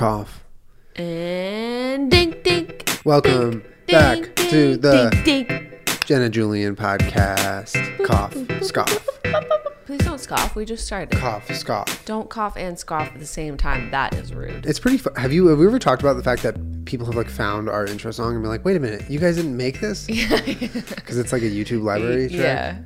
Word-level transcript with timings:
cough. 0.00 0.46
And 0.96 2.10
dink 2.10 2.42
dink. 2.42 2.88
Welcome 3.04 3.60
dink, 3.86 3.86
back 3.88 4.16
dink, 4.34 4.34
to 4.48 4.76
the 4.78 5.10
dink, 5.24 5.46
dink. 5.46 6.06
Jenna 6.06 6.30
Julian 6.30 6.74
podcast. 6.74 7.76
Cough, 8.06 8.34
scoff, 8.64 9.06
Please 9.84 10.00
don't 10.00 10.18
scoff. 10.18 10.56
We 10.56 10.64
just 10.64 10.86
started. 10.86 11.18
cough, 11.18 11.54
scoff. 11.54 12.02
Don't 12.06 12.30
cough 12.30 12.56
and 12.56 12.78
scoff 12.78 13.08
at 13.08 13.18
the 13.18 13.26
same 13.26 13.58
time. 13.58 13.90
That 13.90 14.14
is 14.14 14.32
rude. 14.32 14.64
It's 14.64 14.78
pretty. 14.78 14.96
Fu- 14.96 15.12
have 15.18 15.34
you 15.34 15.48
have 15.48 15.58
we 15.58 15.66
ever 15.66 15.78
talked 15.78 16.00
about 16.00 16.16
the 16.16 16.22
fact 16.22 16.44
that 16.44 16.86
people 16.86 17.04
have 17.04 17.14
like 17.14 17.28
found 17.28 17.68
our 17.68 17.84
intro 17.84 18.10
song 18.10 18.32
and 18.32 18.42
been 18.42 18.50
like, 18.50 18.64
wait 18.64 18.78
a 18.78 18.80
minute, 18.80 19.10
you 19.10 19.18
guys 19.18 19.36
didn't 19.36 19.58
make 19.58 19.80
this? 19.80 20.08
Yeah. 20.08 20.40
Because 20.40 21.18
it's 21.18 21.30
like 21.30 21.42
a 21.42 21.50
YouTube 21.50 21.82
library 21.82 22.28
track. 22.30 22.38
yeah. 22.40 22.78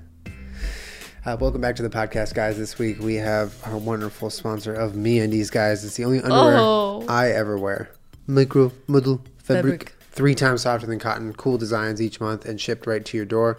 Uh, 1.27 1.37
welcome 1.41 1.61
back 1.61 1.75
to 1.77 1.83
the 1.83 1.89
podcast, 1.89 2.35
guys. 2.35 2.59
This 2.59 2.79
week 2.79 2.99
we 3.01 3.15
have 3.15 3.55
our 3.67 3.79
wonderful 3.79 4.29
sponsor 4.29 4.75
of 4.75 4.93
MeUndies 4.93 5.51
guys. 5.51 5.83
It's 5.83 5.97
the 5.97 6.05
only 6.05 6.19
underwear 6.21 6.57
Oh. 6.59 7.07
I 7.09 7.31
ever 7.31 7.57
wear. 7.57 7.91
Micro 8.27 8.73
modal 8.87 9.23
fabric. 9.39 9.89
Fabric. 9.89 9.97
Three 10.11 10.35
times 10.35 10.63
softer 10.63 10.87
than 10.87 10.99
cotton. 10.99 11.33
Cool 11.33 11.57
designs 11.57 12.03
each 12.03 12.21
month 12.21 12.45
and 12.45 12.61
shipped 12.61 12.87
right 12.87 13.03
to 13.05 13.17
your 13.17 13.25
door. 13.25 13.59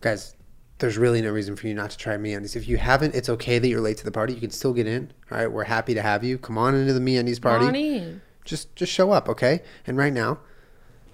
Guys, 0.00 0.36
there's 0.78 0.96
really 0.96 1.20
no 1.20 1.32
reason 1.32 1.56
for 1.56 1.66
you 1.66 1.74
not 1.74 1.90
to 1.90 1.98
try 1.98 2.16
MeUndies. 2.16 2.54
If 2.54 2.68
you 2.68 2.76
haven't, 2.76 3.16
it's 3.16 3.28
okay 3.28 3.58
that 3.58 3.66
you're 3.66 3.80
late 3.80 3.96
to 3.98 4.04
the 4.04 4.12
party. 4.12 4.32
You 4.32 4.40
can 4.40 4.50
still 4.50 4.72
get 4.72 4.86
in. 4.86 5.12
All 5.32 5.38
right, 5.38 5.50
we're 5.50 5.64
happy 5.64 5.92
to 5.94 6.02
have 6.02 6.22
you. 6.22 6.38
Come 6.38 6.56
on 6.56 6.76
into 6.76 6.92
the 6.92 7.00
MeUndies 7.00 7.42
party. 7.42 7.66
Bonnie. 7.66 8.20
Just 8.44 8.74
just 8.76 8.92
show 8.92 9.10
up, 9.10 9.28
okay? 9.28 9.62
And 9.88 9.98
right 9.98 10.12
now, 10.12 10.38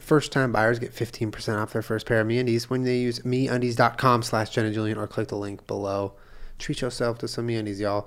first 0.04 0.32
time 0.32 0.52
buyers 0.52 0.78
get 0.78 0.92
15% 0.92 1.60
off 1.60 1.72
their 1.72 1.82
first 1.82 2.06
pair 2.06 2.20
of 2.20 2.26
MeUndies 2.26 2.64
when 2.64 2.84
they 2.84 2.98
use 2.98 3.20
MeUndies.com 3.20 4.22
slash 4.22 4.50
Jenna 4.50 4.72
Julian 4.72 4.98
or 4.98 5.06
click 5.06 5.28
the 5.28 5.36
link 5.36 5.66
below. 5.66 6.12
Treat 6.58 6.82
yourself 6.82 7.18
to 7.18 7.28
some 7.28 7.48
MeUndies, 7.48 7.80
y'all. 7.80 8.06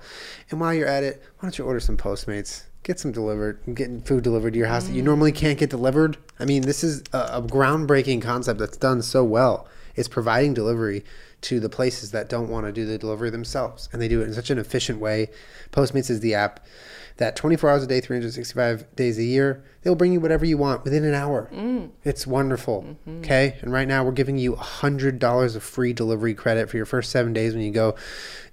And 0.50 0.60
while 0.60 0.72
you're 0.72 0.88
at 0.88 1.02
it, 1.02 1.22
why 1.38 1.46
don't 1.46 1.58
you 1.58 1.64
order 1.64 1.80
some 1.80 1.96
Postmates? 1.96 2.64
Get 2.84 2.98
some 2.98 3.12
delivered, 3.12 3.60
getting 3.74 4.00
food 4.00 4.24
delivered 4.24 4.52
to 4.52 4.58
your 4.58 4.68
house 4.68 4.86
that 4.86 4.94
you 4.94 5.02
normally 5.02 5.32
can't 5.32 5.58
get 5.58 5.68
delivered. 5.68 6.16
I 6.40 6.44
mean, 6.44 6.62
this 6.62 6.82
is 6.82 7.02
a, 7.12 7.18
a 7.18 7.42
groundbreaking 7.42 8.22
concept 8.22 8.58
that's 8.58 8.76
done 8.76 9.02
so 9.02 9.24
well. 9.24 9.68
It's 9.94 10.08
providing 10.08 10.54
delivery 10.54 11.04
to 11.42 11.60
the 11.60 11.68
places 11.68 12.12
that 12.12 12.28
don't 12.28 12.48
want 12.48 12.66
to 12.66 12.72
do 12.72 12.86
the 12.86 12.96
delivery 12.96 13.30
themselves. 13.30 13.88
And 13.92 14.00
they 14.00 14.08
do 14.08 14.22
it 14.22 14.24
in 14.24 14.34
such 14.34 14.50
an 14.50 14.58
efficient 14.58 15.00
way. 15.00 15.28
Postmates 15.72 16.08
is 16.08 16.20
the 16.20 16.34
app 16.34 16.64
that 17.18 17.36
24 17.36 17.70
hours 17.70 17.82
a 17.82 17.86
day, 17.86 18.00
365 18.00 18.94
days 18.96 19.18
a 19.18 19.24
year, 19.24 19.64
they'll 19.82 19.94
bring 19.94 20.12
you 20.12 20.20
whatever 20.20 20.44
you 20.44 20.56
want 20.56 20.84
within 20.84 21.04
an 21.04 21.14
hour. 21.14 21.50
Mm. 21.52 21.90
It's 22.04 22.26
wonderful. 22.26 22.82
Mm-hmm. 22.82 23.18
Okay. 23.18 23.58
And 23.60 23.72
right 23.72 23.86
now 23.86 24.04
we're 24.04 24.12
giving 24.12 24.38
you 24.38 24.54
$100 24.54 25.56
of 25.56 25.62
free 25.62 25.92
delivery 25.92 26.34
credit 26.34 26.70
for 26.70 26.76
your 26.76 26.86
first 26.86 27.10
seven 27.10 27.32
days 27.32 27.54
when 27.54 27.62
you 27.62 27.72
go 27.72 27.96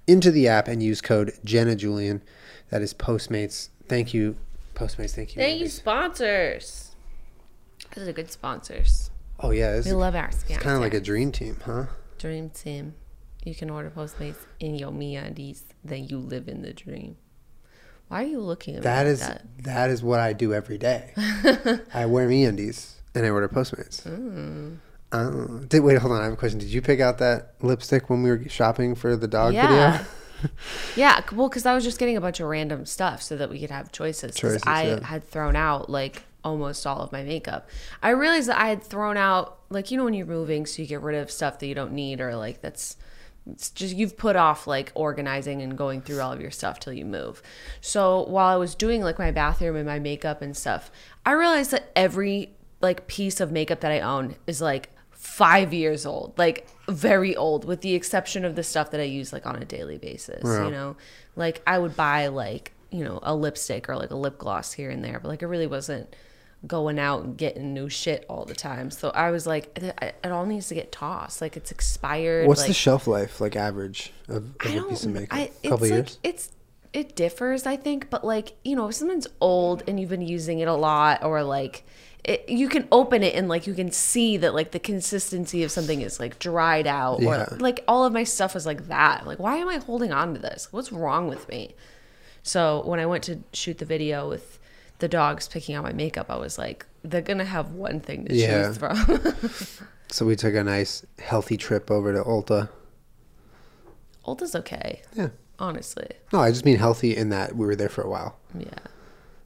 into 0.06 0.30
the 0.30 0.48
app 0.48 0.68
and 0.68 0.82
use 0.82 1.00
code 1.00 1.32
Jenna 1.44 1.76
Julian. 1.76 2.22
That 2.70 2.82
is 2.82 2.92
Postmates. 2.92 3.68
Thank 3.88 4.12
you, 4.12 4.36
Postmates. 4.74 5.14
Thank 5.14 5.36
you. 5.36 5.42
Thank 5.42 5.60
you, 5.60 5.68
sponsors. 5.68 6.96
Those 7.94 8.08
are 8.08 8.12
good 8.12 8.32
sponsors. 8.32 9.10
Oh, 9.38 9.50
yeah. 9.50 9.80
We 9.84 9.92
love 9.92 10.16
our 10.16 10.32
sponsors. 10.32 10.50
It's 10.50 10.62
kind 10.62 10.74
of 10.74 10.82
like 10.82 10.94
a 10.94 11.00
dream 11.00 11.30
team, 11.30 11.58
huh? 11.64 11.86
dream 12.18 12.50
team. 12.50 12.94
You 13.44 13.54
can 13.54 13.70
order 13.70 13.90
Postmates 13.90 14.38
in 14.58 14.74
your 14.74 14.90
MeUndies, 14.90 15.62
then 15.84 16.08
you 16.08 16.18
live 16.18 16.48
in 16.48 16.62
the 16.62 16.72
dream. 16.72 17.16
Why 18.08 18.22
are 18.22 18.26
you 18.26 18.40
looking 18.40 18.76
at 18.76 18.82
That 18.82 19.06
me 19.06 19.12
is 19.12 19.20
like 19.20 19.30
that? 19.30 19.64
that 19.64 19.90
is 19.90 20.02
what 20.02 20.20
I 20.20 20.32
do 20.32 20.54
every 20.54 20.78
day. 20.78 21.12
I 21.94 22.06
wear 22.06 22.28
MeUndies 22.28 22.92
and 23.14 23.26
I 23.26 23.30
order 23.30 23.48
Postmates. 23.48 24.02
Mm. 24.02 24.78
Oh, 25.12 25.60
did 25.68 25.80
wait? 25.80 25.98
Hold 25.98 26.12
on. 26.12 26.20
I 26.20 26.24
have 26.24 26.32
a 26.32 26.36
question. 26.36 26.58
Did 26.58 26.68
you 26.68 26.82
pick 26.82 27.00
out 27.00 27.18
that 27.18 27.54
lipstick 27.62 28.08
when 28.10 28.22
we 28.22 28.30
were 28.30 28.48
shopping 28.48 28.94
for 28.94 29.16
the 29.16 29.28
dog 29.28 29.54
Yeah. 29.54 29.98
video? 29.98 30.06
Yeah, 30.96 31.22
well, 31.32 31.48
because 31.48 31.64
I 31.64 31.74
was 31.74 31.82
just 31.82 31.98
getting 31.98 32.16
a 32.16 32.20
bunch 32.20 32.40
of 32.40 32.46
random 32.48 32.84
stuff 32.84 33.22
so 33.22 33.36
that 33.38 33.48
we 33.48 33.58
could 33.58 33.70
have 33.70 33.90
choices. 33.90 34.34
Choices, 34.36 34.62
I 34.66 34.86
yeah. 34.88 35.04
had 35.04 35.24
thrown 35.24 35.56
out 35.56 35.88
like 35.88 36.24
almost 36.44 36.86
all 36.86 37.00
of 37.00 37.10
my 37.10 37.22
makeup. 37.22 37.68
I 38.02 38.10
realized 38.10 38.48
that 38.50 38.58
I 38.60 38.68
had 38.68 38.82
thrown 38.82 39.16
out 39.16 39.58
like 39.70 39.90
you 39.90 39.96
know 39.96 40.04
when 40.04 40.12
you're 40.12 40.26
moving, 40.26 40.66
so 40.66 40.82
you 40.82 40.88
get 40.88 41.00
rid 41.00 41.16
of 41.20 41.30
stuff 41.30 41.58
that 41.60 41.66
you 41.66 41.74
don't 41.74 41.92
need 41.92 42.20
or 42.20 42.36
like 42.36 42.60
that's 42.60 42.96
it's 43.50 43.70
just 43.70 43.94
you've 43.94 44.16
put 44.16 44.36
off 44.36 44.66
like 44.66 44.90
organizing 44.94 45.62
and 45.62 45.78
going 45.78 46.00
through 46.02 46.20
all 46.20 46.32
of 46.32 46.40
your 46.40 46.50
stuff 46.50 46.80
till 46.80 46.92
you 46.92 47.04
move. 47.04 47.42
So 47.80 48.24
while 48.24 48.52
I 48.52 48.56
was 48.56 48.74
doing 48.74 49.02
like 49.02 49.18
my 49.18 49.30
bathroom 49.30 49.76
and 49.76 49.86
my 49.86 49.98
makeup 49.98 50.42
and 50.42 50.56
stuff, 50.56 50.90
I 51.24 51.32
realized 51.32 51.70
that 51.70 51.90
every 51.94 52.50
like 52.80 53.06
piece 53.06 53.40
of 53.40 53.52
makeup 53.52 53.80
that 53.80 53.92
I 53.92 54.00
own 54.00 54.36
is 54.46 54.60
like 54.60 54.90
five 55.10 55.72
years 55.72 56.04
old, 56.04 56.34
like 56.38 56.66
very 56.88 57.36
old, 57.36 57.64
with 57.64 57.80
the 57.80 57.94
exception 57.94 58.44
of 58.44 58.56
the 58.56 58.62
stuff 58.62 58.90
that 58.90 59.00
I 59.00 59.04
use 59.04 59.32
like 59.32 59.46
on 59.46 59.56
a 59.56 59.64
daily 59.64 59.98
basis. 59.98 60.42
Yeah. 60.44 60.64
You 60.64 60.70
know, 60.70 60.96
like 61.36 61.62
I 61.66 61.78
would 61.78 61.96
buy 61.96 62.28
like 62.28 62.72
you 62.90 63.04
know 63.04 63.20
a 63.22 63.34
lipstick 63.34 63.88
or 63.88 63.96
like 63.96 64.10
a 64.10 64.16
lip 64.16 64.38
gloss 64.38 64.72
here 64.72 64.90
and 64.90 65.04
there, 65.04 65.20
but 65.20 65.28
like 65.28 65.42
it 65.42 65.46
really 65.46 65.66
wasn't 65.66 66.14
going 66.66 66.98
out 66.98 67.22
and 67.22 67.36
getting 67.36 67.74
new 67.74 67.88
shit 67.88 68.24
all 68.28 68.44
the 68.44 68.54
time. 68.54 68.90
So 68.90 69.10
I 69.10 69.30
was 69.30 69.46
like, 69.46 69.76
it, 69.78 70.16
all 70.30 70.46
needs 70.46 70.68
to 70.68 70.74
get 70.74 70.92
tossed. 70.92 71.40
Like 71.40 71.56
it's 71.56 71.70
expired. 71.70 72.48
What's 72.48 72.60
like, 72.60 72.68
the 72.68 72.74
shelf 72.74 73.06
life 73.06 73.40
like 73.40 73.56
average 73.56 74.12
of, 74.28 74.36
of 74.36 74.74
a 74.74 74.82
piece 74.88 75.04
of 75.04 75.12
makeup? 75.12 75.38
I, 75.38 75.50
couple 75.62 75.78
like 75.86 75.90
years. 75.90 76.18
it's 76.22 76.52
it 76.92 77.14
differs, 77.14 77.66
I 77.66 77.76
think, 77.76 78.08
but 78.10 78.24
like 78.24 78.54
you 78.64 78.74
know, 78.74 78.88
if 78.88 78.94
something's 78.94 79.26
old 79.40 79.82
and 79.86 80.00
you've 80.00 80.10
been 80.10 80.22
using 80.26 80.60
it 80.60 80.68
a 80.68 80.74
lot, 80.74 81.22
or 81.22 81.42
like 81.42 81.84
it, 82.24 82.48
you 82.48 82.68
can 82.68 82.88
open 82.90 83.22
it 83.22 83.34
and 83.34 83.48
like 83.48 83.66
you 83.66 83.74
can 83.74 83.92
see 83.92 84.36
that 84.38 84.54
like 84.54 84.72
the 84.72 84.80
consistency 84.80 85.62
of 85.62 85.70
something 85.70 86.00
is 86.00 86.18
like 86.18 86.38
dried 86.38 86.86
out, 86.86 87.20
Yeah. 87.20 87.44
or 87.52 87.56
like 87.58 87.84
all 87.86 88.04
of 88.04 88.12
my 88.12 88.24
stuff 88.24 88.56
is 88.56 88.66
like 88.66 88.88
that. 88.88 89.26
Like, 89.26 89.38
why 89.38 89.56
am 89.56 89.68
I 89.68 89.76
holding 89.76 90.10
on 90.12 90.34
to 90.34 90.40
this? 90.40 90.68
What's 90.72 90.90
wrong 90.90 91.28
with 91.28 91.48
me? 91.48 91.74
So 92.42 92.82
when 92.86 92.98
I 92.98 93.06
went 93.06 93.24
to 93.24 93.40
shoot 93.52 93.78
the 93.78 93.84
video 93.84 94.28
with 94.28 94.58
the 94.98 95.08
dogs 95.08 95.48
picking 95.48 95.74
out 95.74 95.84
my 95.84 95.92
makeup, 95.92 96.26
I 96.30 96.36
was 96.36 96.58
like, 96.58 96.86
they're 97.02 97.20
gonna 97.22 97.44
have 97.44 97.70
one 97.72 98.00
thing 98.00 98.26
to 98.26 98.34
Yeah. 98.34 98.66
choose 98.66 98.78
from. 98.78 99.86
So 100.08 100.24
we 100.24 100.36
took 100.36 100.54
a 100.54 100.62
nice 100.62 101.04
healthy 101.18 101.56
trip 101.56 101.90
over 101.90 102.12
to 102.12 102.22
Ulta. 102.22 102.68
Ulta's 104.24 104.54
okay, 104.54 105.02
Yeah. 105.14 105.28
honestly. 105.58 106.08
No, 106.32 106.40
I 106.40 106.50
just 106.50 106.64
mean 106.64 106.76
healthy 106.78 107.16
in 107.16 107.30
that 107.30 107.56
we 107.56 107.66
were 107.66 107.74
there 107.76 107.88
for 107.88 108.02
a 108.02 108.08
while. 108.08 108.38
Yeah. 108.56 108.68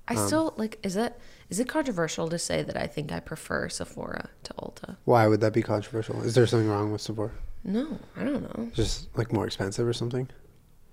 I 0.08 0.14
Um, 0.16 0.26
still 0.26 0.54
like 0.58 0.78
is 0.82 0.96
it 0.96 1.18
is 1.48 1.60
it 1.60 1.68
controversial 1.68 2.28
to 2.28 2.38
say 2.38 2.62
that 2.62 2.76
I 2.76 2.86
think 2.86 3.10
I 3.10 3.20
prefer 3.20 3.68
Sephora 3.70 4.28
to 4.44 4.52
Ulta? 4.54 4.96
Why 5.04 5.26
would 5.26 5.40
that 5.40 5.52
be 5.52 5.62
controversial? 5.62 6.22
Is 6.22 6.34
there 6.34 6.46
something 6.46 6.68
wrong 6.68 6.92
with 6.92 7.00
Sephora? 7.00 7.32
No, 7.64 7.98
I 8.16 8.24
don't 8.24 8.42
know. 8.42 8.70
Just 8.74 9.08
like 9.16 9.32
more 9.32 9.46
expensive 9.46 9.86
or 9.86 9.92
something? 9.92 10.28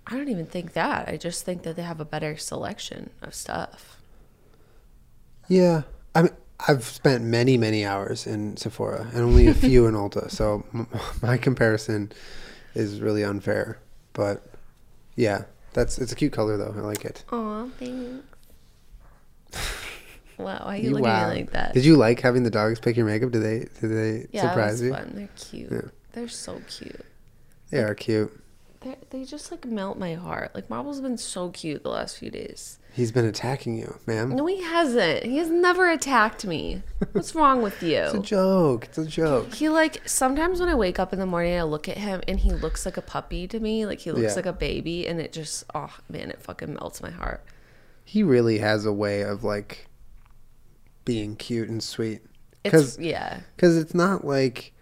I 0.08 0.16
don't 0.16 0.30
even 0.30 0.46
think 0.46 0.74
that. 0.74 1.10
I 1.10 1.18
just 1.18 1.44
think 1.44 1.64
that 1.64 1.76
they 1.76 1.82
have 1.84 2.00
a 2.00 2.06
better 2.06 2.38
selection 2.38 3.10
of 3.22 3.36
stuff. 3.36 3.97
Yeah, 5.48 5.84
I 6.16 6.24
mean, 6.24 6.32
I've 6.68 6.84
spent 6.84 7.24
many, 7.24 7.58
many 7.58 7.86
hours 7.86 8.28
in 8.28 8.58
Sephora 8.58 9.08
and 9.14 9.22
only 9.22 9.48
a 9.48 9.54
few 9.54 9.86
in 9.88 9.94
Ulta, 9.94 10.30
so 10.30 10.64
m- 10.74 10.88
my 11.22 11.38
comparison 11.38 12.12
is 12.76 13.00
really 13.00 13.24
unfair. 13.24 13.80
But 14.14 14.44
yeah, 15.16 15.44
that's 15.74 15.98
it's 16.00 16.12
a 16.12 16.16
cute 16.16 16.34
color 16.34 16.58
though. 16.58 16.74
I 16.76 16.82
like 16.82 17.06
it. 17.06 17.24
Aw, 17.32 17.68
thanks. 17.80 18.26
wow, 20.38 20.62
why 20.66 20.74
are 20.74 20.76
you, 20.78 20.84
You- 20.84 20.90
looking 20.92 21.08
at 21.08 21.30
me 21.30 21.36
like 21.42 21.52
that? 21.52 21.74
Did 21.74 21.86
you 21.86 21.96
like 21.96 22.20
having 22.20 22.44
the 22.44 22.50
dogs 22.50 22.80
pick 22.80 22.98
your 22.98 23.06
makeup? 23.06 23.32
Did 23.32 23.44
they 23.44 23.60
did 23.80 23.90
they 23.90 24.28
yeah, 24.32 24.50
surprise 24.50 24.82
you? 24.82 24.90
was 24.92 25.00
fun. 25.00 25.12
They're 25.16 25.30
cute. 25.38 25.72
Yeah. 25.72 25.82
They're 26.14 26.28
so 26.28 26.62
cute. 26.68 27.06
They 27.70 27.80
are 27.80 27.94
cute. 27.96 28.38
They 28.82 28.96
they 29.12 29.24
just 29.24 29.52
like 29.52 29.66
melt 29.66 29.98
my 30.00 30.16
heart. 30.16 30.54
Like 30.56 30.70
Marble's 30.70 31.02
been 31.02 31.18
so 31.18 31.50
cute 31.50 31.84
the 31.84 31.90
last 31.90 32.18
few 32.18 32.32
days. 32.32 32.80
He's 32.98 33.12
been 33.12 33.26
attacking 33.26 33.78
you, 33.78 34.00
ma'am. 34.08 34.36
No, 34.36 34.48
he 34.48 34.60
hasn't. 34.64 35.24
He 35.24 35.38
has 35.38 35.52
never 35.52 35.88
attacked 35.88 36.48
me. 36.48 36.82
What's 37.12 37.36
wrong 37.36 37.62
with 37.62 37.84
you? 37.84 38.00
It's 38.00 38.14
a 38.16 38.20
joke. 38.20 38.86
It's 38.86 38.98
a 38.98 39.06
joke. 39.06 39.54
He 39.54 39.70
like 39.70 40.02
sometimes 40.10 40.60
when 40.60 40.68
I 40.68 40.74
wake 40.74 40.98
up 40.98 41.14
in 41.14 41.20
the 41.20 41.28
morning, 41.28 41.56
I 41.60 41.62
look 41.62 41.88
at 41.88 41.98
him 41.98 42.24
and 42.28 42.40
he 42.40 42.52
looks 42.52 42.86
like 42.88 42.98
a 42.98 43.04
puppy 43.04 43.48
to 43.50 43.60
me. 43.60 43.86
Like 43.86 44.00
he 44.00 44.12
looks 44.12 44.24
Yeah. 44.32 44.34
like 44.34 44.48
a 44.48 44.52
baby, 44.54 45.08
and 45.08 45.22
it 45.22 45.32
just 45.32 45.64
oh 45.76 45.96
man, 46.10 46.32
it 46.32 46.42
fucking 46.42 46.74
melts 46.74 47.00
my 47.04 47.12
heart. 47.12 47.44
He 48.04 48.24
really 48.24 48.58
has 48.58 48.84
a 48.84 48.92
way 48.92 49.22
of 49.22 49.44
like 49.44 49.88
being 51.06 51.36
cute 51.36 51.70
and 51.70 51.84
sweet. 51.84 52.22
It's 52.64 52.72
Because 52.74 52.98
yeah, 52.98 53.42
because 53.56 53.78
it's 53.78 53.94
not 53.94 54.26
like 54.26 54.74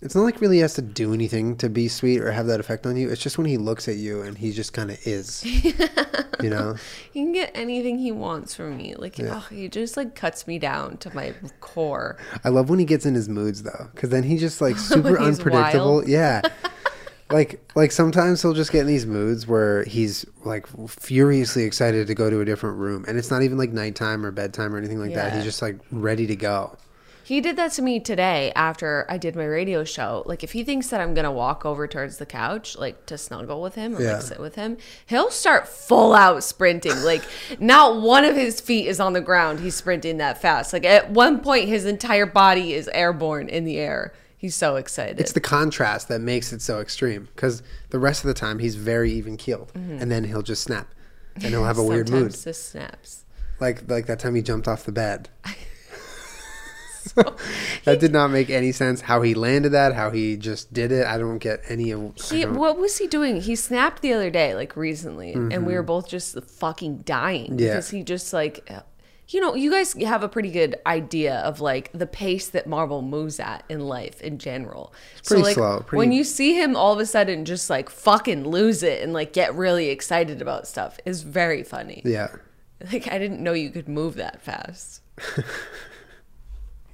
it's 0.00 0.14
not 0.14 0.22
like 0.22 0.40
really 0.40 0.58
has 0.60 0.74
to 0.74 0.82
do 0.82 1.12
anything 1.12 1.56
to 1.56 1.68
be 1.68 1.88
sweet 1.88 2.20
or 2.20 2.30
have 2.30 2.46
that 2.46 2.60
effect 2.60 2.86
on 2.86 2.96
you. 2.96 3.10
It's 3.10 3.20
just 3.20 3.36
when 3.36 3.46
he 3.46 3.56
looks 3.56 3.88
at 3.88 3.96
you 3.96 4.22
and 4.22 4.38
he 4.38 4.52
just 4.52 4.72
kind 4.72 4.90
of 4.90 4.98
is. 5.06 5.44
you 6.40 6.50
know, 6.50 6.76
he 7.12 7.22
can 7.22 7.32
get 7.32 7.50
anything 7.54 7.98
he 7.98 8.12
wants 8.12 8.54
from 8.54 8.76
me. 8.76 8.94
Like 8.94 9.18
Yeah. 9.18 9.34
oh, 9.42 9.46
he 9.52 9.68
just 9.68 9.96
like 9.96 10.14
cuts 10.14 10.46
me 10.46 10.58
down 10.58 10.98
to 10.98 11.14
my 11.14 11.34
core. 11.60 12.16
I 12.44 12.50
love 12.50 12.70
when 12.70 12.78
he 12.78 12.84
gets 12.84 13.06
in 13.06 13.14
his 13.14 13.28
moods 13.28 13.64
though, 13.64 13.88
because 13.94 14.10
then 14.10 14.22
he's 14.22 14.40
just 14.40 14.60
like 14.60 14.76
super 14.78 15.18
unpredictable. 15.20 15.96
wild. 15.96 16.08
Yeah. 16.08 16.42
Like, 17.30 17.60
like 17.74 17.92
sometimes 17.92 18.40
he'll 18.40 18.54
just 18.54 18.72
get 18.72 18.80
in 18.80 18.86
these 18.86 19.04
moods 19.04 19.46
where 19.46 19.84
he's 19.84 20.24
like 20.46 20.66
furiously 20.88 21.64
excited 21.64 22.06
to 22.06 22.14
go 22.14 22.30
to 22.30 22.40
a 22.40 22.44
different 22.46 22.78
room, 22.78 23.04
and 23.06 23.18
it's 23.18 23.30
not 23.30 23.42
even 23.42 23.58
like 23.58 23.70
nighttime 23.70 24.24
or 24.24 24.30
bedtime 24.30 24.74
or 24.74 24.78
anything 24.78 24.98
like 24.98 25.12
that. 25.12 25.34
He's 25.34 25.44
just 25.44 25.60
like 25.60 25.76
ready 25.90 26.26
to 26.26 26.34
go. 26.36 26.74
He 27.28 27.42
did 27.42 27.56
that 27.56 27.72
to 27.72 27.82
me 27.82 28.00
today 28.00 28.52
after 28.56 29.04
I 29.06 29.18
did 29.18 29.36
my 29.36 29.44
radio 29.44 29.84
show. 29.84 30.22
Like, 30.24 30.42
if 30.42 30.52
he 30.52 30.64
thinks 30.64 30.88
that 30.88 30.98
I'm 31.02 31.12
gonna 31.12 31.30
walk 31.30 31.66
over 31.66 31.86
towards 31.86 32.16
the 32.16 32.24
couch, 32.24 32.74
like 32.74 33.04
to 33.04 33.18
snuggle 33.18 33.60
with 33.60 33.74
him 33.74 33.96
and 33.96 34.02
Yeah. 34.02 34.12
like 34.14 34.22
sit 34.22 34.40
with 34.40 34.54
him, 34.54 34.78
he'll 35.04 35.30
start 35.30 35.68
full 35.68 36.14
out 36.14 36.42
sprinting. 36.42 37.02
Like, 37.02 37.20
not 37.60 38.00
one 38.00 38.24
of 38.24 38.34
his 38.34 38.62
feet 38.62 38.86
is 38.86 38.98
on 38.98 39.12
the 39.12 39.20
ground. 39.20 39.60
He's 39.60 39.74
sprinting 39.74 40.16
that 40.16 40.40
fast. 40.40 40.72
Like, 40.72 40.86
at 40.86 41.10
one 41.10 41.40
point, 41.40 41.68
his 41.68 41.84
entire 41.84 42.24
body 42.24 42.72
is 42.72 42.88
airborne 42.94 43.50
in 43.50 43.66
the 43.66 43.76
air. 43.76 44.14
He's 44.38 44.54
so 44.54 44.76
excited. 44.76 45.20
It's 45.20 45.32
the 45.32 45.40
contrast 45.40 46.08
that 46.08 46.22
makes 46.22 46.50
it 46.54 46.62
so 46.62 46.80
extreme. 46.80 47.28
Because 47.36 47.62
the 47.90 47.98
rest 47.98 48.24
of 48.24 48.28
the 48.28 48.34
time 48.34 48.58
he's 48.58 48.76
very 48.76 49.12
even 49.12 49.36
keeled, 49.36 49.70
mm-hmm. 49.74 50.00
and 50.00 50.10
then 50.10 50.24
he'll 50.24 50.40
just 50.40 50.62
snap, 50.62 50.94
and 51.34 51.44
he'll 51.44 51.64
have 51.64 51.76
a 51.76 51.84
weird 51.92 52.08
mood. 52.08 52.32
Sometimes 52.32 52.44
This 52.44 52.64
snaps. 52.64 53.24
Like 53.60 53.90
like 53.90 54.06
that 54.06 54.18
time 54.18 54.34
he 54.34 54.40
jumped 54.40 54.66
off 54.66 54.84
the 54.84 54.92
bed. 54.92 55.28
that 57.84 58.00
did 58.00 58.12
not 58.12 58.28
make 58.28 58.50
any 58.50 58.72
sense. 58.72 59.00
How 59.02 59.22
he 59.22 59.34
landed 59.34 59.70
that, 59.70 59.94
how 59.94 60.10
he 60.10 60.36
just 60.36 60.72
did 60.72 60.92
it. 60.92 61.06
I 61.06 61.18
don't 61.18 61.38
get 61.38 61.60
any 61.68 61.90
of. 61.90 62.16
He, 62.30 62.44
what 62.46 62.78
was 62.78 62.98
he 62.98 63.06
doing? 63.06 63.40
He 63.40 63.56
snapped 63.56 64.02
the 64.02 64.12
other 64.12 64.30
day, 64.30 64.54
like 64.54 64.76
recently, 64.76 65.32
and 65.32 65.66
we 65.66 65.74
were 65.74 65.82
both 65.82 66.08
just 66.08 66.40
fucking 66.42 66.98
dying 66.98 67.52
Mm-hmm. 67.52 67.58
Yeah. 67.60 67.66
because 67.74 67.90
he 67.90 68.02
just 68.02 68.32
like, 68.32 68.68
you 69.28 69.40
know, 69.40 69.54
you 69.54 69.70
guys 69.70 69.92
have 69.94 70.22
a 70.22 70.28
pretty 70.28 70.50
good 70.50 70.76
idea 70.86 71.36
of 71.40 71.60
like 71.60 71.90
the 71.92 72.06
pace 72.06 72.48
that 72.48 72.66
Marble 72.66 73.02
moves 73.02 73.38
at 73.38 73.62
in 73.68 73.80
life 73.80 74.20
in 74.22 74.38
general. 74.38 74.92
pretty 75.24 75.42
so 75.42 75.46
like 75.46 75.54
slow, 75.54 75.80
pretty- 75.80 75.98
when 75.98 76.12
you 76.12 76.24
see 76.24 76.54
him 76.54 76.74
all 76.76 76.92
of 76.94 76.98
a 76.98 77.06
sudden 77.06 77.44
just 77.44 77.68
like 77.68 77.90
fucking 77.90 78.48
lose 78.48 78.82
it 78.82 79.02
and 79.02 79.12
like 79.12 79.32
get 79.32 79.54
really 79.54 79.90
excited 79.90 80.40
about 80.42 80.66
stuff 80.66 80.98
is 81.04 81.22
very 81.22 81.62
funny. 81.62 82.00
yeah, 82.04 82.28
Like 82.92 83.06
I 83.12 83.18
didn't 83.18 83.40
know 83.42 83.52
you 83.52 83.70
could 83.70 83.88
move 83.88 84.14
that 84.16 84.40
fast. 84.42 85.02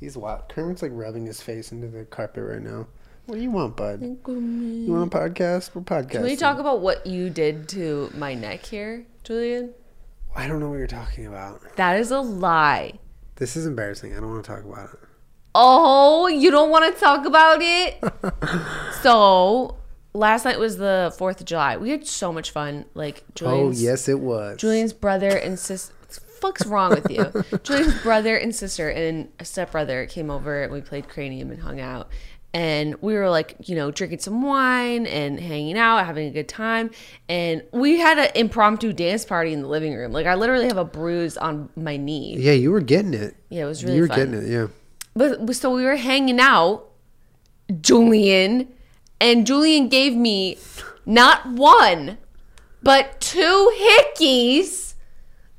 he's 0.00 0.16
wild. 0.16 0.48
Kermit's 0.48 0.82
like 0.82 0.92
rubbing 0.94 1.26
his 1.26 1.40
face 1.40 1.72
into 1.72 1.88
the 1.88 2.04
carpet 2.04 2.44
right 2.44 2.62
now. 2.62 2.86
What 3.26 3.36
do 3.36 3.40
you 3.42 3.50
want, 3.50 3.76
bud? 3.76 4.02
You 4.02 4.86
want 4.88 5.12
a 5.14 5.16
podcast? 5.18 5.74
We're 5.74 5.82
podcasting. 5.82 6.10
Can 6.10 6.22
we 6.24 6.36
talk 6.36 6.58
about 6.58 6.80
what 6.80 7.06
you 7.06 7.30
did 7.30 7.68
to 7.70 8.10
my 8.14 8.34
neck 8.34 8.66
here, 8.66 9.06
Julian? 9.22 9.72
I 10.36 10.46
don't 10.46 10.60
know 10.60 10.68
what 10.68 10.76
you're 10.76 10.86
talking 10.86 11.26
about. 11.26 11.60
That 11.76 11.98
is 11.98 12.10
a 12.10 12.20
lie. 12.20 12.98
This 13.36 13.56
is 13.56 13.66
embarrassing. 13.66 14.14
I 14.14 14.20
don't 14.20 14.30
want 14.30 14.44
to 14.44 14.50
talk 14.50 14.64
about 14.64 14.90
it. 14.92 15.00
Oh, 15.54 16.26
you 16.26 16.50
don't 16.50 16.70
want 16.70 16.92
to 16.92 17.00
talk 17.00 17.24
about 17.24 17.60
it? 17.62 18.02
so, 19.02 19.76
last 20.12 20.44
night 20.44 20.58
was 20.58 20.76
the 20.76 21.14
4th 21.18 21.40
of 21.40 21.46
July. 21.46 21.76
We 21.76 21.90
had 21.90 22.06
so 22.06 22.32
much 22.32 22.50
fun. 22.50 22.84
Like, 22.94 23.24
Oh 23.40 23.70
yes, 23.70 24.08
it 24.08 24.18
was. 24.20 24.58
Julian's 24.58 24.92
brother 24.92 25.28
and 25.28 25.58
sister. 25.58 25.94
Fuck's 26.40 26.66
wrong 26.66 26.90
with 26.90 27.10
you? 27.10 27.58
Julian's 27.62 28.00
brother 28.02 28.36
and 28.36 28.54
sister 28.54 28.88
and 28.88 29.28
a 29.38 29.44
stepbrother 29.44 30.06
came 30.06 30.30
over 30.30 30.62
and 30.62 30.72
we 30.72 30.80
played 30.80 31.08
Cranium 31.08 31.50
and 31.50 31.62
hung 31.62 31.80
out. 31.80 32.08
And 32.52 32.94
we 33.02 33.14
were 33.14 33.28
like, 33.28 33.56
you 33.64 33.74
know, 33.74 33.90
drinking 33.90 34.20
some 34.20 34.40
wine 34.40 35.06
and 35.06 35.40
hanging 35.40 35.76
out, 35.76 36.06
having 36.06 36.28
a 36.28 36.30
good 36.30 36.48
time. 36.48 36.92
And 37.28 37.64
we 37.72 37.98
had 37.98 38.16
an 38.16 38.28
impromptu 38.36 38.92
dance 38.92 39.24
party 39.24 39.52
in 39.52 39.60
the 39.62 39.66
living 39.66 39.92
room. 39.92 40.12
Like, 40.12 40.26
I 40.26 40.36
literally 40.36 40.68
have 40.68 40.76
a 40.76 40.84
bruise 40.84 41.36
on 41.36 41.68
my 41.74 41.96
knee. 41.96 42.36
Yeah, 42.38 42.52
you 42.52 42.70
were 42.70 42.80
getting 42.80 43.12
it. 43.12 43.34
Yeah, 43.48 43.64
it 43.64 43.66
was 43.66 43.82
really 43.82 43.96
you 43.96 44.02
were 44.02 44.08
fun. 44.08 44.18
getting 44.18 44.34
it. 44.34 44.48
Yeah. 44.48 44.68
But 45.14 45.46
but 45.46 45.56
so 45.56 45.74
we 45.74 45.84
were 45.84 45.96
hanging 45.96 46.38
out, 46.38 46.90
Julian, 47.80 48.68
and 49.20 49.46
Julian 49.46 49.88
gave 49.88 50.14
me 50.14 50.58
not 51.06 51.46
one, 51.48 52.18
but 52.82 53.20
two 53.20 53.72
hickeys 53.80 54.93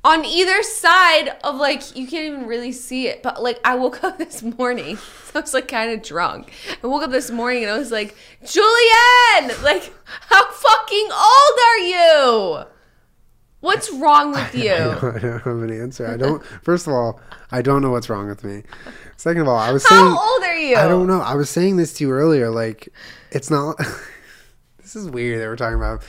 on 0.06 0.24
either 0.24 0.62
side 0.62 1.36
of 1.42 1.56
like 1.56 1.96
you 1.96 2.06
can't 2.06 2.24
even 2.26 2.46
really 2.46 2.70
see 2.70 3.08
it. 3.08 3.24
But 3.24 3.42
like 3.42 3.58
I 3.64 3.74
woke 3.74 4.04
up 4.04 4.18
this 4.18 4.42
morning, 4.42 4.96
so 4.96 5.32
I 5.34 5.40
was 5.40 5.52
like 5.52 5.68
kind 5.68 5.90
of 5.90 6.02
drunk. 6.02 6.52
I 6.82 6.86
woke 6.86 7.02
up 7.02 7.10
this 7.10 7.30
morning 7.30 7.64
and 7.64 7.72
I 7.72 7.78
was 7.78 7.90
like, 7.90 8.16
Julian, 8.44 9.62
like 9.62 9.92
how 10.28 10.50
fucking 10.50 11.08
old 11.10 11.58
are 11.68 11.78
you? 11.78 12.64
What's 13.60 13.90
wrong 13.90 14.30
with 14.30 14.54
you? 14.54 14.72
I 14.72 14.94
don't, 15.00 15.16
I 15.16 15.18
don't 15.18 15.40
have 15.40 15.46
an 15.46 15.80
answer. 15.82 16.06
I 16.06 16.16
don't. 16.16 16.44
First 16.62 16.86
of 16.86 16.92
all, 16.92 17.20
I 17.50 17.60
don't 17.60 17.82
know 17.82 17.90
what's 17.90 18.08
wrong 18.08 18.28
with 18.28 18.44
me. 18.44 18.62
Second 19.16 19.42
of 19.42 19.48
all, 19.48 19.58
I 19.58 19.72
was 19.72 19.86
saying. 19.86 20.00
How 20.00 20.34
old 20.34 20.42
are 20.44 20.56
you? 20.56 20.76
I 20.76 20.86
don't 20.86 21.08
know. 21.08 21.20
I 21.20 21.34
was 21.34 21.50
saying 21.50 21.78
this 21.78 21.94
to 21.94 22.04
you 22.04 22.12
earlier. 22.12 22.48
Like, 22.50 22.90
it's 23.32 23.50
not. 23.50 23.76
this 24.78 24.94
is 24.94 25.10
weird 25.10 25.40
that 25.40 25.46
we're 25.46 25.56
talking 25.56 25.78
about. 25.78 26.04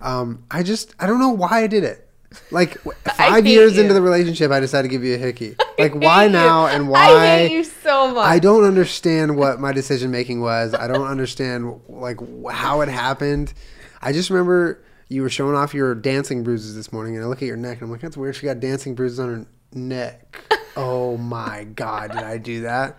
Um, 0.00 0.44
I 0.50 0.64
just 0.64 0.96
I 0.98 1.06
don't 1.06 1.20
know 1.20 1.30
why 1.30 1.62
I 1.62 1.66
did 1.68 1.84
it. 1.84 2.05
Like 2.50 2.78
five 3.16 3.46
years 3.46 3.78
into 3.78 3.94
the 3.94 4.02
relationship, 4.02 4.50
I 4.50 4.60
decided 4.60 4.88
to 4.88 4.92
give 4.92 5.04
you 5.04 5.14
a 5.14 5.18
hickey. 5.18 5.56
Like, 5.78 5.94
why 5.94 6.26
now 6.28 6.68
and 6.68 6.88
why? 6.88 7.04
I 7.04 7.26
hate 7.26 7.52
you 7.52 7.62
so 7.62 8.14
much. 8.14 8.24
I 8.24 8.38
don't 8.38 8.64
understand 8.64 9.36
what 9.36 9.60
my 9.60 9.72
decision 9.72 10.10
making 10.10 10.40
was. 10.40 10.72
I 10.72 10.88
don't 10.88 11.06
understand 11.06 11.82
like 11.86 12.18
how 12.50 12.80
it 12.80 12.88
happened. 12.88 13.52
I 14.00 14.12
just 14.12 14.30
remember 14.30 14.82
you 15.08 15.20
were 15.20 15.28
showing 15.28 15.54
off 15.54 15.74
your 15.74 15.94
dancing 15.94 16.42
bruises 16.42 16.74
this 16.74 16.94
morning, 16.94 17.14
and 17.14 17.22
I 17.22 17.28
look 17.28 17.42
at 17.42 17.46
your 17.46 17.58
neck, 17.58 17.74
and 17.74 17.82
I'm 17.82 17.90
like, 17.90 18.00
"That's 18.00 18.16
weird. 18.16 18.36
She 18.36 18.46
got 18.46 18.58
dancing 18.58 18.94
bruises 18.94 19.20
on 19.20 19.28
her 19.28 19.46
neck." 19.78 20.40
oh 20.78 21.18
my 21.18 21.64
god, 21.64 22.12
did 22.12 22.22
I 22.22 22.38
do 22.38 22.62
that? 22.62 22.96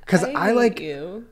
Because 0.00 0.22
I, 0.22 0.48
hate 0.48 0.54
like 0.56 0.80
you. 0.80 1.24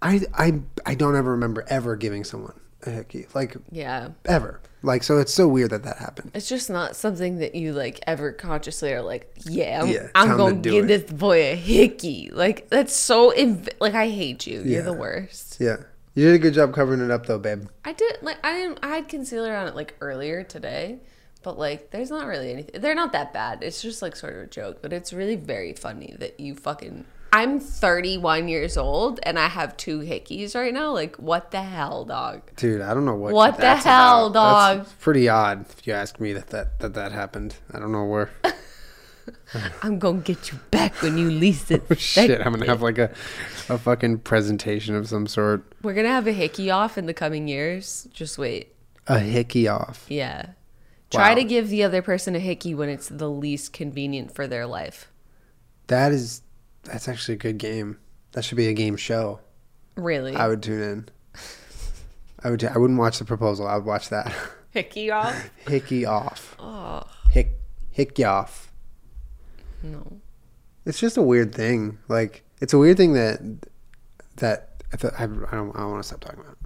I 0.00 0.22
I 0.32 0.60
I 0.86 0.94
don't 0.94 1.16
ever 1.16 1.32
remember 1.32 1.66
ever 1.68 1.96
giving 1.96 2.24
someone 2.24 2.58
a 2.86 2.90
hickey 2.90 3.26
like 3.34 3.56
Yeah. 3.70 4.08
ever. 4.24 4.60
Like 4.84 5.02
so, 5.02 5.18
it's 5.18 5.32
so 5.34 5.48
weird 5.48 5.70
that 5.70 5.82
that 5.84 5.96
happened. 5.98 6.30
It's 6.34 6.48
just 6.48 6.68
not 6.70 6.94
something 6.94 7.38
that 7.38 7.54
you 7.54 7.72
like 7.72 8.00
ever 8.06 8.32
consciously 8.32 8.92
are 8.92 9.02
like, 9.02 9.30
yeah, 9.46 9.80
I'm, 9.82 9.88
Yeah, 9.88 10.08
I'm 10.14 10.36
gonna 10.36 10.56
give 10.56 10.84
it. 10.84 10.88
this 10.88 11.10
boy 11.12 11.52
a 11.52 11.54
hickey. 11.56 12.30
Like 12.32 12.68
that's 12.68 12.94
so 12.94 13.32
inv- 13.32 13.70
like 13.80 13.94
I 13.94 14.08
hate 14.08 14.46
you. 14.46 14.62
You're 14.62 14.82
the 14.82 14.92
worst. 14.92 15.56
Yeah, 15.60 15.76
you 16.14 16.24
did 16.26 16.34
a 16.34 16.38
good 16.38 16.54
job 16.54 16.74
covering 16.74 17.00
it 17.00 17.10
up 17.10 17.26
though, 17.26 17.38
babe. 17.38 17.66
I 17.84 17.92
did 17.92 18.18
like 18.22 18.36
I 18.44 18.52
didn't 18.52 18.78
I 18.82 18.88
had 18.96 19.08
concealer 19.08 19.54
on 19.56 19.66
it 19.68 19.74
like 19.74 19.94
earlier 20.00 20.42
today, 20.44 20.98
but 21.42 21.58
like 21.58 21.90
there's 21.90 22.10
not 22.10 22.26
really 22.26 22.52
anything. 22.52 22.80
They're 22.80 22.94
not 22.94 23.12
that 23.12 23.32
bad. 23.32 23.62
It's 23.62 23.80
just 23.82 24.02
like 24.02 24.14
sort 24.16 24.34
of 24.34 24.40
a 24.42 24.46
joke, 24.46 24.78
but 24.82 24.92
it's 24.92 25.12
really 25.12 25.36
very 25.36 25.72
funny 25.72 26.14
that 26.18 26.38
you 26.38 26.54
fucking. 26.54 27.06
I'm 27.34 27.58
31 27.58 28.46
years 28.46 28.76
old 28.76 29.18
and 29.24 29.40
I 29.40 29.48
have 29.48 29.76
two 29.76 29.98
hickeys 29.98 30.54
right 30.54 30.72
now. 30.72 30.92
Like 30.92 31.16
what 31.16 31.50
the 31.50 31.62
hell, 31.62 32.04
dog? 32.04 32.42
Dude, 32.54 32.80
I 32.80 32.94
don't 32.94 33.04
know 33.04 33.16
what. 33.16 33.32
What 33.32 33.56
the 33.56 33.74
hell, 33.74 34.26
about. 34.26 34.76
That's 34.76 34.88
dog? 34.90 34.98
pretty 35.00 35.28
odd 35.28 35.66
if 35.76 35.84
you 35.84 35.94
ask 35.94 36.20
me 36.20 36.32
that 36.32 36.48
that 36.50 36.78
that, 36.78 36.94
that 36.94 37.10
happened. 37.10 37.56
I 37.72 37.80
don't 37.80 37.90
know 37.90 38.04
where. 38.04 38.30
I'm 39.82 39.98
gonna 39.98 40.20
get 40.20 40.52
you 40.52 40.58
back 40.70 41.02
when 41.02 41.18
you 41.18 41.28
least 41.30 41.72
it. 41.72 41.82
Oh, 41.90 41.94
Shit, 41.94 42.40
I'm 42.40 42.52
gonna 42.52 42.66
have 42.66 42.82
like 42.82 42.98
a 42.98 43.10
a 43.68 43.78
fucking 43.78 44.18
presentation 44.20 44.94
of 44.94 45.08
some 45.08 45.26
sort. 45.26 45.64
We're 45.82 45.94
gonna 45.94 46.08
have 46.08 46.28
a 46.28 46.32
hickey 46.32 46.70
off 46.70 46.96
in 46.96 47.06
the 47.06 47.14
coming 47.14 47.48
years. 47.48 48.06
Just 48.12 48.38
wait. 48.38 48.74
A 49.08 49.18
hickey 49.18 49.66
off. 49.66 50.06
Yeah. 50.08 50.50
Try 51.10 51.30
Wow. 51.30 51.34
to 51.36 51.44
give 51.44 51.68
the 51.68 51.82
other 51.82 52.00
person 52.00 52.36
a 52.36 52.38
hickey 52.38 52.74
when 52.76 52.88
it's 52.88 53.08
the 53.08 53.28
least 53.28 53.72
convenient 53.72 54.32
for 54.32 54.46
their 54.46 54.66
life. 54.66 55.10
That 55.88 56.12
is 56.12 56.42
that's 56.84 57.08
actually 57.08 57.34
a 57.34 57.38
good 57.38 57.58
game. 57.58 57.98
That 58.32 58.44
should 58.44 58.56
be 58.56 58.66
a 58.68 58.72
game 58.72 58.96
show. 58.96 59.40
Really? 59.96 60.34
I 60.34 60.48
would 60.48 60.62
tune 60.62 60.82
in. 60.82 61.08
I 62.42 62.50
would. 62.50 62.64
I 62.64 62.76
wouldn't 62.78 62.98
watch 62.98 63.18
the 63.18 63.24
proposal. 63.24 63.66
I 63.66 63.76
would 63.76 63.84
watch 63.84 64.08
that. 64.10 64.34
hickey 64.72 65.10
off? 65.10 65.50
hickey 65.68 66.04
off. 66.04 66.56
Oh, 66.58 67.02
Hick 67.30 67.52
hickey 67.90 68.24
off. 68.24 68.72
no. 69.82 70.20
It's 70.86 70.98
just 71.00 71.16
a 71.16 71.22
weird 71.22 71.54
thing. 71.54 71.98
Like 72.08 72.42
it's 72.60 72.74
a 72.74 72.78
weird 72.78 72.96
thing 72.98 73.14
that 73.14 73.40
that 74.36 74.82
I, 74.92 74.96
th- 74.96 75.12
I, 75.18 75.22
I 75.24 75.26
don't. 75.26 75.44
I 75.46 75.50
don't 75.80 75.90
want 75.90 76.02
to 76.02 76.06
stop 76.08 76.20
talking 76.20 76.40
about. 76.40 76.56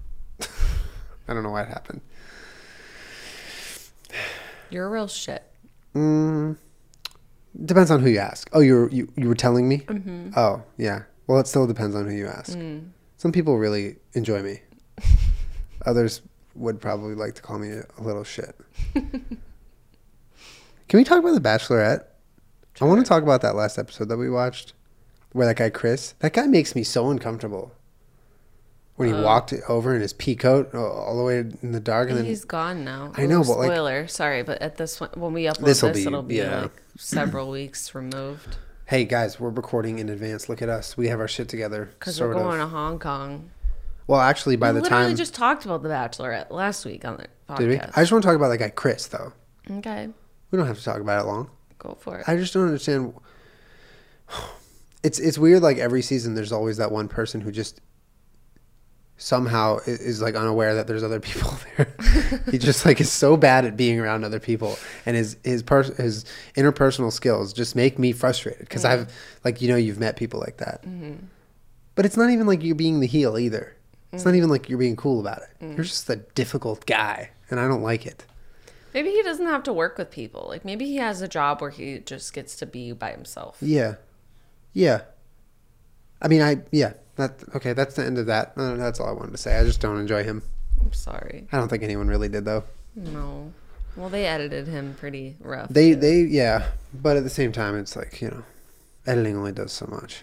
it. 0.41 0.49
I 1.29 1.35
don't 1.35 1.43
know 1.43 1.51
why 1.51 1.63
it 1.63 1.69
happened. 1.69 2.01
You're 4.71 4.87
a 4.87 4.91
real 4.91 5.07
shit. 5.09 5.43
Mm, 5.95 6.57
depends 7.65 7.91
on 7.91 8.01
who 8.01 8.11
you 8.11 8.19
ask. 8.19 8.49
Oh, 8.53 8.61
you 8.61 8.75
were 8.75 8.91
you, 8.91 9.09
you 9.17 9.29
were 9.29 9.35
telling 9.35 9.69
me. 9.69 9.79
Mm-hmm. 9.79 10.31
Oh 10.37 10.63
yeah. 10.77 11.03
Well, 11.27 11.41
it 11.41 11.47
still 11.47 11.67
depends 11.67 11.95
on 11.95 12.09
who 12.09 12.15
you 12.15 12.27
ask. 12.27 12.57
Mm. 12.57 12.91
Some 13.17 13.33
people 13.33 13.59
really 13.59 13.97
enjoy 14.15 14.43
me. 14.43 14.61
Others 15.87 16.23
would 16.55 16.81
probably 16.81 17.15
like 17.15 17.35
to 17.35 17.43
call 17.43 17.59
me 17.59 17.71
a, 17.71 17.85
a 17.99 18.03
little 18.03 18.25
shit. 18.25 18.57
Can 18.95 19.41
we 20.93 21.05
talk 21.05 21.19
about 21.19 21.35
the 21.35 21.41
Bachelorette? 21.41 22.05
I 22.81 22.85
want 22.85 23.05
to 23.05 23.09
talk 23.09 23.23
about 23.23 23.43
that 23.43 23.57
last 23.57 23.77
episode 23.77 24.09
that 24.09 24.17
we 24.17 24.31
watched, 24.31 24.73
where 25.33 25.47
that 25.47 25.57
guy 25.57 25.69
Chris. 25.69 26.15
That 26.21 26.33
guy 26.33 26.47
makes 26.47 26.75
me 26.75 26.85
so 26.85 27.11
uncomfortable. 27.11 27.73
When 28.99 29.09
he 29.09 29.15
uh-huh. 29.15 29.23
walked 29.23 29.55
over 29.69 29.95
in 29.95 30.03
his 30.03 30.13
pea 30.13 30.37
coat 30.37 30.75
all 30.75 31.17
the 31.17 31.25
way 31.25 31.39
in 31.39 31.73
the 31.73 31.81
dark, 31.81 32.11
and 32.11 32.19
then 32.19 32.25
He's 32.25 32.45
gone 32.45 32.85
now. 32.85 33.13
I 33.17 33.27
know, 33.27 33.41
Ooh, 33.41 33.45
but, 33.45 33.59
like- 33.59 33.71
spoiler. 33.71 34.09
Sorry, 34.09 34.43
but 34.43 34.61
at 34.61 34.77
this 34.77 35.01
one, 35.01 35.11
when 35.15 35.33
we 35.33 35.45
upload 35.45 35.65
This'll 35.65 35.93
be- 35.93 36.05
it'll 36.05 36.23
be 36.23 36.37
yeah. 36.37 36.63
like 36.63 36.73
several 36.97 37.51
weeks 37.51 37.95
removed 37.95 38.59
hey 38.89 39.05
guys, 39.05 39.39
we're 39.39 39.51
recording 39.51 39.99
in 39.99 40.09
advance. 40.09 40.49
Look 40.49 40.63
at 40.63 40.71
us. 40.71 40.97
We 40.97 41.09
have 41.09 41.21
our 41.21 41.29
shit 41.29 41.49
together. 41.51 41.91
because 41.99 42.19
we're 42.19 42.33
sort 42.33 42.37
of. 42.39 42.43
going 42.43 42.59
to 42.59 42.67
Hong 42.67 42.99
Kong. 42.99 43.51
Well, 44.07 44.21
actually, 44.21 44.57
by 44.57 44.73
the 44.73 44.81
time 44.81 44.83
we 44.83 44.89
the 44.89 44.95
literally 44.95 45.11
time 45.11 45.17
just 45.17 45.35
talked 45.35 45.65
about 45.67 45.83
the 45.83 45.91
Bachelorette 45.91 46.51
last 46.51 46.87
week 46.87 47.05
on 47.05 47.19
the 47.19 47.27
podcast. 47.49 47.59
did 47.59 47.69
we? 47.69 47.79
I 47.79 48.01
just 48.01 48.11
want 48.13 48.23
to 48.23 48.29
talk 48.29 48.37
about 48.37 48.49
that 48.49 48.57
guy 48.57 48.71
Chris, 48.71 49.07
though. 49.07 49.35
okay, 49.71 50.09
We 50.51 50.57
don't 50.57 50.67
have 50.67 50.79
to 50.79 50.85
talk 50.85 51.01
about 51.01 51.25
it 51.25 51.29
long. 51.29 51.51
go 51.79 51.99
for 52.01 52.19
it. 52.19 52.25
I 52.27 52.37
just 52.37 52.55
don't 52.55 52.65
understand. 52.65 53.13
it's 55.03 55.19
it's 55.19 55.37
weird. 55.37 55.63
Like 55.63 55.77
every 55.77 56.01
season, 56.01 56.35
there's 56.35 56.53
always 56.53 56.79
that 56.79 56.91
one 56.91 57.09
person 57.09 57.43
who 57.43 57.53
just 57.53 57.83
somehow 59.19 59.79
is 59.85 60.23
like 60.23 60.37
unaware 60.37 60.77
that 60.77 60.87
there's 60.87 61.03
other 61.03 61.21
people 61.21 61.59
there. 61.77 61.93
he 62.51 62.57
just 62.57 62.87
like 62.87 63.01
is 63.01 63.13
so 63.13 63.37
bad 63.37 63.65
at 63.65 63.77
being 63.77 64.01
around 64.01 64.25
other 64.25 64.41
people, 64.41 64.79
and 65.05 65.17
his 65.17 65.37
his 65.45 65.63
pers- 65.63 65.97
his 65.97 66.25
interpersonal 66.55 67.13
skills 67.13 67.53
just 67.53 67.77
make 67.77 67.99
me 67.99 68.13
frustrated 68.13 68.61
because 68.61 68.85
I've 68.85 69.13
like 69.45 69.61
you 69.61 69.69
know 69.69 69.77
you've 69.77 69.99
met 69.99 70.17
people 70.17 70.41
like 70.41 70.57
that, 70.59 70.83
mm-hmm. 70.83 71.17
but 71.95 72.07
it's 72.07 72.17
not 72.17 72.31
even 72.31 72.47
like 72.47 72.63
you're 72.63 72.75
being 72.75 73.01
the 73.01 73.07
heel 73.07 73.37
either. 73.37 73.75
It's 74.11 74.25
not 74.25 74.33
mm. 74.33 74.39
even 74.39 74.49
like 74.49 74.71
you're 74.71 74.79
being 74.79 74.97
cool 74.97 75.21
about 75.21 75.43
it. 75.43 75.63
Mm. 75.63 75.77
You're 75.77 75.85
just 75.85 76.09
a 76.09 76.17
difficult 76.17 76.87
guy, 76.87 77.31
and 77.51 77.61
I 77.61 77.69
don't 77.69 77.83
like 77.83 78.07
it. 78.07 78.25
Maybe 78.95 79.11
he 79.11 79.23
doesn't 79.23 79.45
have 79.45 79.63
to 79.65 79.73
work 79.73 79.99
with 79.99 80.11
people. 80.11 80.47
Like 80.49 80.65
maybe 80.65 80.87
he 80.87 80.97
has 80.97 81.21
a 81.21 81.29
job 81.29 81.61
where 81.61 81.71
he 81.71 81.99
just 81.99 82.33
gets 82.33 82.57
to 82.57 82.67
be 82.67 82.93
by 82.93 83.11
himself. 83.11 83.59
Yeah, 83.61 83.97
yeah. 84.73 85.03
I 86.23 86.29
mean, 86.29 86.41
I 86.41 86.63
yeah. 86.71 86.95
That 87.19 87.33
okay. 87.57 87.73
That's 87.73 87.97
the 87.97 88.05
end 88.05 88.17
of 88.17 88.27
that. 88.27 88.53
Uh, 88.57 88.77
that's 88.77 89.01
all 89.01 89.09
I 89.09 89.13
wanted 89.13 89.33
to 89.33 89.39
say. 89.39 89.59
I 89.59 89.65
just 89.65 89.81
don't 89.81 89.99
enjoy 89.99 90.23
him. 90.23 90.43
I'm 90.81 90.93
sorry. 90.93 91.49
I 91.51 91.59
don't 91.59 91.69
think 91.69 91.83
anyone 91.83 92.07
really 92.07 92.29
did 92.29 92.45
though. 92.45 92.63
No. 92.95 93.53
Well, 93.97 94.09
they 94.09 94.27
edited 94.27 94.69
him 94.69 94.95
pretty 94.99 95.37
rough. 95.41 95.69
They 95.69 95.91
too. 95.91 95.97
they 95.97 96.21
yeah, 96.21 96.69
but 96.95 97.17
at 97.17 97.25
the 97.25 97.31
same 97.31 97.51
time, 97.51 97.77
it's 97.77 97.97
like 97.97 98.23
you 98.23 98.31
know, 98.31 98.45
editing 99.05 99.37
only 99.37 99.51
does 99.51 99.73
so 99.73 99.87
much. 99.87 100.23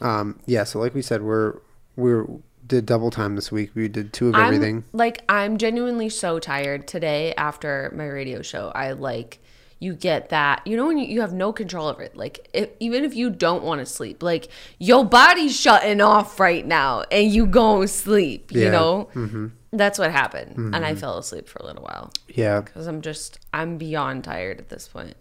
Um. 0.00 0.40
Yeah. 0.46 0.64
So 0.64 0.78
like 0.78 0.94
we 0.94 1.02
said, 1.02 1.20
we're 1.22 1.58
we're 1.94 2.26
did 2.66 2.86
double 2.86 3.10
time 3.10 3.36
this 3.36 3.52
week. 3.52 3.72
We 3.74 3.88
did 3.88 4.14
two 4.14 4.28
of 4.30 4.34
everything. 4.34 4.76
I'm, 4.76 4.84
like 4.94 5.22
I'm 5.28 5.58
genuinely 5.58 6.08
so 6.08 6.38
tired 6.38 6.88
today 6.88 7.34
after 7.34 7.92
my 7.94 8.06
radio 8.06 8.40
show. 8.40 8.72
I 8.74 8.92
like 8.92 9.40
you 9.78 9.94
get 9.94 10.30
that 10.30 10.66
you 10.66 10.76
know 10.76 10.86
when 10.86 10.96
you, 10.98 11.04
you 11.06 11.20
have 11.20 11.32
no 11.34 11.52
control 11.52 11.86
over 11.88 12.02
it 12.02 12.16
like 12.16 12.48
if, 12.54 12.70
even 12.80 13.04
if 13.04 13.14
you 13.14 13.28
don't 13.30 13.62
want 13.62 13.78
to 13.78 13.86
sleep 13.86 14.22
like 14.22 14.48
your 14.78 15.04
body's 15.04 15.54
shutting 15.58 16.00
off 16.00 16.40
right 16.40 16.66
now 16.66 17.02
and 17.10 17.30
you 17.30 17.46
go 17.46 17.84
sleep 17.86 18.50
you 18.52 18.70
know 18.70 19.08
Mm-hmm. 19.14 19.48
that's 19.72 19.98
what 19.98 20.10
happened 20.10 20.74
and 20.74 20.84
i 20.86 20.94
fell 20.94 21.18
asleep 21.18 21.46
for 21.48 21.58
a 21.58 21.66
little 21.66 21.82
while 21.82 22.10
Yeah. 22.28 22.62
because 22.62 22.86
i'm 22.86 23.02
just 23.02 23.38
i'm 23.52 23.76
beyond 23.76 24.24
tired 24.24 24.58
at 24.60 24.68
this 24.70 24.88
point 24.88 25.14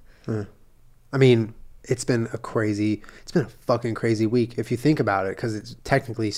I 1.13 1.17
mean, 1.17 1.53
it's 1.83 2.03
been 2.03 2.27
a 2.33 2.37
crazy. 2.37 3.03
It's 3.21 3.31
been 3.31 3.45
a 3.45 3.49
fucking 3.49 3.93
crazy 3.93 4.25
week 4.25 4.57
if 4.57 4.71
you 4.71 4.75
think 4.75 4.99
about 4.99 5.27
it, 5.27 5.35
because 5.35 5.55
it's 5.55 5.75
technically 5.83 6.33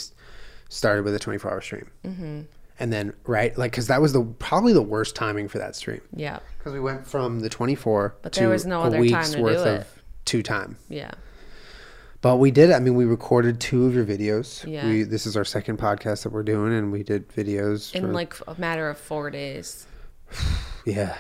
started 0.70 1.04
with 1.04 1.16
a 1.16 1.20
24 1.20 1.50
hour 1.52 1.62
stream, 1.62 1.90
mm-hmm. 2.06 2.42
And 2.80 2.92
then 2.94 3.14
right, 3.26 3.58
like, 3.58 3.72
because 3.72 3.88
that 3.88 4.02
was 4.02 4.14
the 4.14 4.22
probably 4.40 4.74
the 4.74 4.82
worst 4.82 5.16
timing 5.16 5.48
for 5.48 5.58
that 5.58 5.76
stream. 5.76 6.02
yeah 6.16 6.40
Because 6.58 6.74
we 6.74 6.80
went 6.80 7.06
from 7.08 7.40
the 7.40 7.50
24 7.50 8.16
But 8.22 8.34
to 8.34 8.40
there 8.42 8.50
was 8.50 8.66
no 8.66 8.82
other 8.82 9.00
week's 9.00 9.14
time 9.14 9.32
to 9.38 9.42
worth 9.42 9.64
do 9.64 9.70
of 9.70 9.82
it. 9.82 9.88
two 10.26 10.44
time. 10.44 10.78
yeah 10.90 11.12
But 12.22 12.38
we 12.38 12.52
did. 12.52 12.72
I 12.72 12.80
mean, 12.80 12.96
we 12.96 13.06
recorded 13.06 13.60
two 13.60 13.86
of 13.86 13.94
your 13.96 14.06
videos. 14.06 14.66
Yeah. 14.70 14.88
We, 14.88 15.04
this 15.04 15.26
is 15.26 15.38
our 15.38 15.46
second 15.46 15.78
podcast 15.80 16.24
that 16.24 16.32
we're 16.32 16.44
doing, 16.44 16.74
and 16.74 16.92
we 16.92 17.04
did 17.04 17.30
videos. 17.30 17.94
in 17.96 18.02
for- 18.04 18.08
like 18.14 18.34
a 18.48 18.60
matter 18.60 18.90
of 18.90 18.98
four 18.98 19.30
days 19.30 19.86
yeah, 20.86 21.16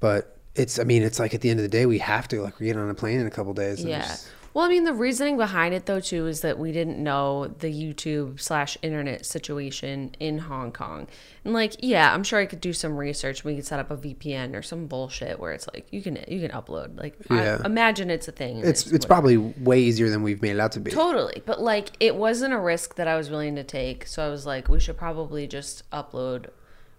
but 0.00 0.36
it's. 0.54 0.78
I 0.78 0.84
mean, 0.84 1.02
it's 1.02 1.18
like 1.18 1.34
at 1.34 1.40
the 1.40 1.50
end 1.50 1.58
of 1.58 1.62
the 1.64 1.68
day, 1.68 1.84
we 1.86 1.98
have 1.98 2.28
to. 2.28 2.42
Like, 2.42 2.60
we 2.60 2.66
get 2.66 2.76
on 2.76 2.88
a 2.90 2.94
plane 2.94 3.18
in 3.18 3.26
a 3.26 3.30
couple 3.30 3.52
days. 3.54 3.80
and 3.80 3.88
Yeah. 3.90 4.14
Well, 4.54 4.66
I 4.66 4.68
mean, 4.68 4.84
the 4.84 4.92
reasoning 4.92 5.36
behind 5.38 5.72
it 5.72 5.86
though 5.86 6.00
too 6.00 6.26
is 6.26 6.42
that 6.42 6.58
we 6.58 6.72
didn't 6.72 7.02
know 7.02 7.46
the 7.46 7.68
YouTube 7.72 8.38
slash 8.40 8.76
internet 8.82 9.24
situation 9.24 10.14
in 10.20 10.38
Hong 10.38 10.72
Kong, 10.72 11.08
and 11.44 11.54
like, 11.54 11.74
yeah, 11.78 12.12
I'm 12.12 12.22
sure 12.22 12.38
I 12.38 12.46
could 12.46 12.60
do 12.60 12.72
some 12.72 12.96
research. 12.96 13.44
We 13.44 13.54
could 13.56 13.64
set 13.66 13.80
up 13.80 13.90
a 13.90 13.96
VPN 13.96 14.54
or 14.54 14.60
some 14.62 14.86
bullshit 14.86 15.40
where 15.40 15.52
it's 15.52 15.66
like 15.72 15.86
you 15.90 16.02
can 16.02 16.18
you 16.28 16.40
can 16.46 16.50
upload. 16.50 16.98
Like, 17.00 17.16
Yeah. 17.30 17.58
I 17.62 17.66
imagine 17.66 18.10
it's 18.10 18.28
a 18.28 18.32
thing. 18.32 18.58
and 18.58 18.68
It's 18.68 18.86
it's 18.86 19.06
probably 19.06 19.38
way 19.38 19.80
easier 19.80 20.10
than 20.10 20.22
we've 20.22 20.42
made 20.42 20.52
it 20.52 20.60
out 20.60 20.72
to 20.72 20.80
be. 20.80 20.90
Totally. 20.90 21.42
But 21.46 21.60
like 21.62 21.90
it 22.00 22.14
wasn't 22.16 22.52
a 22.52 22.58
risk 22.58 22.96
that 22.96 23.08
I 23.08 23.16
was 23.16 23.30
willing 23.30 23.56
to 23.56 23.64
take. 23.64 24.06
So 24.06 24.24
I 24.24 24.28
was 24.28 24.44
like, 24.44 24.68
we 24.68 24.78
should 24.80 24.98
probably 24.98 25.46
just 25.46 25.88
upload 25.90 26.50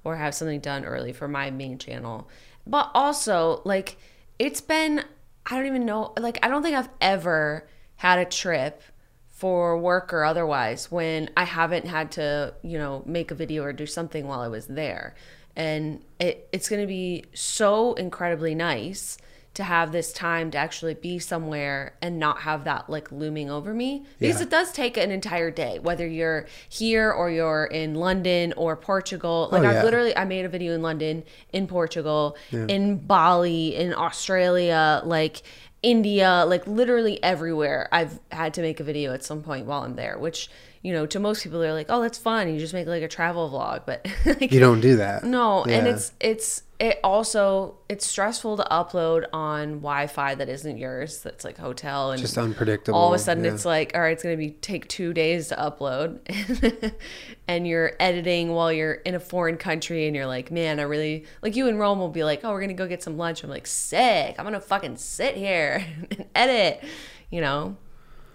or 0.04 0.16
have 0.18 0.34
something 0.36 0.60
done 0.60 0.86
early 0.86 1.14
for 1.14 1.28
my 1.28 1.52
main 1.52 1.78
channel. 1.78 2.28
But 2.66 2.92
also, 2.94 3.62
like, 3.66 3.98
it's 4.40 4.62
been 4.62 5.04
I 5.46 5.56
don't 5.56 5.66
even 5.66 5.86
know 5.86 6.14
like 6.20 6.40
I 6.44 6.48
don't 6.48 6.64
think 6.64 6.76
I've 6.76 6.90
ever 7.02 7.68
had 7.98 8.20
a 8.20 8.26
trip 8.26 8.82
for 9.30 9.78
work 9.78 10.14
or 10.14 10.24
otherwise 10.24 10.92
when 10.92 11.30
I 11.36 11.44
haven't 11.44 11.86
had 11.86 12.12
to, 12.14 12.54
you 12.62 12.78
know, 12.78 13.04
make 13.06 13.32
a 13.32 13.36
video 13.36 13.64
or 13.64 13.74
do 13.74 13.86
something 13.86 14.28
while 14.28 14.40
I 14.40 14.48
was 14.48 14.68
there. 14.68 15.16
And 15.56 16.04
it, 16.20 16.48
it's 16.52 16.70
going 16.70 16.82
to 16.82 16.88
be 16.88 17.26
so 17.34 17.94
incredibly 17.96 18.56
nice 18.56 19.18
to 19.56 19.64
have 19.64 19.92
this 19.92 20.12
time 20.12 20.50
to 20.52 20.58
actually 20.58 20.96
be 20.96 21.20
somewhere 21.20 21.94
and 22.02 22.18
not 22.18 22.40
have 22.42 22.64
that 22.64 22.90
like 22.90 23.12
looming 23.12 23.52
over 23.52 23.74
me. 23.74 24.04
Because 24.20 24.38
Yeah. 24.38 24.44
it 24.44 24.50
does 24.50 24.72
take 24.72 24.98
an 24.98 25.12
entire 25.12 25.52
day 25.52 25.78
whether 25.80 26.08
you're 26.08 26.48
here 26.70 27.12
or 27.12 27.30
you're 27.30 27.66
in 27.66 27.94
London 27.96 28.54
or 28.58 28.76
Portugal. 28.76 29.50
Oh, 29.52 29.56
like 29.56 29.64
Oh, 29.64 29.70
I've 29.78 29.84
literally 29.84 30.16
I 30.18 30.26
made 30.26 30.46
a 30.46 30.50
video 30.50 30.74
in 30.74 30.82
London 30.82 31.24
in 31.52 31.68
Portugal 31.68 32.36
in 32.52 32.98
Bali 32.98 33.76
in 33.76 33.94
Australia 33.94 35.02
like 35.06 35.44
India 35.84 36.46
like 36.48 36.66
literally 36.66 37.22
everywhere. 37.24 37.90
I've 37.92 38.20
had 38.32 38.54
to 38.56 38.62
make 38.62 38.80
a 38.80 38.84
video 38.84 39.14
at 39.14 39.24
some 39.24 39.44
point 39.44 39.66
while 39.68 39.84
I'm 39.84 39.96
there 39.96 40.18
which 40.18 40.50
you 40.84 40.92
know 40.94 41.06
to 41.06 41.20
most 41.20 41.44
people 41.44 41.60
they're 41.60 41.74
like 41.74 41.88
oh 41.90 42.02
that's 42.02 42.18
fun 42.18 42.54
you 42.54 42.60
just 42.60 42.74
make 42.74 42.86
like 42.86 43.02
a 43.02 43.08
travel 43.08 43.50
vlog 43.50 43.86
but 43.86 44.06
like 44.26 44.52
You 44.52 44.60
don't 44.60 44.82
do 44.82 44.98
that. 44.98 45.24
no, 45.24 45.64
and 45.64 45.88
it's 45.88 46.12
it's 46.20 46.64
it 46.80 47.00
also 47.02 47.78
it's 47.88 48.06
stressful 48.06 48.58
to 48.58 48.68
upload 48.70 49.26
on 49.32 49.76
Wi-Fi 49.76 50.36
that 50.36 50.50
isn't 50.50 50.78
yours. 50.78 51.22
That's 51.24 51.46
like 51.46 51.58
hotel 51.58 52.12
and 52.12 52.20
Just 52.20 52.38
unpredictable. 52.38 53.00
all 53.00 53.14
of 53.14 53.16
a 53.16 53.24
sudden 53.24 53.46
yeah. 53.46 53.54
it's 53.54 53.64
like 53.64 53.94
all 53.96 54.02
right, 54.02 54.12
it's 54.12 54.24
gonna 54.24 54.36
be 54.36 54.52
take 54.52 54.88
two 54.90 55.14
days 55.14 55.48
to 55.48 55.56
upload, 55.56 56.20
and 57.48 57.66
you're 57.66 57.94
editing 58.02 58.52
while 58.52 58.72
you're 58.74 58.96
in 58.96 59.16
a 59.16 59.20
foreign 59.22 59.56
country, 59.56 60.08
and 60.08 60.16
you're 60.16 60.28
like, 60.28 60.52
man, 60.52 60.80
I 60.82 60.84
really 60.84 61.24
like 61.42 61.56
you 61.56 61.68
in 61.70 61.78
Rome 61.78 62.00
will 62.00 62.10
be 62.10 62.26
like, 62.26 62.42
oh, 62.44 62.52
we're 62.52 62.62
gonna 62.62 62.74
go 62.74 62.88
get 62.88 63.02
some 63.02 63.18
lunch. 63.18 63.44
I'm 63.44 63.50
like, 63.50 63.68
sick. 63.68 64.36
I'm 64.38 64.44
gonna 64.44 64.60
fucking 64.60 64.98
sit 64.98 65.38
here 65.38 65.86
and 66.12 66.26
edit, 66.36 66.84
you 67.30 67.40
know. 67.40 67.78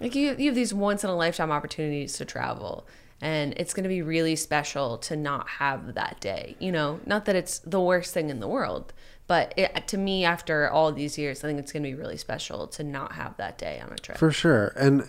Like 0.01 0.15
you, 0.15 0.35
you 0.39 0.47
have 0.47 0.55
these 0.55 0.73
once 0.75 1.05
in 1.05 1.11
a 1.11 1.17
lifetime 1.17 1.51
opportunities 1.51 2.15
to 2.19 2.25
travel, 2.25 2.87
and 3.21 3.53
it's 3.57 3.75
going 3.75 3.85
to 3.85 3.89
be 3.89 4.03
really 4.03 4.37
special 4.37 4.99
to 4.99 5.17
not 5.17 5.49
have 5.49 5.95
that 5.95 6.21
day. 6.21 6.57
You 6.59 6.73
know, 6.73 7.01
not 7.07 7.25
that 7.25 7.37
it's 7.37 7.59
the 7.61 7.81
worst 7.81 8.15
thing 8.15 8.31
in 8.31 8.41
the 8.41 8.49
world, 8.49 8.93
but 9.27 9.53
it, 9.57 9.89
to 9.89 9.99
me, 9.99 10.25
after 10.25 10.71
all 10.71 10.93
these 10.93 11.19
years, 11.19 11.43
I 11.43 11.49
think 11.49 11.59
it's 11.59 11.73
going 11.73 11.83
to 11.83 11.89
be 11.89 11.95
really 11.95 12.17
special 12.17 12.67
to 12.69 12.85
not 12.85 13.13
have 13.13 13.37
that 13.39 13.59
day 13.59 13.81
on 13.81 13.93
a 13.93 13.97
trip. 13.97 14.19
For 14.19 14.31
sure. 14.31 14.73
And 14.77 15.09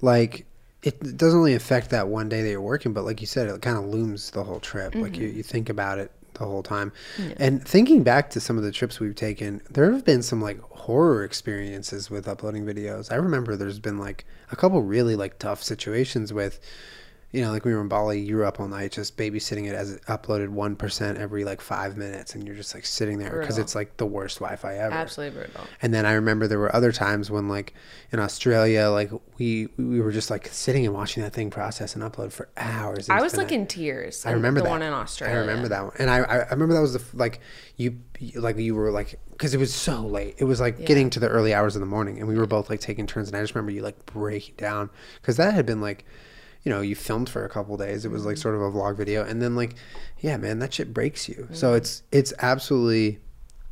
like 0.00 0.46
it 0.82 1.18
doesn't 1.18 1.38
only 1.38 1.54
affect 1.54 1.90
that 1.90 2.08
one 2.08 2.28
day 2.28 2.42
that 2.42 2.48
you're 2.48 2.60
working, 2.60 2.92
but 2.94 3.04
like 3.04 3.20
you 3.20 3.26
said, 3.26 3.48
it 3.48 3.60
kind 3.60 3.76
of 3.76 3.84
looms 3.84 4.30
the 4.30 4.42
whole 4.44 4.60
trip. 4.60 4.94
Like 4.94 5.12
Mm-hmm. 5.12 5.22
you, 5.22 5.28
you 5.28 5.42
think 5.42 5.68
about 5.68 5.98
it 5.98 6.10
the 6.40 6.46
whole 6.46 6.62
time. 6.62 6.92
And 7.36 7.66
thinking 7.66 8.02
back 8.02 8.30
to 8.30 8.40
some 8.40 8.56
of 8.56 8.64
the 8.64 8.72
trips 8.72 8.98
we've 8.98 9.14
taken, 9.14 9.60
there 9.70 9.92
have 9.92 10.04
been 10.04 10.22
some 10.22 10.40
like 10.40 10.60
horror 10.62 11.22
experiences 11.22 12.10
with 12.10 12.26
uploading 12.26 12.64
videos. 12.64 13.12
I 13.12 13.16
remember 13.16 13.54
there's 13.54 13.78
been 13.78 13.98
like 13.98 14.24
a 14.50 14.56
couple 14.56 14.82
really 14.82 15.14
like 15.14 15.38
tough 15.38 15.62
situations 15.62 16.32
with 16.32 16.58
you 17.32 17.42
know, 17.42 17.52
like 17.52 17.64
we 17.64 17.72
were 17.72 17.80
in 17.80 17.86
Bali, 17.86 18.18
you 18.18 18.36
were 18.36 18.44
up 18.44 18.58
all 18.58 18.66
night 18.66 18.90
just 18.90 19.16
babysitting 19.16 19.68
it 19.68 19.74
as 19.74 19.92
it 19.92 20.02
uploaded 20.06 20.48
1% 20.48 21.16
every 21.16 21.44
like 21.44 21.60
five 21.60 21.96
minutes. 21.96 22.34
And 22.34 22.44
you're 22.44 22.56
just 22.56 22.74
like 22.74 22.84
sitting 22.84 23.18
there 23.18 23.38
because 23.38 23.56
it's 23.56 23.76
like 23.76 23.96
the 23.98 24.06
worst 24.06 24.38
Wi 24.40 24.56
Fi 24.56 24.76
ever. 24.76 24.92
Absolutely 24.92 25.38
brutal. 25.38 25.64
And 25.80 25.94
then 25.94 26.06
I 26.06 26.12
remember 26.12 26.48
there 26.48 26.58
were 26.58 26.74
other 26.74 26.90
times 26.90 27.30
when, 27.30 27.48
like 27.48 27.74
in 28.10 28.18
Australia, 28.18 28.88
like 28.88 29.12
we 29.38 29.68
we 29.76 30.00
were 30.00 30.10
just 30.10 30.28
like 30.28 30.48
sitting 30.48 30.84
and 30.84 30.92
watching 30.92 31.22
that 31.22 31.32
thing 31.32 31.50
process 31.50 31.94
and 31.94 32.02
upload 32.02 32.32
for 32.32 32.48
hours. 32.56 33.08
I 33.08 33.20
was 33.20 33.36
like 33.36 33.52
in 33.52 33.66
tears. 33.66 34.26
I 34.26 34.32
remember 34.32 34.60
the 34.60 34.64
that 34.64 34.70
one 34.70 34.82
in 34.82 34.92
Australia. 34.92 35.36
I 35.36 35.38
remember 35.38 35.68
that 35.68 35.84
one, 35.84 35.92
and 36.00 36.10
I 36.10 36.18
I 36.18 36.48
remember 36.50 36.74
that 36.74 36.80
was 36.80 36.94
the 36.94 37.16
like 37.16 37.40
you 37.76 38.00
like 38.34 38.58
you 38.58 38.74
were 38.74 38.90
like 38.90 39.20
because 39.30 39.54
it 39.54 39.58
was 39.58 39.72
so 39.72 40.00
late. 40.00 40.34
It 40.38 40.44
was 40.44 40.60
like 40.60 40.84
getting 40.84 41.10
to 41.10 41.20
the 41.20 41.28
early 41.28 41.54
hours 41.54 41.76
of 41.76 41.80
the 41.80 41.86
morning, 41.86 42.18
and 42.18 42.26
we 42.26 42.36
were 42.36 42.46
both 42.46 42.68
like 42.68 42.80
taking 42.80 43.06
turns. 43.06 43.28
And 43.28 43.36
I 43.36 43.40
just 43.40 43.54
remember 43.54 43.70
you 43.70 43.82
like 43.82 44.04
breaking 44.06 44.56
down 44.56 44.90
because 45.20 45.36
that 45.36 45.54
had 45.54 45.64
been 45.64 45.80
like. 45.80 46.04
You 46.62 46.70
know, 46.70 46.80
you 46.82 46.94
filmed 46.94 47.28
for 47.30 47.44
a 47.44 47.48
couple 47.48 47.76
days. 47.76 48.04
It 48.04 48.10
was 48.10 48.24
like 48.26 48.34
Mm-hmm. 48.36 48.42
sort 48.42 48.54
of 48.54 48.60
a 48.62 48.70
vlog 48.70 48.96
video, 48.96 49.24
and 49.24 49.40
then 49.40 49.56
like, 49.56 49.74
yeah, 50.18 50.36
man, 50.36 50.58
that 50.58 50.74
shit 50.74 50.92
breaks 50.92 51.28
you. 51.28 51.36
Mm-hmm. 51.36 51.54
So 51.54 51.74
it's 51.74 52.02
it's 52.12 52.32
absolutely, 52.40 53.18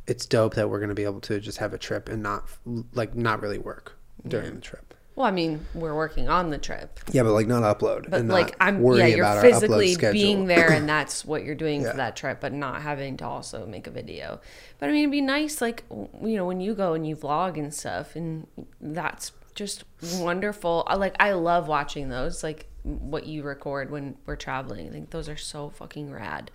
it's 0.07 0.25
dope 0.25 0.55
that 0.55 0.69
we're 0.69 0.79
gonna 0.79 0.95
be 0.95 1.03
able 1.03 1.21
to 1.21 1.39
just 1.39 1.59
have 1.59 1.73
a 1.73 1.77
trip 1.77 2.09
and 2.09 2.23
not 2.23 2.45
like 2.93 3.15
not 3.15 3.41
really 3.41 3.59
work 3.59 3.97
during 4.27 4.55
the 4.55 4.61
trip. 4.61 4.93
Well, 5.15 5.27
I 5.27 5.31
mean, 5.31 5.65
we're 5.73 5.93
working 5.95 6.29
on 6.29 6.49
the 6.49 6.57
trip, 6.57 6.97
Yeah, 7.11 7.23
but 7.23 7.33
like 7.33 7.45
not 7.45 7.61
upload. 7.63 8.09
but 8.09 8.21
and 8.21 8.29
like 8.29 8.55
I'm, 8.61 8.81
yeah, 8.95 9.05
you're 9.05 9.25
our 9.25 9.41
physically 9.41 9.95
being 9.97 10.45
there, 10.45 10.71
and 10.71 10.87
that's 10.95 11.25
what 11.25 11.43
you're 11.43 11.55
doing 11.55 11.81
Yeah. 11.81 11.91
for 11.91 11.97
that 11.97 12.15
trip, 12.15 12.39
but 12.39 12.53
not 12.53 12.81
having 12.81 13.17
to 13.17 13.25
also 13.25 13.65
make 13.65 13.85
a 13.85 13.91
video. 13.91 14.39
But 14.79 14.87
I 14.87 14.93
mean, 14.93 15.01
it'd 15.01 15.11
be 15.11 15.19
nice, 15.21 15.59
like 15.61 15.83
you 15.91 16.37
know, 16.37 16.45
when 16.45 16.61
you 16.61 16.73
go 16.73 16.93
and 16.93 17.05
you 17.05 17.17
vlog 17.17 17.57
and 17.59 17.73
stuff, 17.73 18.15
and 18.15 18.47
that's 18.79 19.33
just 19.55 19.83
wonderful. 20.15 20.85
I 20.87 20.95
like, 20.95 21.17
I 21.19 21.33
love 21.33 21.67
watching 21.67 22.07
those, 22.07 22.41
like 22.41 22.67
what 22.83 23.25
you 23.25 23.43
record 23.43 23.91
when 23.91 24.17
we're 24.25 24.35
traveling. 24.35 24.87
I 24.87 24.91
think 24.91 25.09
those 25.09 25.29
are 25.29 25.37
so 25.37 25.69
fucking 25.69 26.11
rad. 26.11 26.51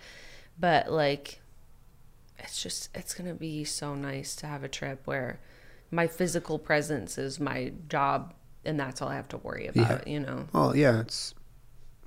But 0.59 0.91
like, 0.91 1.39
it's 2.39 2.61
just 2.61 2.89
it's 2.95 3.13
gonna 3.13 3.33
be 3.33 3.63
so 3.63 3.95
nice 3.95 4.35
to 4.37 4.47
have 4.47 4.63
a 4.63 4.69
trip 4.69 5.01
where 5.05 5.39
my 5.91 6.07
physical 6.07 6.59
presence 6.59 7.17
is 7.17 7.39
my 7.39 7.73
job 7.87 8.33
and 8.65 8.79
that's 8.79 9.01
all 9.01 9.09
I 9.09 9.15
have 9.15 9.27
to 9.29 9.37
worry 9.37 9.67
about. 9.67 10.07
You 10.07 10.19
know. 10.19 10.47
Well, 10.53 10.75
yeah, 10.75 11.01
it's 11.01 11.33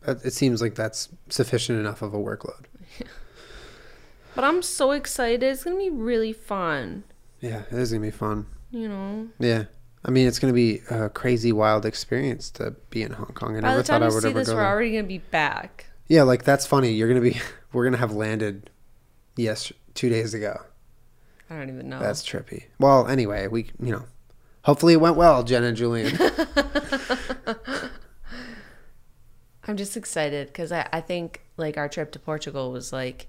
it 0.07 0.25
it 0.25 0.33
seems 0.33 0.61
like 0.61 0.75
that's 0.75 1.09
sufficient 1.29 1.79
enough 1.79 2.03
of 2.03 2.15
a 2.15 2.19
workload. 2.19 2.65
But 4.35 4.45
I'm 4.45 4.63
so 4.63 4.93
excited. 4.93 5.43
It's 5.43 5.65
gonna 5.65 5.77
be 5.77 5.91
really 5.91 6.33
fun. 6.33 7.03
Yeah, 7.41 7.63
it 7.73 7.77
is 7.77 7.91
gonna 7.91 8.03
be 8.03 8.13
fun. 8.13 8.47
You 8.71 8.89
know. 8.89 9.29
Yeah. 9.41 9.65
I 10.05 10.11
mean, 10.11 10.27
it's 10.29 10.39
gonna 10.39 10.53
be 10.53 10.81
a 10.91 11.09
crazy, 11.09 11.53
wild 11.53 11.85
experience 11.85 12.51
to 12.53 12.73
be 12.91 13.03
in 13.03 13.13
Hong 13.13 13.33
Kong. 13.35 13.57
I 13.57 13.61
By 13.61 13.69
never 13.69 13.79
the 13.79 13.85
thought 13.85 13.93
time 13.95 14.03
I 14.03 14.09
you 14.09 14.15
would 14.15 14.23
see 14.23 14.29
ever 14.31 14.39
this, 14.39 14.49
go 14.49 14.55
we're 14.55 14.61
there. 14.61 14.69
already 14.71 14.93
gonna 14.93 15.03
be 15.05 15.19
back. 15.19 15.87
Yeah, 16.07 16.23
like 16.23 16.45
that's 16.45 16.67
funny. 16.67 16.93
You're 16.93 17.09
gonna 17.09 17.21
be, 17.21 17.41
we're 17.73 17.85
gonna 17.85 17.97
have 17.99 18.13
landed, 18.13 18.71
yes, 19.37 19.73
two 19.95 20.09
days 20.09 20.35
ago. 20.35 20.61
I 21.51 21.57
don't 21.57 21.69
even 21.69 21.89
know. 21.89 21.99
That's 21.99 22.23
trippy. 22.23 22.65
Well, 22.79 23.09
anyway, 23.09 23.47
we, 23.49 23.71
you 23.83 23.93
know, 23.93 24.05
hopefully 24.63 24.93
it 24.93 25.01
went 25.01 25.17
well, 25.17 25.43
Jen 25.43 25.65
and 25.65 25.77
Julian. 25.77 26.17
I'm 29.67 29.77
just 29.77 29.97
excited 29.97 30.47
because 30.49 30.73
I, 30.73 30.89
I 30.93 31.01
think 31.01 31.43
like 31.57 31.77
our 31.77 31.89
trip 31.89 32.13
to 32.13 32.19
Portugal 32.19 32.73
was 32.73 32.93
like, 32.93 33.29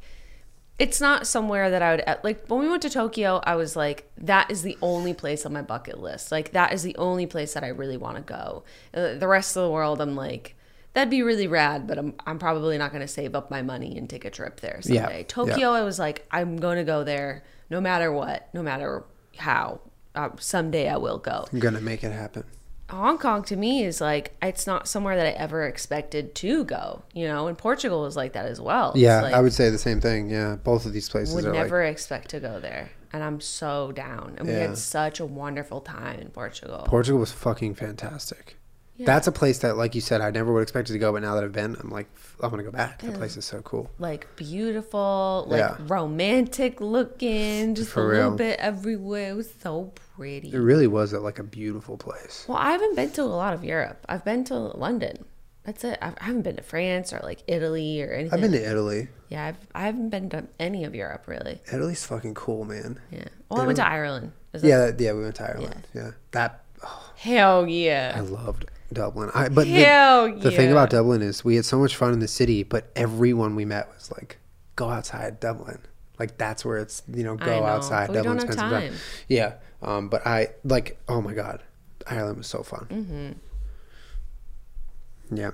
it's 0.80 1.00
not 1.02 1.28
somewhere 1.28 1.70
that 1.70 1.82
I 1.82 1.96
would 1.96 2.04
like. 2.24 2.48
When 2.48 2.62
we 2.62 2.70
went 2.70 2.82
to 2.84 2.90
Tokyo, 2.90 3.42
I 3.44 3.56
was 3.56 3.76
like, 3.76 4.10
that 4.18 4.50
is 4.50 4.62
the 4.62 4.78
only 4.82 5.14
place 5.14 5.46
on 5.46 5.54
my 5.54 5.62
bucket 5.62 6.00
list. 6.00 6.32
Like 6.32 6.52
that 6.54 6.74
is 6.74 6.82
the 6.84 6.96
only 6.98 7.26
place 7.26 7.54
that 7.54 7.64
I 7.64 7.68
really 7.68 7.98
want 7.98 8.16
to 8.18 8.24
go. 8.24 8.64
Uh, 8.94 9.16
The 9.16 9.28
rest 9.28 9.56
of 9.58 9.64
the 9.64 9.70
world, 9.70 10.00
I'm 10.02 10.16
like, 10.16 10.56
that'd 10.94 11.10
be 11.12 11.22
really 11.22 11.48
rad, 11.48 11.86
but 11.86 11.98
I'm 12.00 12.14
I'm 12.26 12.40
probably 12.40 12.78
not 12.78 12.92
going 12.92 13.02
to 13.02 13.08
save 13.08 13.36
up 13.36 13.52
my 13.52 13.62
money 13.62 13.98
and 13.98 14.10
take 14.10 14.26
a 14.26 14.30
trip 14.30 14.62
there 14.62 14.80
someday. 14.82 15.20
yeah. 15.20 15.24
Tokyo, 15.28 15.72
I 15.72 15.84
was 15.84 16.00
like, 16.00 16.26
I'm 16.32 16.58
going 16.58 16.78
to 16.78 16.84
go 16.84 17.04
there 17.04 17.44
no 17.70 17.80
matter 17.82 18.12
what, 18.12 18.50
no 18.54 18.64
matter 18.64 19.04
how. 19.38 19.82
Uh, 20.16 20.30
someday 20.40 20.90
I 20.90 20.98
will 20.98 21.20
go. 21.20 21.46
I'm 21.54 21.60
gonna 21.60 21.80
make 21.82 22.04
it 22.04 22.12
happen. 22.12 22.44
Hong 22.90 23.18
Kong 23.18 23.44
to 23.44 23.56
me 23.56 23.84
is 23.84 24.02
like 24.02 24.34
it's 24.42 24.66
not 24.66 24.88
somewhere 24.88 25.16
that 25.16 25.26
I 25.26 25.32
ever 25.32 25.66
expected 25.66 26.36
to 26.36 26.64
go, 26.66 27.04
you 27.14 27.28
know. 27.28 27.48
And 27.48 27.58
Portugal 27.58 28.06
is 28.06 28.16
like 28.16 28.34
that 28.34 28.46
as 28.46 28.60
well. 28.60 28.94
Yeah, 28.96 29.22
like, 29.22 29.34
I 29.34 29.42
would 29.42 29.54
say 29.54 29.70
the 29.70 29.78
same 29.78 30.02
thing. 30.02 30.30
Yeah, 30.30 30.56
both 30.56 30.86
of 30.86 30.94
these 30.94 31.10
places 31.10 31.36
would 31.36 31.46
are 31.46 31.54
never 31.54 31.84
like 31.84 31.92
expect 31.92 32.30
to 32.30 32.40
go 32.40 32.60
there, 32.60 32.90
and 33.14 33.24
I'm 33.24 33.42
so 33.42 33.92
down. 33.92 34.36
And 34.38 34.48
we 34.48 34.54
had 34.54 34.78
such 34.78 35.20
a 35.20 35.26
wonderful 35.26 35.82
time 35.82 36.20
in 36.20 36.30
Portugal. 36.30 36.86
Portugal 36.88 37.20
was 37.20 37.32
fucking 37.32 37.76
fantastic. 37.76 38.59
That's 39.06 39.28
a 39.28 39.32
place 39.32 39.60
that, 39.60 39.78
like 39.78 39.96
you 39.96 40.02
said, 40.02 40.22
I 40.22 40.30
never 40.32 40.52
would 40.54 40.62
expect 40.62 40.88
to 40.90 40.98
go, 41.00 41.12
but 41.14 41.22
now 41.22 41.36
that 41.36 41.44
I've 41.44 41.52
been, 41.54 41.76
I'm 41.80 41.90
like, 41.90 42.08
I'm 42.42 42.50
gonna 42.50 42.64
go 42.64 42.72
back. 42.72 43.02
That 43.02 43.14
place 43.16 43.38
is 43.38 43.46
so 43.46 43.62
cool. 43.62 43.90
like 44.00 44.28
beautiful, 44.36 45.46
like 45.48 45.60
Yeah. 45.60 45.78
romantic 45.88 46.82
looking, 46.82 47.76
just 47.76 47.92
For 47.92 48.12
a 48.12 48.16
little 48.16 48.32
bit 48.38 48.60
everywhere. 48.60 49.32
It 49.32 49.36
was 49.36 49.54
so 49.62 49.94
pretty. 50.16 50.52
It 50.54 50.58
really 50.58 50.88
was 50.88 51.14
a, 51.14 51.20
like 51.20 51.40
a 51.40 51.44
beautiful 51.44 51.98
place. 51.98 52.46
Well, 52.48 52.58
I 52.58 52.72
haven't 52.72 52.96
been 52.96 53.12
to 53.12 53.22
a 53.22 53.24
lot 53.24 53.54
of 53.54 53.64
Europe. 53.64 54.06
I've 54.10 54.26
been 54.26 54.44
to 54.46 54.56
London. 54.56 55.26
That's 55.66 55.84
it. 55.84 55.98
I 56.02 56.14
haven't 56.22 56.42
been 56.44 56.56
to 56.56 56.64
France 56.64 57.14
or 57.14 57.20
like 57.24 57.44
Italy 57.48 58.02
or 58.02 58.12
anything. 58.12 58.34
I've 58.34 58.42
been 58.42 58.52
to 58.54 58.70
Italy. 58.70 59.08
yeah, 59.30 59.48
I've, 59.48 59.58
I 59.76 59.82
haven't 59.86 60.10
been 60.10 60.30
to 60.32 60.46
any 60.60 60.84
of 60.86 60.96
Europe 60.96 61.26
really. 61.28 61.62
Italy's 61.72 62.06
fucking 62.06 62.34
cool, 62.34 62.66
man. 62.66 63.00
Yeah. 63.12 63.26
Well, 63.50 63.62
I 63.62 63.66
went 63.66 63.78
to 63.78 63.88
Ireland. 63.88 64.32
Is 64.54 64.64
Yeah, 64.64 64.88
that- 64.88 65.00
yeah, 65.00 65.14
we 65.14 65.22
went 65.24 65.36
to 65.36 65.44
Ireland. 65.50 65.88
Yeah, 65.94 66.12
that 66.32 66.64
oh, 66.84 67.12
Hell 67.18 67.68
yeah! 67.68 68.14
I 68.16 68.22
yeah. 68.22 68.30
loved 68.30 68.66
Dublin. 68.92 69.30
I, 69.34 69.50
but 69.50 69.66
the, 69.66 69.74
Hell 69.74 70.36
the 70.36 70.52
thing 70.52 70.68
yeah. 70.68 70.72
about 70.72 70.90
Dublin 70.90 71.22
is 71.22 71.44
we 71.44 71.56
had 71.56 71.66
so 71.66 71.80
much 71.80 71.96
fun 71.96 72.14
in 72.14 72.20
the 72.20 72.28
city, 72.28 72.64
but 72.64 72.92
everyone 72.96 73.56
we 73.56 73.66
met 73.66 73.90
was 73.94 74.12
like, 74.12 74.38
"Go 74.76 74.90
outside, 74.90 75.40
Dublin." 75.40 75.80
Like 76.18 76.38
that's 76.38 76.66
where 76.66 76.78
it's 76.78 77.04
you 77.14 77.24
know 77.24 77.36
go 77.36 77.60
know, 77.60 77.66
outside. 77.66 78.08
Dublin, 78.08 78.24
don't 78.24 78.38
have 78.38 78.54
spend 78.54 78.60
some 78.60 78.70
time. 78.70 78.94
Yeah, 79.28 79.56
um, 79.82 80.10
but 80.10 80.26
I 80.26 80.50
like. 80.64 81.00
Oh 81.08 81.22
my 81.22 81.34
god, 81.34 81.62
Ireland 82.08 82.38
was 82.38 82.48
so 82.48 82.64
fun. 82.64 82.88
Mm-hmm. 82.90 85.38
Yeah, 85.38 85.52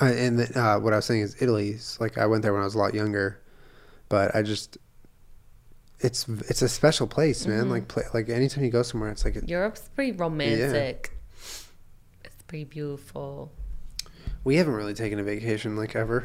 I, 0.00 0.12
and 0.12 0.38
the, 0.38 0.60
uh, 0.60 0.78
what 0.78 0.92
I 0.92 0.96
was 0.96 1.04
saying 1.04 1.22
is 1.22 1.36
Italy's 1.40 1.98
like 2.00 2.16
I 2.16 2.26
went 2.26 2.42
there 2.42 2.52
when 2.52 2.62
I 2.62 2.64
was 2.64 2.74
a 2.74 2.78
lot 2.78 2.94
younger, 2.94 3.40
but 4.08 4.34
I 4.34 4.42
just. 4.42 4.78
It's 6.00 6.28
it's 6.28 6.62
a 6.62 6.68
special 6.68 7.08
place, 7.08 7.44
man. 7.44 7.62
Mm-hmm. 7.62 7.70
Like 7.70 7.88
play, 7.88 8.04
like 8.14 8.28
anytime 8.28 8.62
you 8.62 8.70
go 8.70 8.84
somewhere, 8.84 9.10
it's 9.10 9.24
like 9.24 9.34
a, 9.34 9.44
Europe's 9.44 9.88
pretty 9.96 10.12
romantic. 10.12 11.10
It's 11.12 11.17
pretty 12.48 12.64
beautiful. 12.64 13.52
We 14.44 14.56
haven't 14.56 14.72
really 14.74 14.94
taken 14.94 15.18
a 15.18 15.22
vacation 15.22 15.76
like 15.76 15.94
ever. 15.94 16.24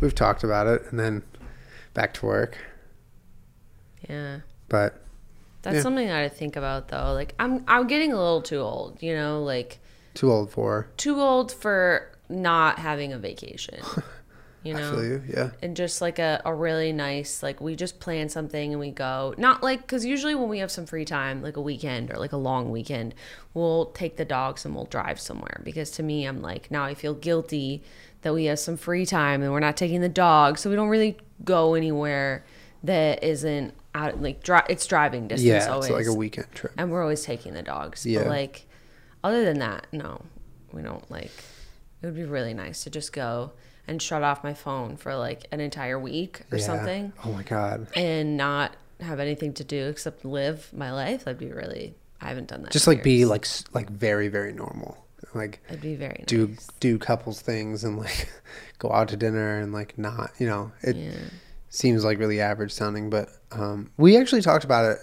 We've 0.00 0.14
talked 0.14 0.42
about 0.42 0.66
it 0.66 0.82
and 0.90 0.98
then 0.98 1.22
back 1.94 2.14
to 2.14 2.26
work. 2.26 2.56
Yeah. 4.08 4.40
But 4.68 5.02
That's 5.62 5.76
Yeah. 5.76 5.82
something 5.82 6.10
I 6.10 6.28
think 6.28 6.56
about 6.56 6.88
though. 6.88 7.12
Like 7.12 7.34
I'm 7.38 7.64
I'm 7.68 7.86
getting 7.86 8.12
a 8.12 8.16
little 8.16 8.42
too 8.42 8.58
old, 8.60 9.02
you 9.02 9.14
know, 9.14 9.42
like 9.42 9.78
too 10.14 10.30
old 10.32 10.50
for. 10.50 10.88
too 10.96 11.20
old 11.20 11.52
for 11.52 12.10
not 12.28 12.78
having 12.78 13.12
a 13.12 13.18
vacation. 13.18 13.80
You 14.64 14.76
I 14.76 14.80
know? 14.80 15.00
you. 15.00 15.22
Yeah. 15.28 15.50
and 15.62 15.76
just 15.76 16.00
like 16.00 16.18
a, 16.18 16.42
a 16.44 16.52
really 16.52 16.92
nice 16.92 17.42
like 17.42 17.60
we 17.60 17.76
just 17.76 18.00
plan 18.00 18.28
something 18.28 18.72
and 18.72 18.80
we 18.80 18.90
go 18.90 19.32
not 19.38 19.62
like 19.62 19.82
because 19.82 20.04
usually 20.04 20.34
when 20.34 20.48
we 20.48 20.58
have 20.58 20.70
some 20.70 20.84
free 20.84 21.04
time 21.04 21.42
like 21.42 21.56
a 21.56 21.60
weekend 21.60 22.10
or 22.10 22.16
like 22.18 22.32
a 22.32 22.36
long 22.36 22.70
weekend 22.72 23.14
we'll 23.54 23.86
take 23.86 24.16
the 24.16 24.24
dogs 24.24 24.64
and 24.64 24.74
we'll 24.74 24.86
drive 24.86 25.20
somewhere 25.20 25.60
because 25.64 25.92
to 25.92 26.02
me 26.02 26.24
i'm 26.26 26.42
like 26.42 26.70
now 26.72 26.82
i 26.84 26.92
feel 26.92 27.14
guilty 27.14 27.82
that 28.22 28.34
we 28.34 28.46
have 28.46 28.58
some 28.58 28.76
free 28.76 29.06
time 29.06 29.42
and 29.42 29.52
we're 29.52 29.60
not 29.60 29.76
taking 29.76 30.00
the 30.00 30.08
dog 30.08 30.58
so 30.58 30.68
we 30.68 30.74
don't 30.74 30.88
really 30.88 31.16
go 31.44 31.74
anywhere 31.74 32.44
that 32.82 33.22
isn't 33.22 33.72
out 33.94 34.20
like 34.20 34.42
dri- 34.42 34.60
it's 34.68 34.86
driving 34.88 35.28
distance 35.28 35.64
Yeah. 35.66 35.68
always 35.72 35.86
It's 35.88 35.94
like 35.94 36.06
a 36.06 36.12
weekend 36.14 36.48
trip. 36.52 36.72
and 36.76 36.90
we're 36.90 37.02
always 37.02 37.22
taking 37.22 37.54
the 37.54 37.62
dogs 37.62 38.04
Yeah. 38.04 38.20
but 38.24 38.28
like 38.28 38.66
other 39.22 39.44
than 39.44 39.60
that 39.60 39.86
no 39.92 40.20
we 40.72 40.82
don't 40.82 41.08
like 41.12 41.30
it 42.02 42.06
would 42.06 42.16
be 42.16 42.24
really 42.24 42.54
nice 42.54 42.82
to 42.84 42.90
just 42.90 43.12
go 43.12 43.52
and 43.88 44.00
shut 44.02 44.22
off 44.22 44.44
my 44.44 44.54
phone 44.54 44.96
for 44.96 45.16
like 45.16 45.46
an 45.52 45.60
entire 45.60 45.98
week 45.98 46.42
or 46.52 46.58
Yeah. 46.58 46.64
something 46.64 47.12
Oh 47.24 47.32
my 47.32 47.42
god. 47.42 47.88
and 47.96 48.36
not 48.36 48.76
have 49.00 49.20
anything 49.20 49.54
to 49.54 49.64
do 49.64 49.86
except 49.88 50.24
live 50.24 50.70
my 50.72 50.92
life 50.92 51.24
that'd 51.24 51.38
be 51.38 51.52
really 51.52 51.94
i 52.20 52.28
haven't 52.28 52.48
done 52.48 52.62
that 52.62 52.72
Just 52.72 52.86
like 52.86 53.02
be 53.02 53.24
like 53.24 53.46
like 53.72 53.88
very 53.90 54.28
very 54.28 54.52
normal. 54.52 55.04
Like 55.34 55.60
it'd 55.68 55.80
be 55.82 55.94
very 55.94 56.24
do 56.26 56.48
nice. 56.48 56.68
do 56.80 56.98
couples 56.98 57.40
things 57.40 57.84
and 57.84 57.98
like 57.98 58.28
go 58.78 58.90
out 58.92 59.08
to 59.08 59.16
dinner 59.16 59.58
and 59.60 59.72
like 59.72 59.98
not 59.98 60.30
you 60.38 60.46
know 60.46 60.72
it 60.82 60.96
yeah 60.96 61.12
seems 61.68 62.04
like 62.04 62.18
really 62.18 62.40
average 62.40 62.72
sounding 62.72 63.10
but 63.10 63.28
um 63.52 63.90
we 63.98 64.16
actually 64.16 64.40
talked 64.40 64.64
about 64.64 64.84
it 64.92 64.98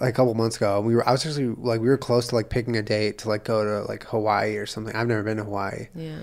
like 0.00 0.10
a 0.10 0.12
couple 0.16 0.34
months 0.34 0.56
ago 0.56 0.80
we 0.80 0.94
were 0.94 1.06
i 1.08 1.12
was 1.12 1.24
actually 1.24 1.46
like 1.56 1.80
we 1.80 1.88
were 1.88 1.96
close 1.98 2.28
to 2.28 2.34
like 2.34 2.48
picking 2.50 2.76
a 2.76 2.82
date 2.82 3.18
to 3.18 3.28
like 3.28 3.44
go 3.44 3.62
to 3.64 3.88
like 3.88 4.02
hawaii 4.04 4.56
or 4.56 4.66
something 4.66 4.94
i've 4.96 5.06
never 5.06 5.22
been 5.22 5.36
to 5.36 5.44
hawaii 5.44 5.86
yeah 5.94 6.18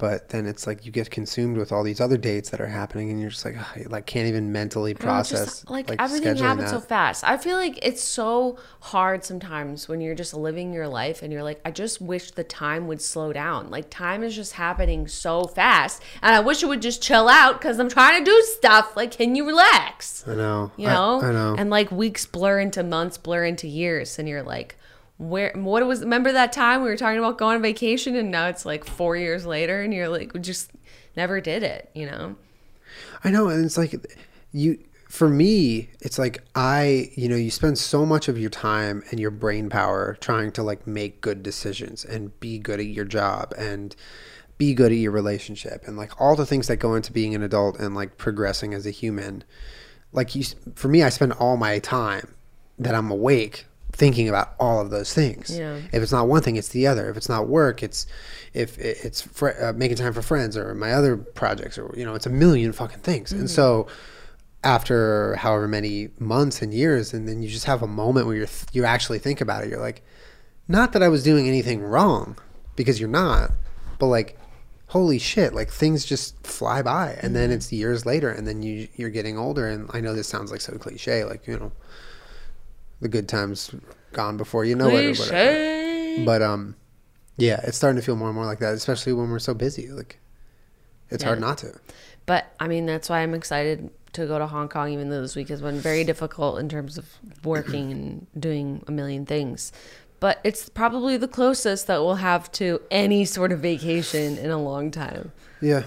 but 0.00 0.30
then 0.30 0.46
it's 0.46 0.66
like 0.66 0.84
you 0.86 0.90
get 0.90 1.10
consumed 1.10 1.56
with 1.58 1.70
all 1.70 1.84
these 1.84 2.00
other 2.00 2.16
dates 2.16 2.50
that 2.50 2.60
are 2.60 2.66
happening 2.66 3.10
and 3.10 3.20
you're 3.20 3.30
just 3.30 3.44
like 3.44 3.56
ugh, 3.58 3.86
like 3.90 4.06
can't 4.06 4.26
even 4.26 4.50
mentally 4.50 4.92
I 4.92 4.94
don't 4.94 5.06
know, 5.06 5.20
it's 5.20 5.30
process 5.30 5.44
just, 5.60 5.70
like, 5.70 5.94
everything 5.98 6.34
scheduling 6.34 6.40
happens 6.40 6.70
so 6.70 6.80
fast. 6.80 7.22
I 7.22 7.36
feel 7.36 7.56
like 7.56 7.78
it's 7.82 8.02
so 8.02 8.58
hard 8.80 9.24
sometimes 9.24 9.88
when 9.88 10.00
you're 10.00 10.14
just 10.14 10.32
living 10.34 10.72
your 10.72 10.88
life 10.88 11.22
and 11.22 11.32
you're 11.32 11.42
like, 11.42 11.60
I 11.64 11.70
just 11.70 12.00
wish 12.00 12.30
the 12.30 12.44
time 12.44 12.86
would 12.88 13.02
slow 13.02 13.32
down. 13.32 13.70
Like 13.70 13.90
time 13.90 14.22
is 14.24 14.34
just 14.34 14.54
happening 14.54 15.06
so 15.06 15.44
fast, 15.44 16.02
and 16.22 16.34
I 16.34 16.40
wish 16.40 16.62
it 16.62 16.66
would 16.66 16.82
just 16.82 17.02
chill 17.02 17.28
out 17.28 17.60
because 17.60 17.78
I'm 17.78 17.88
trying 17.90 18.24
to 18.24 18.30
do 18.30 18.42
stuff. 18.56 18.96
Like, 18.96 19.10
can 19.10 19.34
you 19.34 19.46
relax? 19.46 20.24
i 20.26 20.34
know 20.34 20.72
You 20.76 20.88
I- 20.88 20.94
know, 20.94 21.20
I, 21.20 21.32
know 21.32 21.54
and 21.58 21.68
like 21.70 21.90
weeks 21.92 22.24
blur 22.26 22.58
into 22.60 22.82
months, 22.82 23.18
blur 23.18 23.44
into 23.44 23.68
years, 23.68 24.18
and 24.18 24.28
you're 24.28 24.42
like. 24.42 24.76
Where 25.20 25.52
what 25.54 25.86
was 25.86 26.00
remember 26.00 26.32
that 26.32 26.50
time 26.50 26.82
we 26.82 26.88
were 26.88 26.96
talking 26.96 27.18
about 27.18 27.36
going 27.36 27.56
on 27.56 27.62
vacation 27.62 28.16
and 28.16 28.30
now 28.30 28.46
it's 28.46 28.64
like 28.64 28.86
four 28.86 29.16
years 29.16 29.44
later 29.44 29.82
and 29.82 29.92
you're 29.92 30.08
like 30.08 30.32
we 30.32 30.40
just 30.40 30.70
never 31.14 31.42
did 31.42 31.62
it, 31.62 31.90
you 31.94 32.06
know? 32.06 32.36
I 33.22 33.30
know, 33.30 33.48
and 33.48 33.62
it's 33.62 33.76
like 33.76 33.94
you 34.52 34.78
for 35.10 35.28
me, 35.28 35.90
it's 36.00 36.18
like 36.18 36.42
I, 36.54 37.10
you 37.16 37.28
know, 37.28 37.36
you 37.36 37.50
spend 37.50 37.76
so 37.76 38.06
much 38.06 38.28
of 38.28 38.38
your 38.38 38.48
time 38.48 39.02
and 39.10 39.20
your 39.20 39.30
brain 39.30 39.68
power 39.68 40.16
trying 40.20 40.52
to 40.52 40.62
like 40.62 40.86
make 40.86 41.20
good 41.20 41.42
decisions 41.42 42.04
and 42.04 42.38
be 42.40 42.58
good 42.58 42.80
at 42.80 42.86
your 42.86 43.04
job 43.04 43.52
and 43.58 43.94
be 44.56 44.72
good 44.72 44.92
at 44.92 44.98
your 44.98 45.12
relationship 45.12 45.82
and 45.86 45.96
like 45.96 46.18
all 46.20 46.36
the 46.36 46.46
things 46.46 46.68
that 46.68 46.76
go 46.76 46.94
into 46.94 47.12
being 47.12 47.34
an 47.34 47.42
adult 47.42 47.78
and 47.78 47.94
like 47.94 48.16
progressing 48.16 48.72
as 48.72 48.86
a 48.86 48.90
human. 48.90 49.44
Like 50.12 50.34
you 50.34 50.44
for 50.76 50.88
me, 50.88 51.02
I 51.02 51.10
spend 51.10 51.34
all 51.34 51.58
my 51.58 51.78
time 51.78 52.34
that 52.78 52.94
I'm 52.94 53.10
awake 53.10 53.66
thinking 53.92 54.28
about 54.28 54.54
all 54.58 54.80
of 54.80 54.90
those 54.90 55.12
things. 55.12 55.56
Yeah. 55.56 55.76
If 55.92 56.02
it's 56.02 56.12
not 56.12 56.28
one 56.28 56.42
thing, 56.42 56.56
it's 56.56 56.68
the 56.68 56.86
other. 56.86 57.10
If 57.10 57.16
it's 57.16 57.28
not 57.28 57.48
work, 57.48 57.82
it's 57.82 58.06
if 58.52 58.78
it's 58.78 59.22
fr- 59.22 59.50
uh, 59.60 59.72
making 59.74 59.96
time 59.96 60.12
for 60.12 60.22
friends 60.22 60.56
or 60.56 60.74
my 60.74 60.92
other 60.92 61.16
projects 61.16 61.78
or 61.78 61.92
you 61.96 62.04
know, 62.04 62.14
it's 62.14 62.26
a 62.26 62.30
million 62.30 62.72
fucking 62.72 63.00
things. 63.00 63.32
And 63.32 63.48
so 63.48 63.86
after 64.62 65.36
however 65.36 65.66
many 65.66 66.10
months 66.18 66.60
and 66.60 66.74
years 66.74 67.14
and 67.14 67.26
then 67.26 67.42
you 67.42 67.48
just 67.48 67.64
have 67.64 67.82
a 67.82 67.86
moment 67.86 68.26
where 68.26 68.36
you're 68.36 68.46
th- 68.46 68.66
you 68.72 68.84
actually 68.84 69.18
think 69.18 69.40
about 69.40 69.64
it. 69.64 69.70
You're 69.70 69.80
like 69.80 70.02
not 70.68 70.92
that 70.92 71.02
I 71.02 71.08
was 71.08 71.22
doing 71.22 71.48
anything 71.48 71.82
wrong 71.82 72.36
because 72.76 73.00
you're 73.00 73.08
not, 73.08 73.50
but 73.98 74.06
like 74.06 74.38
holy 74.86 75.18
shit, 75.18 75.54
like 75.54 75.70
things 75.70 76.04
just 76.04 76.46
fly 76.46 76.82
by 76.82 77.18
and 77.22 77.34
then 77.34 77.50
it's 77.50 77.72
years 77.72 78.04
later 78.04 78.28
and 78.28 78.46
then 78.46 78.62
you 78.62 78.88
you're 78.96 79.10
getting 79.10 79.38
older 79.38 79.66
and 79.66 79.88
I 79.92 80.00
know 80.00 80.14
this 80.14 80.28
sounds 80.28 80.50
like 80.50 80.60
so 80.60 80.76
cliche 80.76 81.24
like, 81.24 81.46
you 81.46 81.58
know, 81.58 81.72
the 83.00 83.08
good 83.08 83.28
times 83.28 83.74
gone 84.12 84.36
before 84.36 84.64
you 84.64 84.74
know 84.74 84.88
it 84.88 85.18
or 85.18 85.22
whatever. 85.22 86.24
But 86.24 86.42
um, 86.42 86.76
Yeah, 87.36 87.60
it's 87.64 87.76
starting 87.76 88.00
to 88.00 88.04
feel 88.04 88.16
more 88.16 88.28
and 88.28 88.36
more 88.36 88.44
like 88.46 88.58
that, 88.58 88.74
especially 88.74 89.12
when 89.12 89.30
we're 89.30 89.38
so 89.38 89.54
busy. 89.54 89.88
Like, 89.88 90.18
it's 91.08 91.22
hard 91.24 91.40
not 91.40 91.58
to. 91.58 91.78
But 92.26 92.52
I 92.60 92.68
mean, 92.68 92.86
that's 92.86 93.08
why 93.08 93.20
I'm 93.20 93.34
excited 93.34 93.90
to 94.12 94.26
go 94.26 94.38
to 94.38 94.46
Hong 94.46 94.68
Kong, 94.68 94.92
even 94.92 95.08
though 95.10 95.22
this 95.22 95.36
week 95.36 95.48
has 95.48 95.60
been 95.62 95.78
very 95.78 96.04
difficult 96.04 96.58
in 96.58 96.68
terms 96.68 96.98
of 96.98 97.06
working 97.44 97.90
and 97.92 98.26
doing 98.38 98.84
a 98.86 98.92
million 98.92 99.24
things. 99.24 99.72
But 100.18 100.38
it's 100.44 100.68
probably 100.68 101.16
the 101.16 101.28
closest 101.28 101.86
that 101.86 102.00
we'll 102.00 102.16
have 102.16 102.52
to 102.52 102.82
any 102.90 103.24
sort 103.24 103.52
of 103.52 103.60
vacation 103.60 104.36
in 104.36 104.50
a 104.50 104.58
long 104.62 104.90
time. 104.90 105.32
Yeah. 105.60 105.84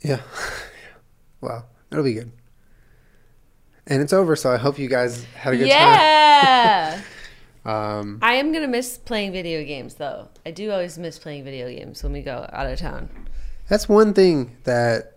Yeah. 0.00 0.20
Wow. 1.40 1.64
It'll 1.90 2.04
be 2.04 2.14
good. 2.14 2.32
And 3.86 4.00
it's 4.02 4.12
over, 4.12 4.34
so 4.36 4.50
I 4.52 4.56
hope 4.56 4.78
you 4.78 4.88
guys 4.88 5.24
had 5.34 5.54
a 5.54 5.56
good 5.56 5.68
Yeah. 5.68 6.92
time. 6.96 7.04
Um, 7.66 8.18
I 8.20 8.34
am 8.34 8.52
gonna 8.52 8.68
miss 8.68 8.98
playing 8.98 9.32
video 9.32 9.64
games 9.64 9.94
though. 9.94 10.28
I 10.44 10.50
do 10.50 10.70
always 10.70 10.98
miss 10.98 11.18
playing 11.18 11.44
video 11.44 11.66
games 11.70 12.02
when 12.02 12.12
we 12.12 12.20
go 12.20 12.46
out 12.52 12.66
of 12.70 12.78
town. 12.78 13.08
that's 13.70 13.88
one 13.88 14.12
thing 14.12 14.54
that, 14.64 15.16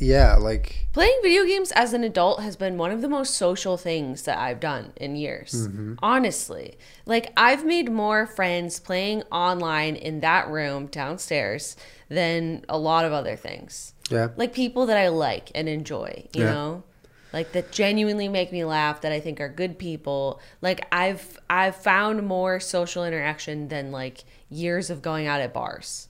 yeah, 0.00 0.34
like, 0.34 0.88
Playing 0.92 1.16
video 1.22 1.44
games 1.44 1.70
as 1.70 1.92
an 1.92 2.02
adult 2.02 2.42
has 2.42 2.56
been 2.56 2.78
one 2.78 2.90
of 2.90 3.00
the 3.00 3.08
most 3.08 3.34
social 3.36 3.76
things 3.76 4.22
that 4.22 4.38
I've 4.38 4.58
done 4.58 4.92
in 4.96 5.14
years. 5.14 5.68
Honestly. 6.02 6.76
Like, 7.06 7.32
I've 7.36 7.64
made 7.64 7.92
more 7.92 8.26
friends 8.26 8.80
playing 8.80 9.22
online 9.30 9.94
in 9.94 10.18
that 10.18 10.48
room 10.48 10.86
downstairs 10.86 11.76
than 12.08 12.64
a 12.68 12.76
lot 12.76 13.04
of 13.04 13.12
other 13.12 13.36
things. 13.36 13.94
yeah. 14.10 14.30
Like, 14.36 14.52
people 14.52 14.86
that 14.86 14.96
I 14.96 15.06
like 15.10 15.52
and 15.54 15.68
enjoy, 15.68 16.24
you 16.34 16.42
Yeah. 16.42 16.52
know? 16.54 16.82
Like 17.32 17.52
that 17.52 17.72
genuinely 17.72 18.28
make 18.28 18.52
me 18.52 18.64
laugh 18.64 19.02
that 19.02 19.12
I 19.12 19.20
think 19.20 19.40
are 19.40 19.48
good 19.48 19.78
people. 19.78 20.40
Like 20.62 20.86
I've 20.90 21.38
I've 21.50 21.76
found 21.76 22.26
more 22.26 22.58
social 22.60 23.04
interaction 23.04 23.68
than 23.68 23.92
like 23.92 24.24
years 24.48 24.90
of 24.90 25.02
going 25.02 25.26
out 25.26 25.40
at 25.40 25.52
bars. 25.52 26.08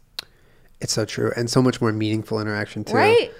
It's 0.80 0.92
so 0.92 1.04
true. 1.04 1.32
And 1.36 1.50
so 1.50 1.60
much 1.62 1.80
more 1.80 1.92
meaningful 1.92 2.40
interaction, 2.40 2.84
too. 2.84 2.94
Right? 2.94 3.32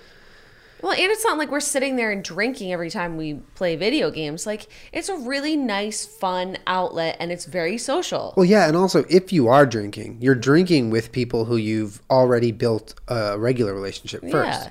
Well, 0.82 0.92
and 0.92 1.10
it's 1.10 1.24
not 1.24 1.38
like 1.38 1.50
we're 1.50 1.60
sitting 1.60 1.96
there 1.96 2.12
and 2.12 2.22
drinking 2.22 2.72
every 2.72 2.90
time 2.90 3.16
we 3.16 3.34
play 3.54 3.74
video 3.74 4.10
games. 4.10 4.46
Like, 4.46 4.68
it's 4.92 5.08
a 5.08 5.16
really 5.16 5.56
nice, 5.56 6.06
fun 6.06 6.56
outlet 6.68 7.16
and 7.18 7.32
it's 7.32 7.46
very 7.46 7.78
social. 7.78 8.32
Well, 8.36 8.44
yeah, 8.44 8.68
and 8.68 8.76
also 8.76 9.04
if 9.10 9.32
you 9.32 9.48
are 9.48 9.66
drinking, 9.66 10.18
you're 10.20 10.36
drinking 10.36 10.90
with 10.90 11.10
people 11.10 11.46
who 11.46 11.56
you've 11.56 12.00
already 12.10 12.52
built 12.52 12.94
a 13.08 13.36
regular 13.38 13.74
relationship 13.74 14.20
first. 14.30 14.64
Yeah. 14.64 14.70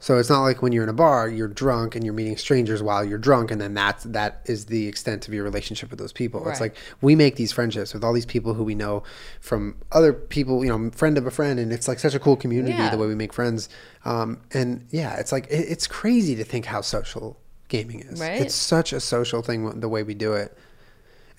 So 0.00 0.16
it's 0.18 0.30
not 0.30 0.42
like 0.42 0.62
when 0.62 0.70
you're 0.70 0.84
in 0.84 0.88
a 0.88 0.92
bar, 0.94 1.28
you're 1.28 1.48
drunk 1.48 1.96
and 1.96 2.04
you're 2.04 2.14
meeting 2.14 2.36
strangers 2.36 2.82
while 2.82 3.04
you're 3.04 3.18
drunk, 3.18 3.50
and 3.50 3.60
then 3.60 3.74
that's 3.74 4.04
that 4.04 4.42
is 4.46 4.66
the 4.66 4.86
extent 4.86 5.26
of 5.26 5.34
your 5.34 5.42
relationship 5.42 5.90
with 5.90 5.98
those 5.98 6.12
people. 6.12 6.48
It's 6.48 6.60
like 6.60 6.76
we 7.00 7.16
make 7.16 7.34
these 7.34 7.50
friendships 7.50 7.92
with 7.92 8.04
all 8.04 8.12
these 8.12 8.24
people 8.26 8.54
who 8.54 8.62
we 8.62 8.76
know 8.76 9.02
from 9.40 9.76
other 9.90 10.12
people, 10.12 10.64
you 10.64 10.70
know, 10.70 10.90
friend 10.92 11.18
of 11.18 11.26
a 11.26 11.32
friend, 11.32 11.58
and 11.58 11.72
it's 11.72 11.88
like 11.88 11.98
such 11.98 12.14
a 12.14 12.20
cool 12.20 12.36
community 12.36 12.76
Yeah. 12.76 12.90
the 12.90 12.96
way 12.98 13.08
we 13.08 13.16
make 13.16 13.32
friends. 13.32 13.68
Um, 14.04 14.40
and 14.52 14.86
yeah, 14.90 15.16
it's 15.16 15.32
like 15.32 15.46
it, 15.46 15.66
it's 15.68 15.88
crazy 15.88 16.36
to 16.36 16.44
think 16.44 16.66
how 16.66 16.80
social 16.80 17.36
gaming 17.66 18.00
is. 18.00 18.20
Right. 18.20 18.40
It's 18.40 18.54
such 18.54 18.92
a 18.92 19.00
social 19.00 19.42
thing 19.42 19.80
the 19.80 19.88
way 19.88 20.04
we 20.04 20.14
do 20.14 20.32
it 20.34 20.56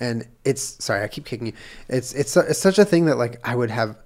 and 0.02 0.26
it's 0.46 0.82
sorry 0.82 1.04
i 1.04 1.10
keep 1.10 1.26
kicking 1.26 1.48
you 1.48 1.54
it's 1.90 2.14
it's 2.14 2.38
it's 2.38 2.58
such 2.60 2.80
a 2.80 2.86
thing 2.86 3.04
that 3.04 3.18
like 3.18 3.38
i 3.46 3.54
would 3.54 3.70
have 3.70 3.98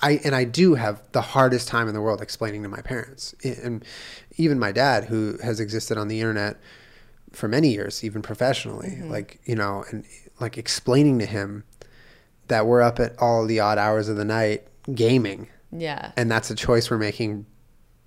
i 0.00 0.20
and 0.24 0.34
i 0.34 0.44
do 0.44 0.74
have 0.74 1.02
the 1.12 1.20
hardest 1.20 1.68
time 1.68 1.88
in 1.88 1.94
the 1.94 2.00
world 2.00 2.20
explaining 2.20 2.62
to 2.62 2.68
my 2.68 2.80
parents. 2.80 3.34
And 3.44 3.84
even 4.36 4.58
my 4.58 4.72
dad 4.72 5.04
who 5.04 5.38
has 5.42 5.60
existed 5.60 5.98
on 5.98 6.08
the 6.08 6.20
internet 6.20 6.58
for 7.32 7.48
many 7.48 7.68
years 7.68 8.02
even 8.02 8.22
professionally 8.22 8.90
mm-hmm. 8.90 9.10
like 9.10 9.40
you 9.44 9.54
know 9.54 9.84
and 9.90 10.04
like 10.40 10.56
explaining 10.56 11.18
to 11.18 11.26
him 11.26 11.64
that 12.46 12.66
we're 12.66 12.80
up 12.80 12.98
at 12.98 13.14
all 13.18 13.46
the 13.46 13.60
odd 13.60 13.78
hours 13.78 14.08
of 14.08 14.16
the 14.16 14.24
night 14.24 14.66
gaming. 14.94 15.48
Yeah. 15.70 16.12
and 16.16 16.30
that's 16.30 16.50
a 16.50 16.54
choice 16.54 16.90
we're 16.90 16.96
making 16.96 17.44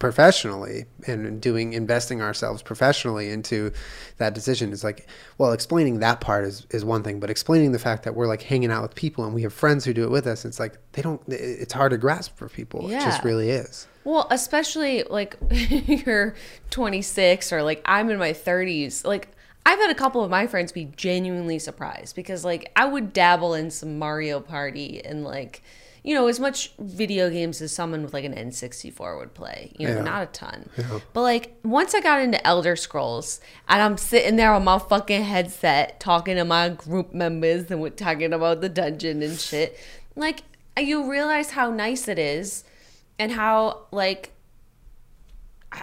professionally 0.01 0.85
and 1.07 1.39
doing 1.39 1.73
investing 1.73 2.21
ourselves 2.21 2.61
professionally 2.61 3.29
into 3.29 3.71
that 4.17 4.33
decision 4.33 4.73
is 4.73 4.83
like 4.83 5.07
well 5.37 5.51
explaining 5.51 5.99
that 5.99 6.19
part 6.19 6.43
is, 6.43 6.65
is 6.71 6.83
one 6.83 7.03
thing 7.03 7.19
but 7.19 7.29
explaining 7.29 7.71
the 7.71 7.79
fact 7.79 8.03
that 8.03 8.15
we're 8.15 8.27
like 8.27 8.41
hanging 8.41 8.71
out 8.71 8.81
with 8.81 8.95
people 8.95 9.23
and 9.23 9.33
we 9.33 9.43
have 9.43 9.53
friends 9.53 9.85
who 9.85 9.93
do 9.93 10.03
it 10.03 10.09
with 10.09 10.25
us 10.25 10.43
it's 10.43 10.59
like 10.59 10.77
they 10.93 11.03
don't 11.03 11.21
it's 11.27 11.71
hard 11.71 11.91
to 11.91 11.97
grasp 11.97 12.35
for 12.35 12.49
people 12.49 12.89
yeah. 12.89 12.97
it 12.97 13.05
just 13.05 13.23
really 13.23 13.49
is 13.49 13.87
Well, 14.03 14.27
especially 14.31 15.03
like 15.03 15.37
you're 15.51 16.33
26 16.71 17.53
or 17.53 17.61
like 17.61 17.81
I'm 17.85 18.09
in 18.09 18.17
my 18.17 18.31
30s. 18.33 19.05
Like 19.05 19.29
I've 19.65 19.79
had 19.79 19.91
a 19.91 19.95
couple 19.95 20.23
of 20.23 20.31
my 20.31 20.47
friends 20.47 20.71
be 20.71 20.85
genuinely 20.85 21.59
surprised 21.59 22.15
because 22.15 22.43
like 22.43 22.71
I 22.75 22.85
would 22.85 23.13
dabble 23.13 23.53
in 23.53 23.69
some 23.69 23.99
Mario 23.99 24.39
Party 24.39 25.03
and 25.05 25.23
like 25.23 25.61
you 26.03 26.15
know 26.15 26.27
as 26.27 26.39
much 26.39 26.71
video 26.79 27.29
games 27.29 27.61
as 27.61 27.71
someone 27.71 28.01
with 28.03 28.13
like 28.13 28.25
an 28.25 28.33
N64 28.33 29.17
would 29.19 29.33
play. 29.33 29.71
You 29.77 29.87
know, 29.87 29.95
Yeah. 29.97 30.01
not 30.03 30.23
a 30.23 30.25
ton. 30.27 30.69
But 31.13 31.21
like 31.21 31.55
once 31.63 31.93
I 31.93 32.01
got 32.01 32.21
into 32.21 32.45
Elder 32.45 32.75
Scrolls 32.75 33.39
and 33.67 33.81
I'm 33.81 33.97
sitting 33.97 34.35
there 34.35 34.51
on 34.53 34.63
my 34.63 34.79
fucking 34.79 35.23
headset 35.23 35.99
talking 35.99 36.37
to 36.37 36.45
my 36.45 36.69
group 36.69 37.13
members 37.13 37.69
and 37.69 37.81
we're 37.81 37.89
talking 37.91 38.33
about 38.33 38.61
the 38.61 38.69
dungeon 38.69 39.21
and 39.21 39.39
shit, 39.39 39.77
like 40.15 40.41
you 40.79 41.09
realize 41.09 41.51
how 41.51 41.69
nice 41.69 42.07
it 42.07 42.17
is 42.17 42.63
and 43.19 43.31
how 43.33 43.83
like 43.91 44.31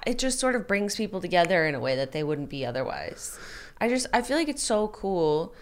it 0.07 0.19
just 0.19 0.39
sort 0.39 0.55
of 0.57 0.67
brings 0.67 0.97
people 0.97 1.21
together 1.21 1.65
in 1.67 1.75
a 1.75 1.81
way 1.81 1.97
that 1.97 2.13
they 2.13 2.23
wouldn't 2.23 2.51
be 2.51 2.67
otherwise. 2.67 3.39
I 3.81 3.89
just 3.89 4.07
I 4.13 4.23
feel 4.23 4.37
like 4.37 4.49
it's 4.49 4.63
so 4.63 4.89
cool 4.89 5.55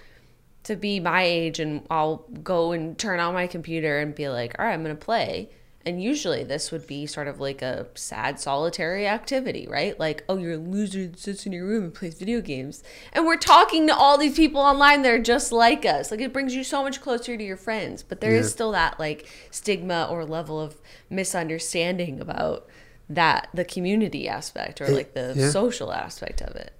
to 0.67 0.77
be 0.77 1.01
my 1.01 1.23
age 1.23 1.59
and 1.61 1.85
I'll 1.91 2.25
go 2.43 2.73
and 2.73 2.97
turn 2.99 3.19
on 3.21 3.35
my 3.35 3.47
computer 3.47 3.99
and 3.99 4.15
be 4.15 4.29
like, 4.29 4.55
"All 4.59 4.65
right, 4.67 4.73
I'm 4.75 4.83
going 4.85 4.97
to 4.97 5.05
play." 5.05 5.51
And 5.85 6.03
usually 6.03 6.43
this 6.43 6.73
would 6.73 6.85
be 6.89 7.07
sort 7.07 7.29
of 7.29 7.39
like 7.39 7.63
a 7.63 7.87
sad 7.95 8.41
solitary 8.41 9.07
activity, 9.07 9.69
right? 9.71 9.97
Like, 10.01 10.25
"Oh, 10.29 10.37
you're 10.37 10.55
a 10.55 10.57
loser 10.57 11.07
that 11.07 11.21
sits 11.21 11.47
in 11.47 11.53
your 11.53 11.65
room 11.65 11.85
and 11.85 11.95
plays 11.95 12.15
video 12.19 12.41
games." 12.41 12.83
And 13.13 13.25
we're 13.25 13.37
talking 13.37 13.87
to 13.87 13.95
all 13.95 14.19
these 14.19 14.35
people 14.35 14.61
online 14.61 15.03
that 15.03 15.13
are 15.13 15.23
just 15.23 15.53
like 15.53 15.85
us. 15.87 16.11
Like 16.11 16.21
it 16.21 16.33
brings 16.33 16.57
you 16.57 16.65
so 16.65 16.83
much 16.83 17.01
closer 17.01 17.37
to 17.37 17.45
your 17.45 17.57
friends, 17.57 18.03
but 18.03 18.21
there 18.21 18.35
is 18.35 18.47
Yeah. 18.47 18.51
still 18.51 18.73
that 18.73 18.99
like 18.99 19.29
stigma 19.53 20.09
or 20.11 20.25
level 20.25 20.61
of 20.61 20.75
misunderstanding 21.09 22.21
about 22.21 22.67
that 23.09 23.49
the 23.55 23.65
community 23.65 24.29
aspect 24.29 24.81
or 24.81 24.89
like 24.89 25.15
the 25.15 25.35
yeah. 25.37 25.51
social 25.51 25.93
aspect 25.93 26.41
of 26.43 26.57
it. 26.57 26.73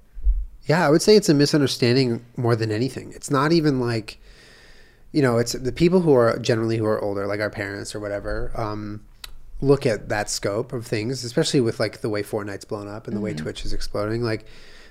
Yeah, 0.67 0.87
I 0.87 0.91
would 0.91 1.03
say 1.03 1.17
it's 1.17 1.29
a 1.29 1.35
misunderstanding 1.35 2.25
more 2.37 2.57
than 2.57 2.71
anything. 2.73 3.13
It's 3.15 3.31
not 3.31 3.53
even 3.53 3.81
like, 3.81 4.19
you 5.13 5.23
know, 5.23 5.39
it's 5.39 5.53
the 5.53 5.73
people 5.73 6.01
who 6.01 6.13
are 6.15 6.39
generally 6.39 6.77
who 6.77 6.85
are 6.87 7.01
older, 7.01 7.27
like 7.27 7.41
our 7.41 7.51
parents 7.51 7.95
or 7.95 8.01
whatever, 8.01 8.53
um, 8.55 9.05
look 9.61 9.87
at 9.87 10.09
that 10.09 10.29
scope 10.29 10.73
of 10.73 10.87
things, 10.87 11.25
especially 11.25 11.61
with 11.61 11.79
like 11.81 12.01
the 12.01 12.09
way 12.09 12.23
Fortnite's 12.23 12.65
blown 12.65 12.89
up 12.89 13.07
and 13.07 13.17
the 13.17 13.21
way 13.21 13.33
Twitch 13.33 13.65
is 13.65 13.73
exploding. 13.73 14.23
Like, 14.23 14.45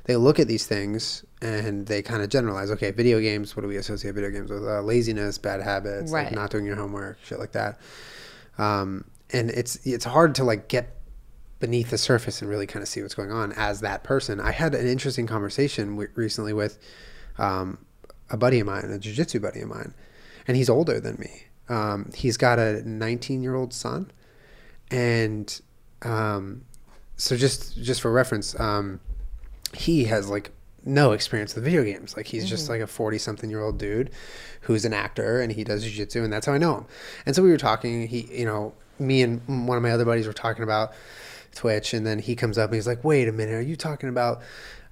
they 0.05 0.15
look 0.15 0.39
at 0.39 0.47
these 0.47 0.67
things 0.67 1.25
and 1.41 1.87
they 1.87 2.01
kind 2.03 2.21
of 2.21 2.29
generalize. 2.29 2.69
Okay, 2.71 2.91
video 2.91 3.19
games. 3.19 3.55
What 3.55 3.63
do 3.63 3.67
we 3.67 3.77
associate 3.77 4.13
video 4.13 4.29
games 4.29 4.51
with? 4.51 4.63
Uh, 4.63 4.81
laziness, 4.81 5.37
bad 5.39 5.61
habits, 5.61 6.11
like 6.11 6.25
Right. 6.27 6.33
not 6.35 6.51
doing 6.51 6.65
your 6.65 6.75
homework, 6.75 7.17
shit 7.23 7.39
like 7.39 7.53
that. 7.53 7.79
Um, 8.59 9.05
and 9.31 9.49
it's 9.49 9.77
it's 9.85 10.05
hard 10.05 10.35
to 10.35 10.43
like 10.43 10.67
get 10.67 10.95
beneath 11.59 11.89
the 11.89 11.97
surface 11.97 12.41
and 12.41 12.49
really 12.49 12.67
kind 12.67 12.83
of 12.83 12.89
see 12.89 13.01
what's 13.01 13.15
going 13.15 13.31
on 13.31 13.51
as 13.53 13.81
that 13.81 14.03
person. 14.03 14.39
I 14.39 14.51
had 14.51 14.75
an 14.75 14.87
interesting 14.87 15.27
conversation 15.27 15.91
w- 15.91 16.09
recently 16.15 16.53
with 16.53 16.77
um, 17.37 17.85
a 18.29 18.37
buddy 18.37 18.59
of 18.59 18.67
mine, 18.67 18.85
a 18.85 18.99
jujitsu 18.99 19.41
buddy 19.41 19.61
of 19.61 19.69
mine, 19.69 19.93
and 20.47 20.57
he's 20.57 20.69
older 20.69 20.99
than 20.99 21.17
me. 21.17 21.43
Um, 21.69 22.11
he's 22.13 22.37
got 22.37 22.59
a 22.59 22.87
19 22.87 23.41
year 23.41 23.55
old 23.55 23.73
son, 23.73 24.11
and 24.91 25.61
um, 26.01 26.65
so 27.17 27.35
just 27.35 27.81
just 27.81 28.01
for 28.01 28.11
reference, 28.11 28.59
um, 28.59 28.99
he 29.73 30.05
has 30.05 30.29
like 30.29 30.51
no 30.85 31.13
experience 31.13 31.55
with 31.55 31.63
video 31.63 31.83
games. 31.83 32.15
Like 32.15 32.27
he's 32.27 32.47
just 32.47 32.69
like 32.69 32.79
a 32.79 32.87
40 32.87 33.17
something 33.17 33.49
year 33.49 33.61
old 33.61 33.79
dude 33.79 34.11
who's 34.61 34.85
an 34.85 34.93
actor 34.93 35.41
and 35.41 35.51
he 35.51 35.63
does 35.63 35.83
jiu-jitsu 35.83 36.23
and 36.23 36.31
that's 36.31 36.45
how 36.45 36.53
I 36.53 36.59
know 36.59 36.77
him. 36.77 36.85
And 37.25 37.35
so 37.35 37.41
we 37.41 37.49
were 37.49 37.57
talking, 37.57 38.07
he, 38.07 38.29
you 38.31 38.45
know, 38.45 38.73
me 38.99 39.23
and 39.23 39.67
one 39.67 39.77
of 39.77 39.83
my 39.83 39.91
other 39.91 40.05
buddies 40.05 40.27
were 40.27 40.33
talking 40.33 40.63
about 40.63 40.93
Twitch 41.55 41.93
and 41.93 42.05
then 42.05 42.19
he 42.19 42.35
comes 42.35 42.57
up 42.57 42.69
and 42.69 42.75
he's 42.75 42.87
like, 42.87 43.03
wait 43.03 43.27
a 43.27 43.31
minute, 43.31 43.53
are 43.53 43.61
you 43.61 43.75
talking 43.75 44.09
about, 44.09 44.41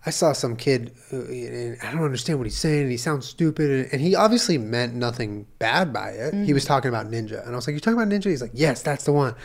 I 0.06 0.10
saw 0.10 0.34
some 0.34 0.56
kid 0.56 0.94
and 1.12 1.78
I 1.84 1.92
don't 1.92 2.04
understand 2.04 2.40
what 2.40 2.46
he's 2.46 2.58
saying 2.58 2.84
and 2.84 2.92
he 2.92 2.98
sounds 2.98 3.28
stupid. 3.28 3.90
And 3.92 4.02
he 4.02 4.16
obviously 4.16 4.58
meant 4.58 4.96
nothing 4.96 5.46
bad 5.60 5.94
by 5.94 6.10
it. 6.10 6.34
He 6.34 6.54
was 6.54 6.64
mm-hmm. 6.64 6.74
talking 6.74 6.90
about 6.90 7.12
Ninja. 7.12 7.42
And 7.46 7.54
I 7.54 7.56
was 7.56 7.68
like, 7.68 7.76
you 7.76 7.80
talking 7.80 8.02
about 8.02 8.10
Ninja? 8.10 8.26
He's 8.26 8.42
like, 8.42 8.52
yes, 8.54 8.82
that's 8.82 9.04
the 9.04 9.14
one. 9.14 9.36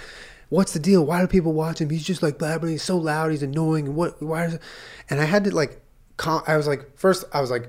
What's 0.48 0.72
the 0.72 0.80
deal? 0.80 1.04
Why 1.04 1.20
do 1.20 1.26
people 1.26 1.52
watch 1.52 1.80
him? 1.80 1.90
He's 1.90 2.04
just 2.04 2.22
like 2.22 2.38
blabbering. 2.38 2.70
He's 2.70 2.82
so 2.82 2.96
loud. 2.96 3.30
He's 3.30 3.42
annoying. 3.42 3.86
And 3.86 3.94
what? 3.94 4.22
Why 4.22 4.46
is 4.46 4.54
it? 4.54 4.62
And 5.10 5.20
I 5.20 5.24
had 5.24 5.44
to 5.44 5.54
like, 5.54 5.80
com- 6.16 6.42
I 6.46 6.56
was 6.56 6.66
like, 6.66 6.96
first, 6.96 7.24
I 7.34 7.42
was 7.42 7.50
like, 7.50 7.68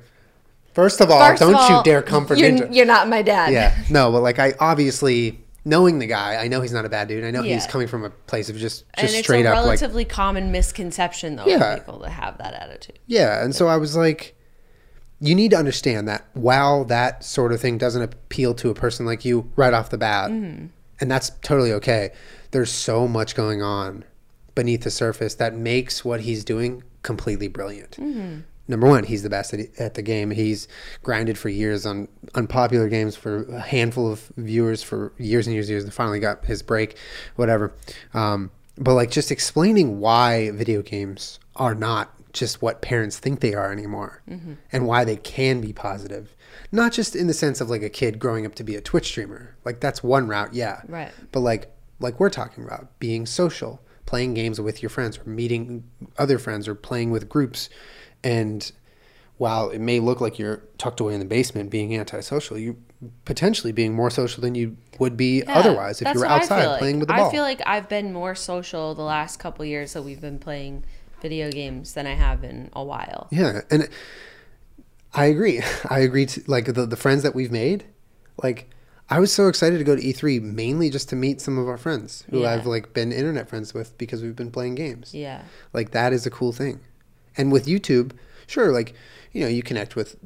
first 0.73 1.01
of 1.01 1.11
all, 1.11 1.19
First 1.19 1.41
don't 1.41 1.55
all, 1.55 1.77
you 1.77 1.83
dare 1.83 2.01
come 2.01 2.25
for 2.25 2.35
you're, 2.35 2.51
Ninja. 2.51 2.73
You're 2.73 2.85
not 2.85 3.09
my 3.09 3.21
dad. 3.21 3.51
Yeah, 3.51 3.77
no, 3.89 4.11
but 4.13 4.21
like 4.21 4.39
I 4.39 4.53
obviously 4.61 5.43
knowing 5.65 5.99
the 5.99 6.07
guy, 6.07 6.35
I 6.35 6.47
know 6.47 6.61
he's 6.61 6.73
not 6.73 6.85
a 6.85 6.89
bad 6.89 7.07
dude. 7.07 7.23
I 7.23 7.31
know 7.31 7.43
he's 7.43 7.67
coming 7.67 7.87
from 7.87 8.05
a 8.05 8.09
place 8.09 8.49
of 8.49 8.57
just 8.57 8.85
And 8.93 9.07
just 9.07 9.17
it's 9.17 9.25
straight 9.25 9.45
a 9.45 9.49
up 9.49 9.57
like 9.57 9.65
relatively 9.65 10.05
common 10.05 10.51
misconception 10.51 11.35
though 11.35 11.45
Yeah. 11.45 11.75
for 11.75 11.79
people 11.81 11.99
to 12.01 12.09
have 12.09 12.37
that 12.37 12.53
attitude. 12.53 12.99
yeah. 13.07 13.43
And 13.43 13.53
so 13.55 13.67
I 13.67 13.77
was 13.77 13.95
like, 13.95 14.35
you 15.21 15.35
need 15.35 15.51
to 15.51 15.57
understand 15.57 16.07
that 16.07 16.25
while 16.33 16.85
that 16.85 17.23
sort 17.23 17.51
of 17.51 17.59
thing 17.59 17.77
doesn't 17.77 18.01
appeal 18.01 18.53
to 18.55 18.69
a 18.69 18.73
person 18.73 19.05
like 19.05 19.25
you 19.25 19.51
right 19.57 19.73
off 19.73 19.89
the 19.89 19.97
bat, 19.97 20.31
mm-hmm. 20.31 20.67
and 21.01 21.11
that's 21.11 21.31
totally 21.41 21.73
okay, 21.73 22.11
there's 22.51 22.71
so 22.71 23.07
much 23.07 23.35
going 23.35 23.61
on 23.61 24.05
beneath 24.55 24.83
the 24.83 24.89
surface 24.91 25.35
that 25.35 25.53
makes 25.53 26.05
what 26.05 26.21
he's 26.21 26.45
doing 26.45 26.83
completely 27.03 27.47
brilliant. 27.49 27.91
Mm-hmm. 27.97 28.39
Number 28.69 28.87
one, 28.87 29.03
he's 29.03 29.23
the 29.23 29.29
best 29.29 29.53
at, 29.53 29.61
at 29.79 29.95
the 29.95 30.01
game. 30.03 30.29
He's 30.29 30.67
grinded 31.01 31.37
for 31.37 31.49
years 31.49 31.87
on 31.87 32.07
unpopular 32.35 32.87
games 32.87 33.15
for 33.15 33.43
a 33.45 33.59
handful 33.59 34.11
of 34.11 34.31
viewers 34.37 34.83
for 34.83 35.11
years 35.17 35.47
and 35.47 35.55
years 35.55 35.67
and 35.67 35.71
years, 35.71 35.83
and 35.83 35.93
finally 35.93 36.19
got 36.19 36.45
his 36.45 36.61
break, 36.61 36.95
whatever. 37.35 37.73
Um, 38.13 38.51
but 38.77 38.93
like 38.93 39.09
just 39.09 39.31
explaining 39.31 39.99
why 39.99 40.51
video 40.51 40.83
games 40.83 41.39
are 41.55 41.73
not 41.73 42.13
just 42.31 42.61
what 42.61 42.83
parents 42.83 43.17
think 43.17 43.39
they 43.39 43.55
are 43.55 43.71
anymore 43.71 44.21
and 44.71 44.85
why 44.85 45.03
they 45.03 45.17
can 45.17 45.59
be 45.59 45.73
positive. 45.73 46.35
Not 46.71 46.93
just 46.93 47.15
in 47.15 47.25
the 47.25 47.33
sense 47.33 47.59
of 47.59 47.71
like 47.71 47.81
a 47.81 47.89
kid 47.89 48.19
growing 48.19 48.45
up 48.45 48.53
to 48.55 48.63
be 48.63 48.75
a 48.75 48.81
Twitch 48.81 49.07
streamer. 49.07 49.55
Like 49.65 49.79
that's 49.79 50.03
one 50.03 50.27
route, 50.27 50.53
yeah. 50.53 50.81
Right. 50.87 51.11
But 51.31 51.39
like 51.39 51.71
like 51.99 52.19
we're 52.19 52.29
talking 52.29 52.63
about, 52.63 52.97
being 52.99 53.25
social, 53.25 53.81
playing 54.05 54.35
games 54.35 54.61
with 54.61 54.81
your 54.81 54.89
friends 54.89 55.17
or 55.17 55.29
meeting 55.29 55.83
other 56.17 56.39
friends 56.39 56.67
or 56.67 56.75
playing 56.75 57.11
with 57.11 57.27
groups 57.27 57.69
and 58.23 58.71
while 59.37 59.69
it 59.69 59.79
may 59.79 59.99
look 59.99 60.19
like 60.19 60.37
you're 60.37 60.61
tucked 60.77 60.99
away 60.99 61.13
in 61.13 61.19
the 61.19 61.25
basement 61.25 61.69
being 61.69 61.95
antisocial, 61.95 62.57
you 62.57 62.75
potentially 63.23 63.71
being 63.71 63.93
more 63.93 64.09
social 64.09 64.41
than 64.41 64.53
you 64.55 64.75
would 64.99 65.15
be 65.15 65.37
Yeah, 65.39 65.53
otherwise 65.57 66.01
if 66.01 66.13
you 66.13 66.19
were 66.19 66.25
outside 66.25 66.65
like. 66.65 66.79
playing 66.79 66.99
with 66.99 67.07
the 67.07 67.13
ball. 67.13 67.29
I 67.29 67.31
feel 67.31 67.43
like 67.43 67.61
I've 67.65 67.87
been 67.87 68.11
more 68.11 68.35
social 68.35 68.93
the 68.95 69.01
last 69.03 69.37
couple 69.39 69.63
years 69.63 69.93
that 69.93 70.01
we've 70.03 70.19
been 70.19 70.39
playing 70.39 70.83
video 71.21 71.49
games 71.49 71.93
than 71.93 72.05
I 72.05 72.15
have 72.15 72.43
in 72.43 72.69
a 72.73 72.83
while. 72.83 73.27
Yeah, 73.31 73.61
and 73.71 73.87
I 75.13 75.25
agree. 75.25 75.61
I 75.89 75.99
agree 75.99 76.25
to 76.25 76.43
like 76.47 76.65
the 76.65 76.85
the 76.85 76.97
friends 76.97 77.23
that 77.23 77.33
we've 77.33 77.51
made. 77.51 77.85
Like 78.43 78.69
I 79.09 79.19
was 79.19 79.31
so 79.31 79.47
excited 79.47 79.77
to 79.77 79.83
go 79.83 79.95
to 79.95 80.01
E3 80.01 80.41
mainly 80.41 80.89
just 80.89 81.09
to 81.09 81.15
meet 81.15 81.41
some 81.41 81.57
of 81.57 81.67
our 81.67 81.77
friends 81.77 82.25
who 82.29 82.41
Yeah. 82.41 82.51
I've 82.51 82.65
like 82.65 82.93
been 82.93 83.11
internet 83.11 83.49
friends 83.49 83.73
with 83.73 83.97
because 83.97 84.21
we've 84.21 84.35
been 84.35 84.51
playing 84.51 84.75
games. 84.75 85.13
Yeah. 85.15 85.43
Like 85.73 85.91
that 85.91 86.13
is 86.13 86.25
a 86.25 86.29
cool 86.29 86.51
thing. 86.51 86.81
And 87.39 87.51
with 87.51 87.65
YouTube, 87.65 88.11
sure, 88.47 88.71
like 88.71 88.93
you 89.31 89.41
know, 89.41 89.47
you 89.47 89.63
connect 89.63 89.95
with 89.95 90.17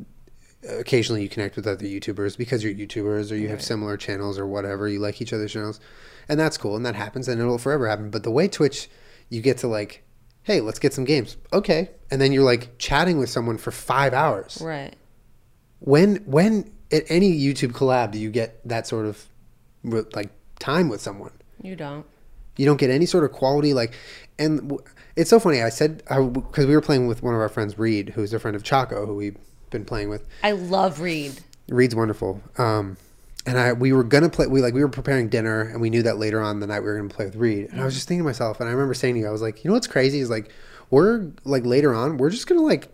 occasionally 0.68 1.22
you 1.22 1.30
connect 1.30 1.56
with 1.56 1.68
other 1.68 1.86
YouTubers 1.86 2.38
because 2.38 2.64
you're 2.64 2.74
YouTubers 2.74 3.32
or 3.32 3.36
you 3.36 3.50
have 3.50 3.62
similar 3.62 3.98
channels 3.98 4.40
or 4.40 4.48
whatever. 4.48 4.88
You 4.88 5.00
like 5.00 5.22
each 5.22 5.32
other's 5.32 5.54
channels, 5.54 5.80
and 6.28 6.40
that's 6.40 6.58
cool, 6.58 6.76
and 6.76 6.86
that 6.86 6.96
happens, 6.96 7.28
and 7.28 7.40
it'll 7.40 7.58
forever 7.58 7.88
happen. 7.88 8.10
But 8.10 8.24
the 8.24 8.32
way 8.32 8.48
Twitch, 8.48 8.90
you 9.30 9.42
get 9.42 9.60
to 9.60 9.68
like, 9.68 10.04
hey, 10.44 10.60
let's 10.60 10.80
get 10.80 10.94
some 10.94 11.04
games, 11.06 11.38
okay, 11.54 11.92
and 12.10 12.20
then 12.20 12.32
you're 12.32 12.44
like 12.44 12.78
chatting 12.80 13.20
with 13.20 13.30
someone 13.30 13.58
for 13.58 13.72
five 13.72 14.14
hours. 14.14 14.60
Right. 14.62 14.96
When 15.80 16.18
when 16.26 16.72
at 16.92 17.04
any 17.10 17.40
YouTube 17.40 17.74
collab 17.74 18.12
do 18.12 18.20
you 18.20 18.32
get 18.32 18.68
that 18.68 18.88
sort 18.88 19.06
of 19.06 19.26
like 19.84 20.32
time 20.60 20.90
with 20.90 21.02
someone? 21.02 21.32
You 21.62 21.76
don't. 21.76 22.06
You 22.58 22.66
don't 22.66 22.78
get 22.78 22.90
any 22.90 23.06
sort 23.06 23.24
of 23.24 23.32
quality 23.32 23.74
like, 23.74 23.94
and 24.38 24.80
it's 25.16 25.30
so 25.30 25.40
funny. 25.40 25.62
I 25.62 25.70
said 25.70 26.04
because 26.34 26.66
we 26.66 26.74
were 26.76 26.82
playing 26.82 27.08
with 27.08 27.22
one 27.24 27.34
of 27.34 27.40
our 27.42 27.50
friends, 27.50 27.78
Reed, 27.78 28.10
who's 28.10 28.34
a 28.34 28.40
friend 28.40 28.56
of 28.56 28.64
Chaco, 28.64 29.06
who 29.06 29.16
we've 29.16 29.38
been 29.70 29.86
playing 29.86 30.10
with. 30.10 30.26
I 30.44 30.52
love 30.52 31.00
Reed. 31.00 31.34
Reed's 31.70 31.96
wonderful. 31.96 32.42
Um, 32.58 32.98
and 33.46 33.58
I 33.60 33.74
we 33.74 33.92
were 33.94 34.04
gonna 34.04 34.30
play. 34.30 34.48
We 34.48 34.62
like 34.62 34.74
we 34.74 34.82
were 34.82 34.90
preparing 34.90 35.28
dinner, 35.30 35.62
and 35.62 35.82
we 35.82 35.90
knew 35.90 36.04
that 36.04 36.18
later 36.18 36.42
on 36.42 36.60
the 36.60 36.68
night 36.68 36.80
we 36.80 36.86
were 36.88 36.98
gonna 36.98 37.10
play 37.10 37.26
with 37.26 37.36
Reed. 37.36 37.70
And 37.72 37.82
I 37.82 37.86
was 37.86 37.94
just 37.94 38.08
thinking 38.08 38.24
to 38.24 38.26
myself, 38.26 38.60
and 38.60 38.70
I 38.70 38.72
remember 38.72 38.94
saying 38.94 39.16
to 39.16 39.20
you, 39.22 39.28
I 39.28 39.32
was 39.32 39.42
like, 39.42 39.64
you 39.64 39.70
know 39.70 39.74
what's 39.74 39.88
crazy 39.88 40.20
is 40.20 40.30
like 40.30 40.50
we're 40.90 41.28
like 41.44 41.66
later 41.66 41.94
on, 41.94 42.18
we're 42.18 42.30
just 42.30 42.48
gonna 42.48 42.62
like 42.62 42.88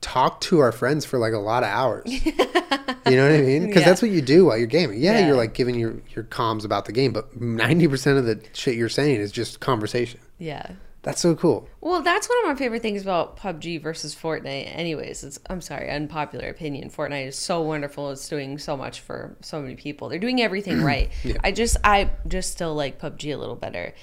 talk 0.00 0.40
to 0.40 0.60
our 0.60 0.72
friends 0.72 1.04
for 1.04 1.18
like 1.18 1.34
a 1.34 1.38
lot 1.38 1.62
of 1.62 1.68
hours. 1.68 2.04
you 2.24 2.32
know 2.36 3.28
what 3.30 3.38
I 3.38 3.42
mean? 3.42 3.66
Because 3.66 3.82
Yeah. 3.82 3.88
that's 3.88 4.00
what 4.00 4.10
you 4.10 4.22
do 4.22 4.46
while 4.46 4.56
you're 4.56 4.66
gaming. 4.66 4.98
Yeah, 5.00 5.18
Yeah. 5.18 5.26
you're 5.26 5.36
like 5.36 5.52
giving 5.52 5.78
your 5.78 5.94
your 6.14 6.24
comms 6.24 6.64
about 6.64 6.86
the 6.86 6.92
game, 6.92 7.12
but 7.12 7.38
ninety 7.40 7.86
percent 7.86 8.18
of 8.18 8.24
the 8.24 8.40
shit 8.54 8.76
you're 8.76 8.88
saying 8.88 9.20
is 9.20 9.30
just 9.32 9.60
conversation. 9.60 10.20
Yeah. 10.38 10.72
That's 11.02 11.20
so 11.22 11.34
cool. 11.34 11.66
Well, 11.80 12.02
that's 12.02 12.28
one 12.28 12.38
of 12.44 12.46
my 12.46 12.54
favorite 12.56 12.82
things 12.82 13.00
about 13.00 13.38
PUBG 13.38 13.80
versus 13.80 14.14
Fortnite. 14.14 14.76
Anyways, 14.76 15.24
it's 15.24 15.38
I'm 15.48 15.62
sorry, 15.62 15.90
unpopular 15.90 16.48
opinion. 16.48 16.90
Fortnite 16.90 17.28
is 17.28 17.36
so 17.36 17.62
wonderful. 17.62 18.10
It's 18.10 18.28
doing 18.28 18.58
so 18.58 18.76
much 18.76 19.00
for 19.00 19.34
so 19.40 19.62
many 19.62 19.76
people. 19.76 20.10
They're 20.10 20.18
doing 20.18 20.42
everything 20.42 20.82
right. 20.84 21.10
I 21.42 21.52
just 21.52 21.78
I 21.84 22.10
just 22.28 22.52
still 22.52 22.74
like 22.74 23.00
PUBG 23.00 23.34
a 23.34 23.36
little 23.38 23.56
better. 23.56 23.94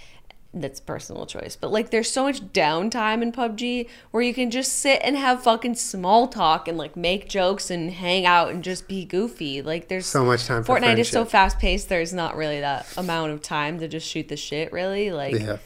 That's 0.56 0.80
personal 0.80 1.28
choice. 1.28 1.56
But 1.56 1.72
like 1.72 1.92
there's 1.92 2.10
so 2.10 2.24
much 2.24 2.42
downtime 2.42 3.22
in 3.22 3.32
PUBG 3.32 3.88
where 4.10 4.24
you 4.24 4.34
can 4.34 4.50
just 4.50 4.74
sit 4.74 5.00
and 5.04 5.16
have 5.16 5.44
fucking 5.44 5.76
small 5.76 6.28
talk 6.28 6.68
and 6.68 6.80
like 6.80 6.96
make 6.96 7.30
jokes 7.30 7.70
and 7.70 7.92
hang 7.92 8.26
out 8.26 8.50
and 8.50 8.64
just 8.64 8.88
be 8.88 9.06
goofy. 9.06 9.62
Like 9.62 9.88
there's 9.88 10.08
So 10.08 10.26
much 10.26 10.46
time 10.48 10.64
for 10.64 10.80
Fortnite 10.80 10.98
is 10.98 11.10
so 11.10 11.26
fast 11.26 11.60
paced 11.60 11.90
there's 11.90 12.12
not 12.12 12.36
really 12.36 12.62
that 12.62 12.88
amount 12.98 13.34
of 13.34 13.44
time 13.44 13.78
to 13.82 13.88
just 13.88 14.08
shoot 14.08 14.30
the 14.30 14.38
shit 14.38 14.74
really. 14.74 15.12
Like 15.12 15.36
Yeah. 15.36 15.58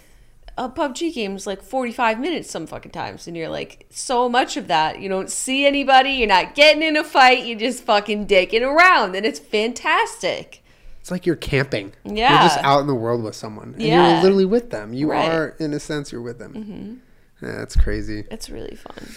A 0.65 0.69
PUBG 0.69 1.13
game 1.13 1.36
is 1.36 1.47
like 1.47 1.62
45 1.63 2.19
minutes 2.19 2.52
some 2.52 2.67
fucking 2.67 2.91
times, 2.91 3.28
and 3.28 3.36
you're 3.36 3.50
like, 3.50 3.86
so 3.89 4.30
much 4.30 4.58
of 4.58 4.67
that, 4.67 5.00
you 5.00 5.10
don't 5.10 5.30
see 5.30 5.65
anybody, 5.65 6.12
you're 6.12 6.28
not 6.28 6.54
getting 6.56 6.84
in 6.84 6.95
a 6.95 7.04
fight, 7.04 7.45
you're 7.45 7.58
just 7.58 7.84
fucking 7.84 8.28
dicking 8.28 8.62
around, 8.62 9.15
and 9.15 9.26
it's 9.26 9.39
fantastic. 9.39 10.63
It's 11.00 11.10
like 11.10 11.26
you're 11.26 11.36
camping. 11.36 11.93
Yeah. 12.06 12.32
You're 12.32 12.50
just 12.50 12.63
out 12.63 12.82
in 12.82 12.88
the 12.88 12.93
world 12.95 13.24
with 13.24 13.34
someone. 13.36 13.74
And 13.74 13.82
Yeah. 13.82 14.13
you're 14.13 14.21
literally 14.24 14.45
with 14.45 14.69
them. 14.69 14.93
You 14.93 15.10
Right. 15.12 15.30
are, 15.32 15.56
in 15.60 15.74
a 15.74 15.80
sense, 15.80 16.12
you're 16.12 16.21
with 16.21 16.38
them. 16.38 16.54
Mm-hmm. 16.54 17.45
Yeah, 17.45 17.58
that's 17.58 17.76
crazy. 17.76 18.26
It's 18.30 18.52
really 18.52 18.76
fun. 18.76 19.10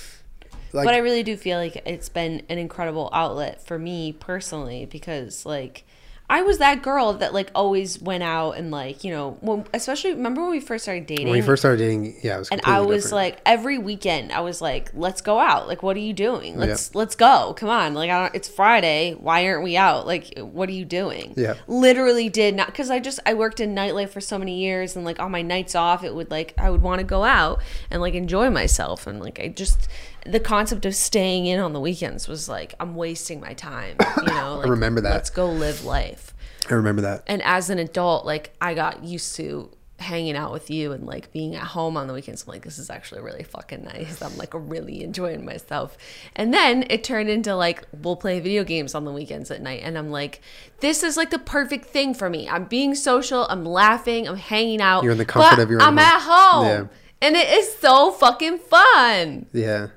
Like, 0.73 0.87
but 0.87 0.95
I 0.95 0.99
really 0.99 1.23
do 1.23 1.37
feel 1.37 1.59
like 1.59 1.83
it's 1.87 2.09
been 2.09 2.43
an 2.49 2.57
incredible 2.59 3.11
outlet 3.13 3.65
for 3.65 3.79
me 3.79 4.13
personally 4.13 4.87
because, 4.87 5.45
like, 5.45 5.85
I 6.29 6.41
was 6.41 6.57
that 6.59 6.81
girl 6.83 7.13
that 7.15 7.35
like 7.35 7.51
always 7.55 8.01
went 8.01 8.23
out 8.23 8.53
and 8.53 8.71
like 8.71 9.05
you 9.05 9.11
know 9.11 9.37
when, 9.41 9.67
especially 9.75 10.13
remember 10.13 10.41
when 10.41 10.51
we 10.51 10.61
first 10.61 10.85
started 10.85 11.07
dating? 11.07 11.27
When 11.27 11.35
we 11.35 11.43
first 11.43 11.61
started 11.61 11.79
dating, 11.79 12.17
yeah, 12.23 12.37
it 12.37 12.39
was 12.39 12.49
and 12.49 12.63
I 12.65 12.81
was 12.81 13.05
different. 13.05 13.13
like 13.13 13.41
every 13.45 13.77
weekend 13.77 14.33
I 14.33 14.41
was 14.41 14.63
like 14.63 14.91
let's 14.95 15.21
go 15.21 15.39
out. 15.39 15.69
Like 15.69 15.83
what 15.83 15.97
are 15.97 16.01
you 16.01 16.15
doing? 16.15 16.59
Let's 16.59 16.95
let's 16.95 17.15
go. 17.15 17.53
Come 17.59 17.69
on. 17.69 17.93
Like 17.93 18.09
I 18.09 18.23
don't, 18.23 18.35
it's 18.35 18.49
Friday. 18.49 19.15
Why 19.15 19.47
aren't 19.47 19.65
we 19.65 19.77
out? 19.77 20.07
Like 20.07 20.39
what 20.39 20.69
are 20.71 20.73
you 20.73 20.87
doing? 20.87 21.35
Yeah. 21.37 21.55
literally 21.67 22.31
did 22.31 22.55
not 22.55 22.69
because 22.69 22.91
I 22.91 23.01
just 23.01 23.21
I 23.27 23.35
worked 23.35 23.61
in 23.61 23.75
nightlife 23.75 24.09
for 24.09 24.23
so 24.23 24.39
many 24.39 24.59
years 24.59 24.97
and 24.97 25.05
like 25.05 25.21
on 25.21 25.31
my 25.31 25.43
nights 25.43 25.75
off 25.75 26.05
it 26.05 26.15
would 26.15 26.31
like 26.31 26.55
I 26.57 26.71
would 26.71 26.81
want 26.81 27.01
to 27.01 27.05
go 27.05 27.25
out 27.25 27.61
and 27.91 28.01
like 28.01 28.15
enjoy 28.15 28.49
myself. 28.49 29.07
And 29.07 29.21
like 29.21 29.39
I 29.41 29.49
just 29.49 29.89
the 30.27 30.41
concept 30.41 30.85
of 30.87 30.95
staying 30.95 31.47
in 31.47 31.61
on 31.61 31.73
the 31.73 31.81
weekends 31.81 32.27
was 32.29 32.49
like 32.49 32.75
I'm 32.81 32.95
wasting 32.97 33.41
my 33.41 33.53
time 33.55 33.97
you 34.19 34.25
know 34.35 34.59
like, 34.59 34.69
remember 34.69 35.01
that. 35.03 35.13
let's 35.13 35.31
go 35.31 35.51
live 35.51 35.85
life 35.85 36.33
I 36.71 36.75
remember 36.75 37.03
that. 37.03 37.25
and 37.27 37.43
as 37.43 37.69
an 37.69 37.79
adult, 37.79 38.25
like 38.25 38.55
I 38.61 38.73
got 38.75 39.05
used 39.05 39.37
to 39.37 39.71
hanging 40.01 40.35
out 40.35 40.51
with 40.51 40.71
you 40.71 40.93
and 40.93 41.07
like 41.07 41.31
being 41.31 41.55
at 41.55 41.63
home 41.63 41.97
on 41.97 42.07
the 42.09 42.13
weekends. 42.15 42.43
I'm 42.43 42.53
like, 42.53 42.63
this 42.65 42.79
is 42.79 42.89
actually 42.91 43.21
really 43.21 43.43
fucking 43.45 43.85
nice. 43.85 44.21
I'm 44.23 44.37
like 44.39 44.51
really 44.55 45.03
enjoying 45.05 45.45
myself. 45.45 45.97
And 46.35 46.53
then 46.55 46.85
it 46.91 47.05
turned 47.05 47.29
into 47.29 47.55
like 47.55 47.85
we'll 48.03 48.17
play 48.17 48.41
video 48.41 48.65
games 48.65 48.95
on 48.95 49.05
the 49.05 49.13
weekends 49.13 49.51
at 49.51 49.61
night, 49.61 49.83
and 49.85 49.97
I'm 49.99 50.11
like, 50.11 50.41
this 50.81 51.03
is 51.03 51.17
like 51.19 51.29
the 51.31 51.39
perfect 51.39 51.85
thing 51.87 52.15
for 52.15 52.29
me. 52.31 52.49
I'm 52.49 52.65
being 52.65 52.95
social. 52.95 53.47
I'm 53.51 53.65
laughing. 53.67 54.27
I'm 54.27 54.37
hanging 54.37 54.81
out. 54.81 55.03
You're 55.05 55.13
in 55.13 55.19
the 55.19 55.25
comfort 55.27 55.57
but 55.57 55.63
of 55.63 55.71
your 55.71 55.83
own 55.83 55.87
I'm 55.89 55.97
home. 55.99 56.07
at 56.07 56.23
home, 56.23 56.67
Yeah. 56.67 56.87
and 57.29 57.37
it 57.37 57.49
is 57.51 57.77
so 57.79 58.11
fucking 58.11 58.59
fun. 58.59 59.47
Yeah. 59.53 59.89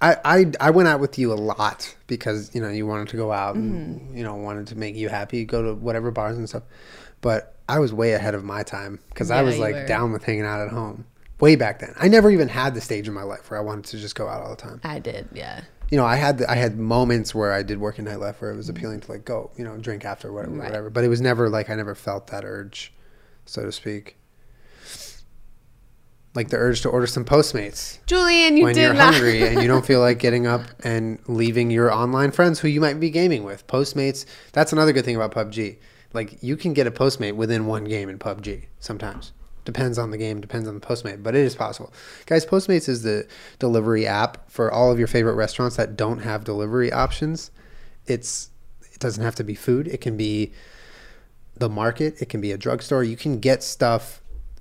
I, 0.00 0.16
I, 0.24 0.52
I 0.60 0.70
went 0.70 0.88
out 0.88 1.00
with 1.00 1.18
you 1.18 1.32
a 1.32 1.34
lot 1.34 1.94
because, 2.06 2.54
you 2.54 2.60
know, 2.60 2.68
you 2.68 2.86
wanted 2.86 3.08
to 3.08 3.16
go 3.16 3.32
out 3.32 3.56
Mm-hmm. 3.56 3.74
and, 3.74 4.18
you 4.18 4.22
know, 4.24 4.34
wanted 4.34 4.66
to 4.68 4.76
make 4.76 4.96
you 4.96 5.08
happy, 5.08 5.44
go 5.44 5.62
to 5.62 5.74
whatever 5.74 6.10
bars 6.10 6.36
and 6.36 6.48
stuff. 6.48 6.64
But 7.20 7.54
I 7.68 7.78
was 7.78 7.92
way 7.94 8.12
ahead 8.12 8.34
of 8.34 8.44
my 8.44 8.62
time 8.62 8.98
because 9.08 9.30
I 9.30 9.42
was 9.42 9.58
like 9.58 9.74
were. 9.74 9.86
down 9.86 10.12
with 10.12 10.24
hanging 10.24 10.44
out 10.44 10.60
at 10.60 10.68
home 10.68 11.06
way 11.40 11.56
back 11.56 11.78
then. 11.78 11.94
I 11.98 12.08
never 12.08 12.30
even 12.30 12.48
had 12.48 12.74
the 12.74 12.80
stage 12.82 13.08
in 13.08 13.14
my 13.14 13.22
life 13.22 13.50
where 13.50 13.58
I 13.58 13.62
wanted 13.62 13.86
to 13.86 13.98
just 13.98 14.14
go 14.14 14.28
out 14.28 14.42
all 14.42 14.50
the 14.50 14.60
time. 14.60 14.80
I 14.84 14.98
did, 14.98 15.28
yeah. 15.32 15.62
You 15.90 15.96
know, 15.98 16.04
I 16.04 16.16
had 16.16 16.38
the, 16.38 16.50
I 16.50 16.54
had 16.56 16.78
moments 16.78 17.34
where 17.34 17.52
I 17.52 17.62
did 17.62 17.78
work 17.78 17.98
in 17.98 18.04
nightlife 18.04 18.36
where 18.40 18.50
it 18.50 18.56
was 18.56 18.68
appealing 18.68 19.00
to 19.02 19.12
like 19.12 19.24
go, 19.24 19.50
you 19.56 19.64
know, 19.64 19.76
drink 19.78 20.04
after 20.04 20.32
whatever, 20.32 20.54
Right. 20.54 20.66
whatever. 20.66 20.90
But 20.90 21.04
it 21.04 21.08
was 21.08 21.20
never 21.20 21.48
like 21.48 21.70
I 21.70 21.74
never 21.76 21.94
felt 21.94 22.26
that 22.28 22.44
urge, 22.44 22.92
so 23.46 23.62
to 23.64 23.72
speak. 23.72 24.16
Like 26.34 26.48
the 26.48 26.56
urge 26.56 26.80
to 26.80 26.88
order 26.88 27.06
some 27.06 27.24
Postmates 27.24 28.04
Julian, 28.06 28.56
you 28.56 28.64
when 28.64 28.74
did 28.74 28.82
you're 28.82 28.94
not. 28.94 29.14
hungry 29.14 29.46
and 29.46 29.62
you 29.62 29.68
don't 29.68 29.86
feel 29.86 30.00
like 30.00 30.18
getting 30.26 30.46
up 30.46 30.62
and 30.82 31.18
leaving 31.28 31.70
your 31.70 31.92
online 31.92 32.32
friends 32.32 32.58
who 32.58 32.66
you 32.68 32.80
might 32.80 32.98
be 32.98 33.08
gaming 33.10 33.44
with. 33.44 33.66
Postmates, 33.68 34.26
that's 34.52 34.72
another 34.72 34.92
good 34.92 35.04
thing 35.04 35.14
about 35.16 35.32
PUBG. 35.32 35.76
Like 36.12 36.42
you 36.42 36.56
can 36.56 36.72
get 36.72 36.86
a 36.86 36.90
Postmate 36.90 37.36
within 37.36 37.66
one 37.66 37.84
game 37.84 38.08
in 38.08 38.18
PUBG 38.18 38.64
sometimes. 38.80 39.32
Depends 39.64 39.96
on 39.96 40.10
the 40.10 40.18
game, 40.18 40.40
depends 40.40 40.68
on 40.68 40.74
the 40.74 40.80
Postmate, 40.80 41.22
but 41.22 41.34
it 41.34 41.40
is 41.40 41.54
possible. 41.54 41.92
Guys, 42.26 42.44
Postmates 42.44 42.88
is 42.88 43.02
the 43.02 43.26
delivery 43.58 44.06
app 44.06 44.50
for 44.50 44.70
all 44.70 44.90
of 44.92 44.98
your 44.98 45.08
favorite 45.08 45.34
restaurants 45.34 45.76
that 45.76 45.96
don't 45.96 46.18
have 46.18 46.44
delivery 46.44 46.92
options. 46.92 47.50
It's 48.06 48.50
it 48.92 48.98
doesn't 48.98 49.22
have 49.24 49.34
to 49.36 49.44
be 49.44 49.54
food. 49.54 49.88
It 49.88 50.00
can 50.00 50.16
be 50.16 50.52
the 51.56 51.68
market, 51.68 52.20
it 52.20 52.28
can 52.28 52.40
be 52.40 52.52
a 52.52 52.58
drugstore. 52.58 53.04
You 53.04 53.16
can 53.16 53.38
get 53.38 53.62
stuff 53.62 54.20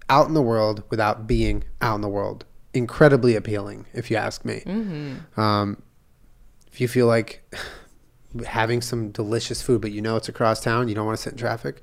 out 0.10 0.28
in 0.28 0.34
the 0.34 0.42
world 0.42 0.84
without 0.90 1.28
being 1.28 1.64
out 1.82 1.96
in 1.96 2.02
the 2.02 2.10
world. 2.10 2.46
Incredibly 2.74 3.36
appealing, 3.36 3.86
if 3.94 4.10
you 4.10 4.18
ask 4.18 4.44
me. 4.46 4.64
Um, 5.38 5.82
if 6.72 6.82
you 6.82 6.88
feel 6.88 7.06
like 7.08 7.44
having 8.48 8.82
some 8.82 9.12
delicious 9.12 9.62
food, 9.62 9.82
but 9.82 9.92
you 9.92 10.02
know 10.02 10.16
it's 10.16 10.28
across 10.30 10.60
town, 10.60 10.88
you 10.88 10.96
don't 10.96 11.06
want 11.06 11.18
to 11.18 11.22
sit 11.22 11.34
in 11.34 11.38
traffic, 11.38 11.82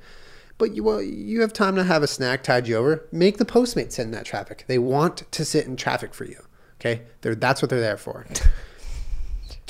but 0.58 0.74
you 0.74 0.82
well, 0.82 1.00
you 1.00 1.40
have 1.42 1.52
time 1.52 1.76
to 1.76 1.84
have 1.84 2.02
a 2.02 2.08
snack 2.08 2.42
tide 2.42 2.66
you 2.66 2.76
over. 2.76 3.06
Make 3.12 3.38
the 3.38 3.44
Postmates 3.44 3.92
sit 3.92 4.02
in 4.02 4.10
that 4.10 4.26
traffic. 4.26 4.64
They 4.66 4.78
want 4.78 5.30
to 5.30 5.44
sit 5.44 5.66
in 5.66 5.76
traffic 5.76 6.12
for 6.12 6.24
you. 6.24 6.42
Okay, 6.80 7.02
they're, 7.20 7.34
that's 7.34 7.62
what 7.62 7.70
they're 7.70 7.80
there 7.80 7.96
for. 7.96 8.26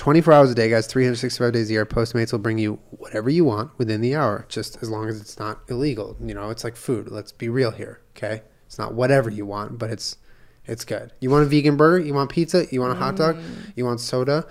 24 0.01 0.33
hours 0.33 0.51
a 0.51 0.55
day, 0.55 0.71
guys, 0.71 0.87
365 0.87 1.53
days 1.53 1.69
a 1.69 1.75
year. 1.75 1.85
Postmates 1.85 2.33
will 2.33 2.39
bring 2.39 2.57
you 2.57 2.81
whatever 2.89 3.29
you 3.29 3.45
want 3.45 3.71
within 3.79 4.01
the 4.01 4.15
hour, 4.15 4.47
just 4.49 4.83
as 4.83 4.89
long 4.89 5.11
as 5.11 5.21
it's 5.21 5.39
not 5.39 5.61
illegal. 5.69 6.17
You 6.25 6.33
know, 6.33 6.49
it's 6.49 6.65
like 6.65 6.75
food. 6.75 7.11
Let's 7.11 7.33
be 7.33 7.51
real 7.51 7.71
here, 7.71 8.01
okay? 8.17 8.41
It's 8.65 8.79
not 8.79 8.95
whatever 8.95 9.29
you 9.29 9.45
want, 9.45 9.79
but 9.79 9.91
it's 9.91 10.17
it's 10.65 10.87
good. 10.87 11.13
You 11.21 11.29
want 11.29 11.43
a 11.43 11.49
vegan 11.49 11.77
burger? 11.77 12.03
You 12.03 12.15
want 12.15 12.31
pizza? 12.31 12.65
You 12.71 12.81
want 12.81 12.95
a 12.95 12.97
hot 12.97 13.17
dog? 13.17 13.37
You 13.77 13.85
want 13.85 14.01
soda? 14.01 14.47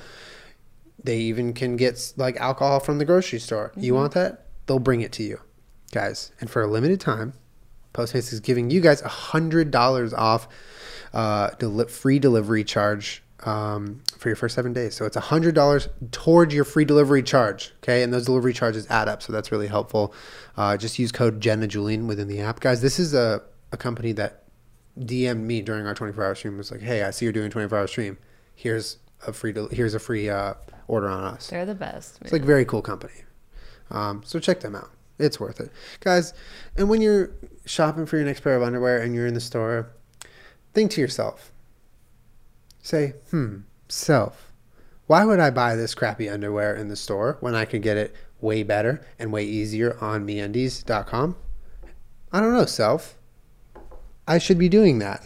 They 1.04 1.18
even 1.18 1.54
can 1.54 1.78
get 1.78 2.14
like 2.16 2.38
alcohol 2.38 2.80
from 2.80 3.00
the 3.00 3.06
grocery 3.06 3.40
store. 3.40 3.72
You 3.76 3.96
want 3.96 4.14
that? 4.14 4.46
They'll 4.68 4.78
bring 4.78 5.02
it 5.02 5.12
to 5.14 5.24
you, 5.24 5.42
guys. 5.92 6.32
And 6.40 6.48
for 6.48 6.62
a 6.62 6.68
limited 6.68 7.02
time, 7.02 7.34
Postmates 7.96 8.32
is 8.32 8.40
giving 8.40 8.70
you 8.70 8.82
guys 8.82 9.02
a 9.02 9.08
hundred 9.08 9.72
dollars 9.72 10.14
off 10.14 10.48
uh, 11.12 11.50
deli- 11.58 11.88
free 11.88 12.20
delivery 12.20 12.64
charge 12.64 13.24
um, 13.46 14.02
for 14.18 14.30
your 14.30 14.36
first 14.36 14.56
seven 14.56 14.74
days. 14.74 14.96
So 14.96 15.06
it's 15.06 15.16
a 15.16 15.22
hundred 15.22 15.56
dollars 15.56 15.90
towards 16.12 16.54
your 16.54 16.66
free 16.66 16.86
delivery 16.86 17.24
charge. 17.24 17.74
Okay, 17.84 18.04
and 18.04 18.14
those 18.14 18.26
delivery 18.26 18.54
charges 18.54 18.88
add 18.90 19.08
up, 19.08 19.22
so 19.22 19.32
that's 19.32 19.52
really 19.52 19.68
helpful. 19.68 20.14
Uh, 20.58 20.78
just 20.78 21.00
use 21.00 21.12
code 21.12 21.40
Jenna 21.42 21.68
Julien 21.68 22.08
within 22.08 22.28
the 22.28 22.42
app, 22.42 22.60
guys. 22.60 22.82
This 22.82 23.00
is 23.00 23.14
a, 23.14 23.42
a 23.72 23.78
company 23.78 24.12
that 24.14 24.44
DM'd 25.00 25.42
me 25.42 25.62
during 25.62 25.86
our 25.88 25.94
24 25.94 26.24
hour 26.24 26.36
stream. 26.36 26.58
Was 26.58 26.72
like, 26.72 26.82
hey, 26.82 27.04
I 27.04 27.12
see 27.12 27.26
you're 27.26 27.34
doing 27.34 27.48
a 27.48 27.50
24 27.50 27.78
hour 27.78 27.88
stream. 27.88 28.18
Here's 28.56 28.98
a 29.26 29.34
free 29.34 29.54
del- 29.54 29.70
here's 29.70 29.94
a 29.94 30.00
free 30.00 30.30
uh, 30.30 30.56
order 30.88 31.08
on 31.08 31.24
us. 31.24 31.48
They're 31.48 31.66
the 31.66 31.76
best. 31.76 32.20
It's 32.22 32.34
like 32.34 32.44
very 32.44 32.66
cool 32.66 32.82
company. 32.82 33.14
Um, 33.92 34.22
so 34.26 34.40
check 34.40 34.60
them 34.60 34.76
out. 34.76 34.92
It's 35.18 35.40
worth 35.40 35.60
it, 35.60 35.72
guys. 36.00 36.34
And 36.78 36.90
when 36.90 37.02
you're 37.02 37.32
shopping 37.66 38.06
for 38.06 38.16
your 38.16 38.26
next 38.26 38.42
pair 38.42 38.56
of 38.56 38.64
underwear 38.64 39.02
and 39.02 39.14
you're 39.14 39.28
in 39.28 39.34
the 39.34 39.42
store, 39.42 39.92
think 40.74 40.92
to 40.92 41.02
yourself. 41.02 41.52
Say, 42.90 43.14
hmm, 43.30 43.58
self, 43.88 44.52
why 45.06 45.24
would 45.24 45.40
I 45.40 45.52
buy 45.52 45.76
this 45.76 45.94
crappy 45.94 46.28
underwear 46.28 46.76
in 46.76 46.88
the 46.88 46.96
store 46.96 47.38
when 47.40 47.54
I 47.54 47.64
could 47.64 47.84
get 47.84 47.98
it 47.98 48.16
way 48.42 48.64
better 48.64 49.06
and 49.20 49.32
way 49.32 49.44
easier 49.44 49.96
on 50.02 50.26
meundies.com? 50.26 51.36
I 52.32 52.40
don't 52.40 52.52
know, 52.52 52.66
self. 52.66 53.16
I 54.28 54.40
should 54.40 54.58
be 54.58 54.70
doing 54.70 54.98
that. 54.98 55.24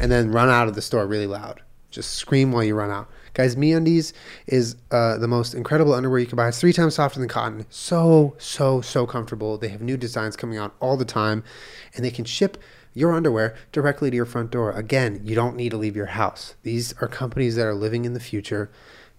And 0.00 0.10
then 0.10 0.32
run 0.32 0.48
out 0.48 0.66
of 0.66 0.74
the 0.74 0.82
store 0.82 1.06
really 1.06 1.28
loud. 1.28 1.62
Just 1.88 2.14
scream 2.14 2.50
while 2.50 2.64
you 2.64 2.74
run 2.74 2.90
out. 2.90 3.08
Guys, 3.32 3.54
MeUndies 3.54 4.12
is 4.48 4.74
uh, 4.90 5.16
the 5.16 5.28
most 5.28 5.54
incredible 5.54 5.94
underwear 5.94 6.18
you 6.18 6.26
can 6.26 6.34
buy. 6.34 6.48
It's 6.48 6.58
three 6.58 6.72
times 6.72 6.96
softer 6.96 7.20
than 7.20 7.28
cotton. 7.28 7.64
So, 7.70 8.34
so, 8.38 8.80
so 8.80 9.06
comfortable. 9.06 9.56
They 9.56 9.68
have 9.68 9.82
new 9.82 9.96
designs 9.96 10.34
coming 10.34 10.58
out 10.58 10.74
all 10.80 10.96
the 10.96 11.04
time, 11.04 11.44
and 11.94 12.04
they 12.04 12.10
can 12.10 12.24
ship 12.24 12.58
your 12.94 13.12
underwear 13.12 13.54
directly 13.72 14.08
to 14.10 14.16
your 14.16 14.24
front 14.24 14.50
door. 14.50 14.70
Again, 14.72 15.20
you 15.24 15.34
don't 15.34 15.56
need 15.56 15.70
to 15.70 15.76
leave 15.76 15.96
your 15.96 16.06
house. 16.06 16.54
These 16.62 16.94
are 17.00 17.08
companies 17.08 17.56
that 17.56 17.66
are 17.66 17.74
living 17.74 18.04
in 18.04 18.14
the 18.14 18.20
future, 18.20 18.70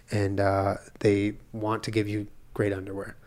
and 0.09 0.39
uh, 0.39 0.75
they 0.99 1.33
want 1.51 1.83
to 1.83 1.91
give 1.91 2.07
you 2.07 2.27
great 2.53 2.73
underwear. 2.73 3.17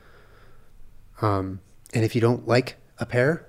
Um, 1.20 1.61
and 1.92 2.04
if 2.04 2.14
you 2.14 2.20
don't 2.20 2.48
like 2.48 2.76
a 2.98 3.06
pair, 3.06 3.46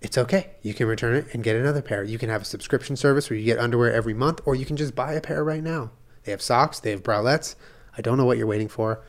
it's 0.00 0.16
okay. 0.18 0.50
You 0.62 0.74
can 0.74 0.86
return 0.86 1.16
it 1.16 1.26
and 1.32 1.42
get 1.42 1.56
another 1.56 1.82
pair. 1.82 2.04
You 2.04 2.18
can 2.18 2.28
have 2.28 2.42
a 2.42 2.44
subscription 2.44 2.94
service 2.94 3.28
where 3.28 3.38
you 3.38 3.44
get 3.44 3.58
underwear 3.58 3.92
every 3.92 4.14
month, 4.14 4.40
or 4.44 4.54
you 4.54 4.64
can 4.64 4.76
just 4.76 4.94
buy 4.94 5.14
a 5.14 5.20
pair 5.20 5.42
right 5.42 5.62
now. 5.62 5.90
They 6.24 6.30
have 6.30 6.42
socks, 6.42 6.78
they 6.78 6.90
have 6.90 7.02
bralettes. 7.02 7.56
I 7.96 8.02
don't 8.02 8.18
know 8.18 8.24
what 8.24 8.38
you're 8.38 8.46
waiting 8.46 8.68
for. 8.68 9.02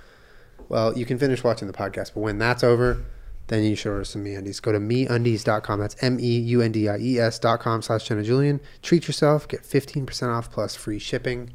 Well, 0.69 0.97
you 0.97 1.05
can 1.05 1.19
finish 1.19 1.43
watching 1.43 1.67
the 1.67 1.73
podcast, 1.73 2.13
but 2.13 2.21
when 2.21 2.37
that's 2.37 2.63
over, 2.63 3.05
then 3.47 3.63
you 3.63 3.75
should 3.75 3.91
order 3.91 4.03
some 4.03 4.23
MeUndies. 4.23 4.61
Go 4.61 4.71
to 4.71 4.79
MeUndies.com. 4.79 5.79
That's 5.79 6.01
M-E-U-N-D-I-E-S.com 6.01 7.81
slash 7.81 8.07
Jenna 8.07 8.23
Julien. 8.23 8.59
Treat 8.81 9.07
yourself. 9.07 9.47
Get 9.47 9.63
15% 9.63 10.29
off 10.35 10.51
plus 10.51 10.75
free 10.75 10.99
shipping. 10.99 11.51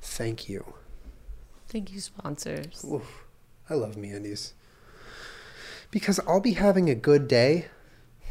Thank 0.00 0.48
you. 0.48 0.74
Thank 1.68 1.92
you, 1.92 2.00
sponsors. 2.00 2.84
Oof, 2.84 3.24
I 3.68 3.74
love 3.74 3.96
MeUndies. 3.96 4.52
Because 5.90 6.20
I'll 6.26 6.40
be 6.40 6.54
having 6.54 6.88
a 6.88 6.94
good 6.94 7.28
day, 7.28 7.66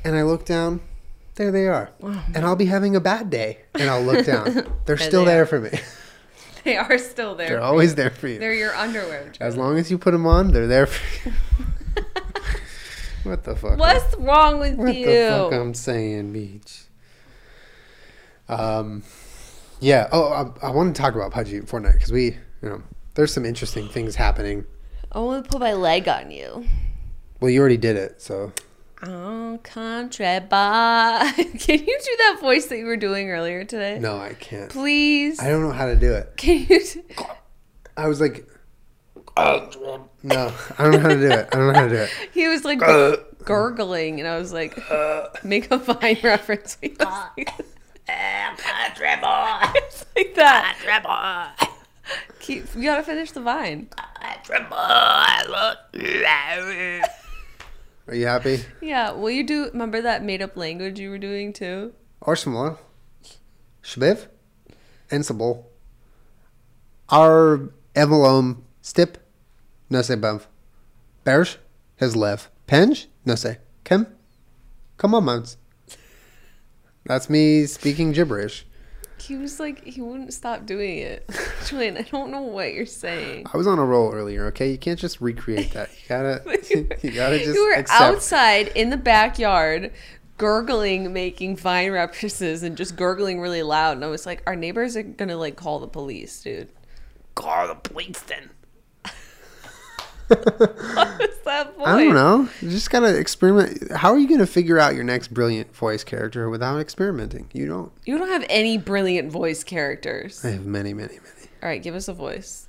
and 0.03 0.15
I 0.15 0.23
look 0.23 0.45
down, 0.45 0.81
there 1.35 1.51
they 1.51 1.67
are. 1.67 1.91
and 2.01 2.45
I'll 2.45 2.55
be 2.55 2.65
having 2.65 2.95
a 2.95 2.99
bad 2.99 3.29
day, 3.29 3.59
and 3.75 3.89
I'll 3.89 4.01
look 4.01 4.25
down. 4.25 4.71
They're 4.85 4.97
still 4.97 5.25
they 5.25 5.31
there 5.31 5.45
for 5.45 5.59
me. 5.59 5.71
They 6.63 6.77
are 6.77 6.99
still 6.99 7.33
there. 7.33 7.47
They're 7.47 7.61
always 7.61 7.95
there 7.95 8.11
for 8.11 8.27
you. 8.27 8.37
They're 8.37 8.53
your 8.53 8.75
underwear. 8.75 9.33
As 9.39 9.57
long 9.57 9.79
as 9.79 9.89
you 9.89 9.97
put 9.97 10.11
them 10.11 10.27
on, 10.27 10.51
they're 10.51 10.67
there 10.67 10.85
for 10.85 11.29
you. 11.29 11.35
what 13.23 13.43
the 13.43 13.55
fuck? 13.55 13.77
What's 13.77 14.15
wrong 14.17 14.59
with 14.59 14.75
What 14.75 14.95
you? 14.95 15.07
What 15.07 15.13
the 15.13 15.49
fuck 15.51 15.53
I'm 15.53 15.73
saying, 15.73 16.33
Beach? 16.33 16.83
Um, 18.49 19.03
yeah. 19.79 20.09
Oh, 20.11 20.53
I, 20.63 20.67
I 20.67 20.71
want 20.71 20.95
to 20.95 21.01
talk 21.01 21.15
about 21.15 21.31
PUBG 21.31 21.65
Fortnite 21.69 21.93
because 21.93 22.11
we, 22.11 22.25
you 22.61 22.69
know, 22.69 22.83
there's 23.15 23.33
some 23.33 23.45
interesting 23.45 23.87
things 23.87 24.15
happening. 24.15 24.65
I 25.11 25.19
want 25.19 25.43
to 25.45 25.49
put 25.49 25.59
my 25.59 25.73
leg 25.73 26.07
on 26.07 26.31
you. 26.31 26.65
Well, 27.39 27.49
you 27.49 27.59
already 27.59 27.77
did 27.77 27.95
it, 27.95 28.21
so 28.21 28.51
Oh, 29.03 29.59
contraband. 29.63 31.35
Can 31.59 31.79
you 31.79 31.99
do 31.99 32.17
that 32.19 32.37
voice 32.39 32.67
that 32.67 32.77
you 32.77 32.85
were 32.85 32.97
doing 32.97 33.29
earlier 33.31 33.63
today? 33.65 33.97
no, 33.99 34.19
I 34.19 34.33
can't. 34.33 34.69
Please. 34.69 35.39
I 35.39 35.49
don't 35.49 35.61
know 35.61 35.71
how 35.71 35.87
to 35.87 35.95
do 35.95 36.13
it. 36.13 36.33
Can 36.37 36.67
you? 36.69 36.81
I 37.97 38.07
was 38.07 38.21
like, 38.21 38.47
no, 40.23 40.53
I 40.77 40.83
don't 40.83 40.91
know 40.91 40.99
how 40.99 41.07
to 41.09 41.15
do 41.15 41.31
it. 41.31 41.47
I 41.51 41.55
don't 41.57 41.67
know 41.67 41.73
how 41.73 41.87
to 41.87 41.89
do 41.89 41.95
it. 41.95 42.09
He 42.33 42.47
was 42.47 42.63
like 42.65 42.79
gur- 42.79 43.23
gurgling, 43.43 44.19
and 44.19 44.27
I 44.27 44.37
was 44.37 44.51
like, 44.53 44.77
uh, 44.91 45.27
make 45.43 45.71
a 45.71 45.77
Vine 45.77 46.17
reference. 46.23 46.77
He 46.81 46.89
was 46.89 46.99
like, 46.99 47.49
it's 48.07 50.05
like 50.15 50.35
that. 50.35 51.55
Keep, 52.39 52.75
you 52.75 52.83
gotta 52.83 53.03
finish 53.03 53.31
the 53.31 53.41
vine. 53.41 53.87
Are 58.07 58.15
you 58.15 58.25
happy? 58.25 58.65
Yeah. 58.81 59.11
Will 59.11 59.29
you 59.31 59.45
do? 59.45 59.65
Remember 59.71 60.01
that 60.01 60.23
made 60.23 60.41
up 60.41 60.57
language 60.57 60.99
you 60.99 61.09
were 61.09 61.17
doing 61.19 61.53
too? 61.53 61.93
Arsenal. 62.23 62.79
Shbiv. 63.83 64.27
Ensemble. 65.11 65.69
Ar 67.09 67.69
evelom 67.95 68.63
stip. 68.91 69.17
No 69.89 70.01
se 70.01 70.15
bav. 70.15 70.47
Berge. 71.23 71.57
His 71.95 72.13
lev. 72.13 72.49
Penge. 72.67 73.07
No 73.25 73.35
se. 73.35 73.57
Kem. 73.85 74.05
Come 74.97 75.15
on, 75.15 75.23
mounts. 75.23 75.55
That's 77.05 77.29
me 77.29 77.65
speaking 77.67 78.11
gibberish. 78.11 78.65
He 79.17 79.37
was 79.37 79.61
like, 79.61 79.85
he 79.85 80.01
wouldn't 80.01 80.33
stop 80.33 80.65
doing 80.65 80.97
it. 80.97 81.29
Julien, 81.65 81.95
I 81.95 82.01
don't 82.01 82.31
know 82.31 82.41
what 82.41 82.73
you're 82.73 82.85
saying. 82.85 83.45
I 83.53 83.55
was 83.55 83.65
on 83.65 83.79
a 83.79 83.85
roll 83.85 84.11
earlier, 84.11 84.47
okay? 84.47 84.69
You 84.69 84.77
can't 84.77 84.99
just 84.99 85.21
recreate 85.21 85.71
that. 85.71 85.89
You 85.91 86.09
gotta, 86.09 86.41
you 87.01 87.11
gotta 87.11 87.37
just 87.39 87.55
you 87.55 87.63
were 87.65 87.75
accept. 87.75 88.01
outside 88.01 88.67
in 88.75 88.89
the 88.89 88.97
backyard 88.97 89.93
gurgling 90.37 91.13
making 91.13 91.55
Vine 91.55 91.91
references 91.91 92.63
and 92.63 92.75
just 92.75 92.95
gurgling 92.95 93.39
really 93.39 93.61
loud 93.61 93.95
and 93.95 94.03
i 94.03 94.07
was 94.07 94.25
like 94.25 94.41
our 94.47 94.55
neighbors 94.55 94.97
are 94.97 95.03
gonna 95.03 95.37
like 95.37 95.55
call 95.55 95.77
the 95.77 95.87
police 95.87 96.41
dude 96.41 96.67
Call 97.35 97.67
the 97.67 97.75
police 97.75 98.19
then. 98.21 98.49
What 100.35 101.19
was 101.19 101.37
that 101.45 101.75
voice 101.77 101.85
I 101.87 102.03
don't 102.03 102.13
know. 102.13 102.49
You 102.61 102.69
just 102.69 102.89
gotta 102.89 103.17
experiment. 103.17 103.91
How 103.91 104.11
are 104.11 104.17
you 104.19 104.27
gonna 104.29 104.47
figure 104.47 104.79
out 104.79 104.95
your 104.95 105.03
next 105.03 105.33
brilliant 105.33 105.75
voice 105.75 106.03
character 106.03 106.49
without 106.49 106.79
experimenting? 106.79 107.49
You 107.53 107.67
don't. 107.67 107.91
you 108.05 108.17
don't 108.17 108.29
have 108.29 108.45
any 108.49 108.77
brilliant 108.77 109.31
voice 109.31 109.63
characters 109.63 110.43
I 110.45 110.51
have 110.51 110.65
many, 110.65 110.93
many, 110.93 111.15
many. 111.15 111.47
all 111.61 111.69
right 111.69 111.81
give 111.81 111.95
us 111.95 112.07
a 112.07 112.13
voice 112.13 112.67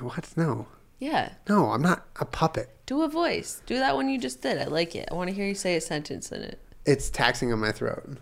What? 0.00 0.30
No. 0.36 0.66
yeah 0.98 1.32
No, 1.48 1.70
I'm 1.72 1.82
not 1.82 2.06
a 2.20 2.24
puppet. 2.24 2.70
do 2.86 3.02
a 3.02 3.08
voice 3.08 3.62
do 3.66 3.76
that 3.78 3.94
one 3.94 4.08
you 4.08 4.18
just 4.18 4.42
did 4.42 4.58
i 4.58 4.64
like 4.64 4.94
it 4.94 5.08
i 5.10 5.14
want 5.14 5.28
to 5.28 5.34
hear 5.34 5.46
you 5.46 5.54
say 5.54 5.76
a 5.76 5.80
sentence 5.80 6.30
in 6.32 6.42
it 6.42 6.58
It's 6.86 7.10
taxing 7.10 7.52
on 7.52 7.58
my 7.60 7.72
throat. 7.72 8.18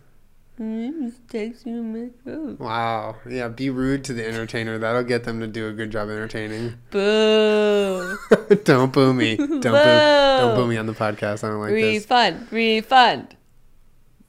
Wow. 2.59 3.17
Yeah, 3.29 3.49
be 3.49 3.69
rude 3.71 4.05
to 4.05 4.13
the 4.15 4.27
entertainer. 4.27 4.79
That'll 4.79 5.03
get 5.03 5.25
them 5.25 5.41
to 5.41 5.47
do 5.47 5.69
a 5.69 5.73
good 5.73 5.91
job 5.91 6.09
entertaining. 6.09 6.75
boo 6.91 8.17
don't 8.65 8.93
boo 8.93 9.13
me. 9.13 9.37
Don't 9.37 9.61
boo. 9.63 9.63
Don't 9.63 10.55
boo 10.57 10.67
me 10.67 10.77
on 10.77 10.87
the 10.87 10.95
podcast. 10.95 11.45
I 11.45 11.49
don't 11.49 11.61
like 11.61 11.73
this. 11.73 12.03
refund 12.05 12.51
refund 12.53 13.37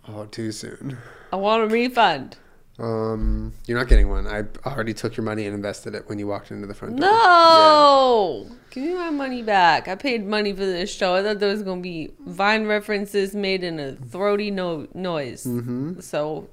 Oh, 0.10 0.26
too 0.26 0.52
soon. 0.52 0.98
i 1.34 1.36
want 1.36 1.64
a 1.64 1.68
refund 1.68 2.38
Um, 2.80 3.54
you're 3.66 3.78
not 3.78 3.88
getting 3.90 4.10
one. 4.10 4.28
I 4.28 4.44
already 4.66 4.94
took 4.94 5.18
your 5.18 5.24
money 5.26 5.46
and 5.46 5.56
invested 5.56 5.96
it 5.96 6.08
when 6.08 6.20
you 6.20 6.28
walked 6.28 6.52
into 6.52 6.68
the 6.68 6.74
front 6.74 6.98
door. 6.98 7.10
No! 7.10 8.48
Give 8.72 8.84
me 8.84 8.94
my 8.94 9.10
money 9.10 9.42
back. 9.42 9.88
I 9.88 9.96
paid 9.96 10.26
money 10.26 10.52
for 10.54 10.60
this 10.66 10.94
show. 10.94 11.16
I 11.16 11.24
thought 11.24 11.40
there 11.40 11.50
was 11.52 11.64
going 11.64 11.80
to 11.80 11.84
be 11.84 12.12
Vine 12.26 12.66
references 12.68 13.34
made 13.36 13.64
in 13.64 13.80
a 13.80 13.94
throaty 13.94 14.52
no- 14.52 14.88
noise. 14.94 15.46
Mm-hmm. 15.46 16.00
So 16.02 16.50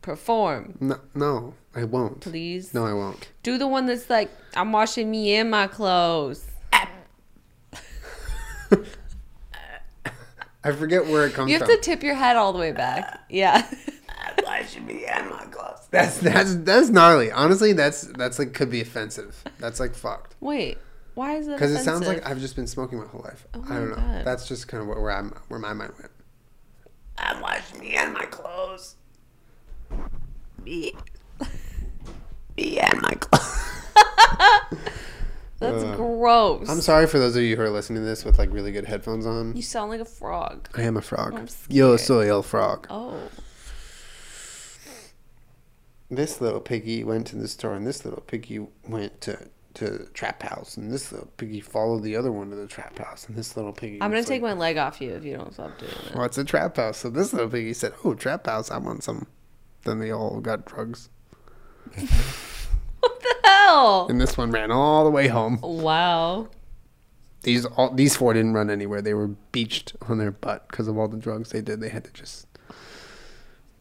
Perform, 0.00 0.76
No, 0.80 0.98
no, 1.14 1.54
I 1.76 1.84
won't. 1.84 2.20
please. 2.22 2.74
No, 2.74 2.84
I 2.84 2.92
won't. 2.92 3.28
Do 3.44 3.56
the 3.56 3.68
one 3.68 3.86
that's 3.86 4.10
like, 4.10 4.30
I'm 4.56 4.72
washing 4.72 5.08
me 5.08 5.36
and 5.36 5.48
my 5.48 5.68
clothes. 5.68 6.44
I 10.64 10.72
forget 10.72 11.06
where 11.06 11.26
it 11.26 11.34
comes 11.34 11.36
from. 11.44 11.48
You 11.48 11.58
have 11.58 11.66
from. 11.68 11.76
to 11.76 11.80
tip 11.82 12.02
your 12.02 12.14
head 12.16 12.36
all 12.36 12.52
the 12.52 12.58
way 12.58 12.72
back. 12.72 13.20
Yeah. 13.28 13.64
I'm 14.08 14.44
washing 14.44 14.86
me 14.86 15.04
and 15.04 15.28
my 15.30 15.44
clothes. 15.46 15.86
That's 15.90 16.18
that's 16.18 16.54
that's 16.56 16.88
gnarly. 16.88 17.30
Honestly, 17.32 17.72
that's 17.72 18.02
that's 18.02 18.38
like 18.38 18.54
could 18.54 18.70
be 18.70 18.80
offensive. 18.80 19.42
That's 19.58 19.78
like 19.80 19.94
fucked. 19.94 20.34
Wait, 20.40 20.78
why 21.14 21.36
is 21.36 21.48
it? 21.48 21.52
Because 21.52 21.72
it 21.72 21.84
sounds 21.84 22.06
like? 22.06 22.26
I've 22.28 22.40
just 22.40 22.56
been 22.56 22.66
smoking 22.66 22.98
my 22.98 23.06
whole 23.06 23.22
life. 23.22 23.46
Oh 23.54 23.64
I 23.68 23.74
don't 23.74 23.90
know. 23.90 23.96
God. 23.96 24.24
That's 24.24 24.48
just 24.48 24.68
kind 24.68 24.82
of 24.82 24.88
where, 24.88 25.00
where 25.00 25.12
I'm 25.12 25.30
where 25.48 25.60
my 25.60 25.72
mind 25.72 25.92
went. 25.98 26.10
I'm 27.18 27.40
washing 27.40 27.80
me 27.80 27.94
and 27.94 28.12
my 28.14 28.24
clothes. 28.24 28.96
Me. 30.64 30.94
Me 32.56 32.78
and 32.78 33.02
my 33.02 33.12
clothes. 33.12 33.58
That's 35.58 35.84
gross. 35.96 36.68
I'm 36.68 36.80
sorry 36.80 37.06
for 37.06 37.18
those 37.18 37.36
of 37.36 37.42
you 37.42 37.54
who 37.56 37.62
are 37.62 37.70
listening 37.70 38.02
to 38.02 38.06
this 38.06 38.24
with 38.24 38.38
like 38.38 38.52
really 38.52 38.72
good 38.72 38.84
headphones 38.86 39.26
on. 39.26 39.54
You 39.54 39.62
sound 39.62 39.90
like 39.90 40.00
a 40.00 40.04
frog. 40.04 40.68
I 40.76 40.82
am 40.82 40.96
a 40.96 41.02
frog. 41.02 41.34
I'm 41.34 41.48
Yo 41.68 41.96
scared. 41.96 42.00
soy 42.00 42.28
el 42.30 42.42
frog. 42.42 42.86
Oh. 42.90 43.28
This 46.10 46.40
little 46.40 46.60
piggy 46.60 47.04
went 47.04 47.26
to 47.28 47.36
the 47.36 47.48
store, 47.48 47.74
and 47.74 47.86
this 47.86 48.04
little 48.04 48.20
piggy 48.20 48.66
went 48.86 49.20
to 49.22 49.48
to 49.74 50.06
trap 50.14 50.42
house, 50.42 50.76
and 50.76 50.92
this 50.92 51.12
little 51.12 51.28
piggy 51.36 51.60
followed 51.60 52.02
the 52.02 52.16
other 52.16 52.30
one 52.30 52.50
to 52.50 52.56
the 52.56 52.66
trap 52.66 52.98
house, 52.98 53.26
and 53.26 53.36
this 53.36 53.56
little 53.56 53.72
piggy. 53.72 53.98
I'm 54.00 54.10
gonna 54.10 54.22
take 54.22 54.42
like, 54.42 54.54
my 54.54 54.58
leg 54.58 54.76
off 54.76 55.00
you 55.00 55.12
if 55.12 55.24
you 55.24 55.36
don't 55.36 55.52
stop 55.52 55.78
doing 55.78 55.92
that. 56.08 56.16
What's 56.16 56.38
a 56.38 56.44
trap 56.44 56.76
house? 56.76 56.98
So 56.98 57.10
this 57.10 57.32
little 57.32 57.48
piggy 57.48 57.72
said, 57.72 57.92
"Oh, 58.04 58.14
trap 58.14 58.46
house, 58.46 58.70
I 58.70 58.78
want 58.78 59.02
some." 59.04 59.26
Then 59.84 59.98
they 59.98 60.12
all 60.12 60.40
got 60.40 60.64
drugs, 60.64 61.08
What 63.00 63.20
the 63.20 63.34
hell? 63.44 64.06
and 64.08 64.20
this 64.20 64.36
one 64.36 64.50
ran 64.50 64.70
all 64.70 65.04
the 65.04 65.10
way 65.10 65.28
home. 65.28 65.58
Wow. 65.60 66.48
These 67.42 67.64
all 67.64 67.92
these 67.92 68.16
four 68.16 68.32
didn't 68.32 68.54
run 68.54 68.70
anywhere. 68.70 69.02
They 69.02 69.14
were 69.14 69.28
beached 69.28 69.94
on 70.08 70.18
their 70.18 70.30
butt 70.30 70.68
because 70.68 70.86
of 70.86 70.96
all 70.96 71.08
the 71.08 71.16
drugs 71.16 71.50
they 71.50 71.60
did. 71.60 71.80
They 71.80 71.88
had 71.88 72.04
to 72.04 72.12
just. 72.12 72.46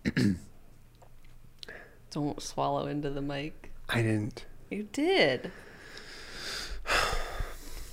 Don't 2.10 2.42
swallow 2.42 2.88
into 2.88 3.10
the 3.12 3.22
mic. 3.22 3.72
I 3.88 4.02
didn't. 4.02 4.46
You 4.70 4.88
did. 4.92 5.52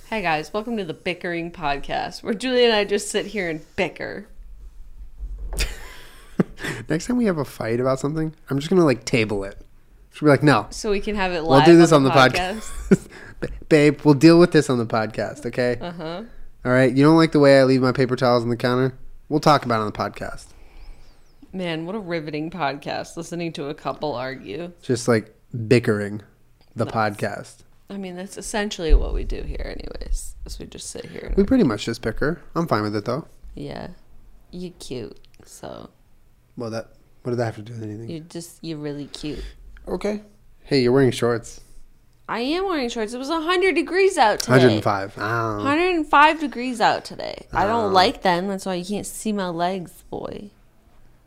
Hey 0.09 0.23
guys, 0.23 0.51
welcome 0.51 0.75
to 0.77 0.83
the 0.83 0.95
Bickering 0.95 1.51
Podcast, 1.51 2.23
where 2.23 2.33
Julie 2.33 2.65
and 2.65 2.73
I 2.73 2.83
just 2.83 3.09
sit 3.09 3.27
here 3.27 3.47
and 3.47 3.61
bicker. 3.75 4.27
Next 6.89 7.05
time 7.05 7.17
we 7.17 7.25
have 7.25 7.37
a 7.37 7.45
fight 7.45 7.79
about 7.79 7.99
something, 7.99 8.33
I'm 8.49 8.57
just 8.57 8.71
gonna 8.71 8.85
like 8.85 9.05
table 9.05 9.43
it. 9.43 9.61
She'll 10.11 10.25
be 10.25 10.31
like, 10.31 10.41
"No, 10.41 10.65
So 10.71 10.89
we 10.89 10.99
can 10.99 11.15
have 11.15 11.31
it 11.31 11.41
live. 11.41 11.67
we'll 11.67 11.75
do 11.75 11.77
this 11.77 11.91
on 11.91 12.03
the, 12.03 12.09
podcast, 12.09 13.07
babe. 13.69 14.01
We'll 14.03 14.15
deal 14.15 14.39
with 14.39 14.51
this 14.51 14.67
on 14.67 14.79
the 14.79 14.87
podcast, 14.87 15.45
okay? 15.45 15.77
Uh 15.79 15.91
huh. 15.91 16.23
All 16.65 16.71
right. 16.71 16.91
You 16.91 17.03
don't 17.03 17.15
like 17.15 17.31
the 17.31 17.39
way 17.39 17.59
I 17.59 17.63
leave 17.63 17.81
my 17.81 17.91
paper 17.91 18.15
towels 18.15 18.41
on 18.41 18.49
the 18.49 18.57
counter? 18.57 18.97
We'll 19.29 19.39
talk 19.39 19.63
about 19.63 19.75
it 19.75 19.81
on 19.81 19.85
the 19.85 19.91
podcast. 19.91 20.47
Man, 21.53 21.85
what 21.85 21.93
a 21.93 21.99
riveting 21.99 22.49
podcast! 22.49 23.15
Listening 23.15 23.53
to 23.53 23.65
a 23.69 23.75
couple 23.75 24.15
argue. 24.15 24.71
Just 24.81 25.07
like 25.07 25.35
bickering, 25.67 26.23
the 26.75 26.87
podcast. 26.87 27.57
I 27.89 27.97
mean, 27.97 28.15
that's 28.15 28.37
essentially 28.37 28.93
what 28.93 29.13
we 29.13 29.23
do 29.23 29.41
here, 29.41 29.75
anyways. 29.77 30.35
Is 30.45 30.59
we 30.59 30.65
just 30.67 30.89
sit 30.91 31.05
here. 31.05 31.31
We 31.35 31.41
And, 31.41 31.47
pretty 31.47 31.63
much 31.63 31.85
just 31.85 32.01
pick 32.01 32.19
her. 32.19 32.41
I'm 32.55 32.67
fine 32.67 32.83
with 32.83 32.95
it 32.95 33.05
though. 33.05 33.25
yeah, 33.55 33.89
you 34.51 34.71
cute. 34.71 35.17
So 35.45 35.89
Well, 36.57 36.69
that 36.69 36.89
what 37.23 37.31
did 37.31 37.37
that 37.37 37.45
have 37.45 37.55
to 37.55 37.61
do 37.61 37.73
with 37.73 37.83
anything? 37.83 38.09
you're 38.09 38.19
just 38.21 38.59
you're 38.63 38.77
really 38.77 39.05
cute. 39.07 39.43
Okay. 39.87 40.21
Hey, 40.63 40.81
you're 40.81 40.91
wearing 40.91 41.11
shorts. 41.11 41.61
I 42.27 42.41
am 42.41 42.65
wearing 42.65 42.89
shorts. 42.89 43.13
It 43.13 43.17
was 43.17 43.29
100 43.29 43.73
degrees 43.73 44.15
out 44.19 44.39
today. 44.39 44.51
105. 44.51 45.15
Oh. 45.17 45.55
105 45.57 46.39
degrees 46.39 46.79
out 46.79 47.03
today. 47.03 47.47
I 47.51 47.65
don't 47.65 47.91
like 47.91 48.21
them. 48.21 48.47
That's 48.49 48.67
why 48.67 48.75
you 48.75 48.85
can't 48.85 49.07
see 49.07 49.33
my 49.33 49.49
legs, 49.49 50.03
boy. 50.11 50.51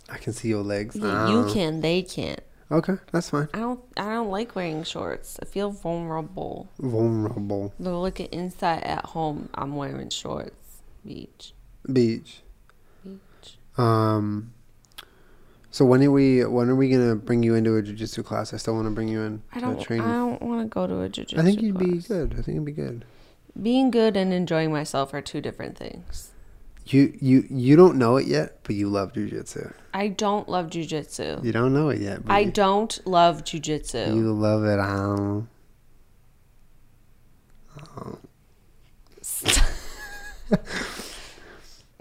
I 0.08 0.18
can 0.18 0.32
see 0.32 0.48
your 0.48 0.62
legs. 0.62 0.94
Yeah, 0.94 1.26
Oh. 1.26 1.46
You 1.48 1.52
can, 1.52 1.80
they 1.80 2.02
can't. 2.02 2.38
Okay, 2.72 2.94
that's 3.12 3.28
fine. 3.28 3.48
I 3.52 3.58
don't. 3.58 3.80
I 3.98 4.14
don't 4.14 4.30
like 4.30 4.56
wearing 4.56 4.82
shorts. 4.82 5.38
I 5.42 5.44
feel 5.44 5.70
vulnerable. 5.70 6.70
Vulnerable. 6.78 7.74
Look 7.78 8.18
at 8.18 8.32
inside 8.32 8.82
at 8.84 9.04
home. 9.04 9.50
I'm 9.54 9.76
wearing 9.76 10.08
shorts. 10.08 10.80
Beach. 11.04 11.52
Beach. 11.92 12.40
Beach. 13.04 13.58
Um. 13.76 14.54
So 15.70 15.84
when 15.84 16.02
are 16.02 16.10
we? 16.10 16.44
When 16.46 16.70
are 16.70 16.74
we 16.74 16.88
gonna 16.88 17.14
bring 17.14 17.42
you 17.42 17.54
into 17.54 17.76
a 17.76 17.82
jujitsu 17.82 18.24
class? 18.24 18.54
I 18.54 18.56
still 18.56 18.74
want 18.74 18.86
to 18.86 18.90
bring 18.90 19.08
you 19.08 19.20
in. 19.20 19.42
I 19.52 19.60
don't. 19.60 19.90
I 19.90 19.96
don't 19.98 20.42
want 20.42 20.62
to 20.62 20.66
go 20.66 20.86
to 20.86 21.02
a 21.02 21.10
jiu-jitsu 21.10 21.40
I 21.40 21.44
think 21.44 21.60
you'd 21.60 21.78
be 21.78 21.98
good. 21.98 22.36
I 22.38 22.42
think 22.42 22.54
you'd 22.54 22.64
be 22.64 22.72
good. 22.72 23.04
Being 23.60 23.90
good 23.90 24.16
and 24.16 24.32
enjoying 24.32 24.72
myself 24.72 25.12
are 25.12 25.20
two 25.20 25.42
different 25.42 25.76
things. 25.76 26.31
You 26.92 27.16
you 27.20 27.46
you 27.48 27.76
don't 27.76 27.96
know 27.96 28.16
it 28.16 28.26
yet, 28.26 28.58
but 28.64 28.76
you 28.76 28.88
love 28.88 29.12
jujitsu. 29.12 29.72
I 29.94 30.08
don't 30.08 30.48
love 30.48 30.66
jujitsu. 30.66 31.44
You 31.44 31.52
don't 31.52 31.72
know 31.72 31.88
it 31.88 32.00
yet. 32.00 32.24
But 32.24 32.32
I 32.32 32.40
you, 32.40 32.50
don't 32.50 33.06
love 33.06 33.44
jujitsu. 33.44 34.14
you 34.14 34.32
love 34.32 34.64
it. 34.64 34.78
Um, 34.78 35.48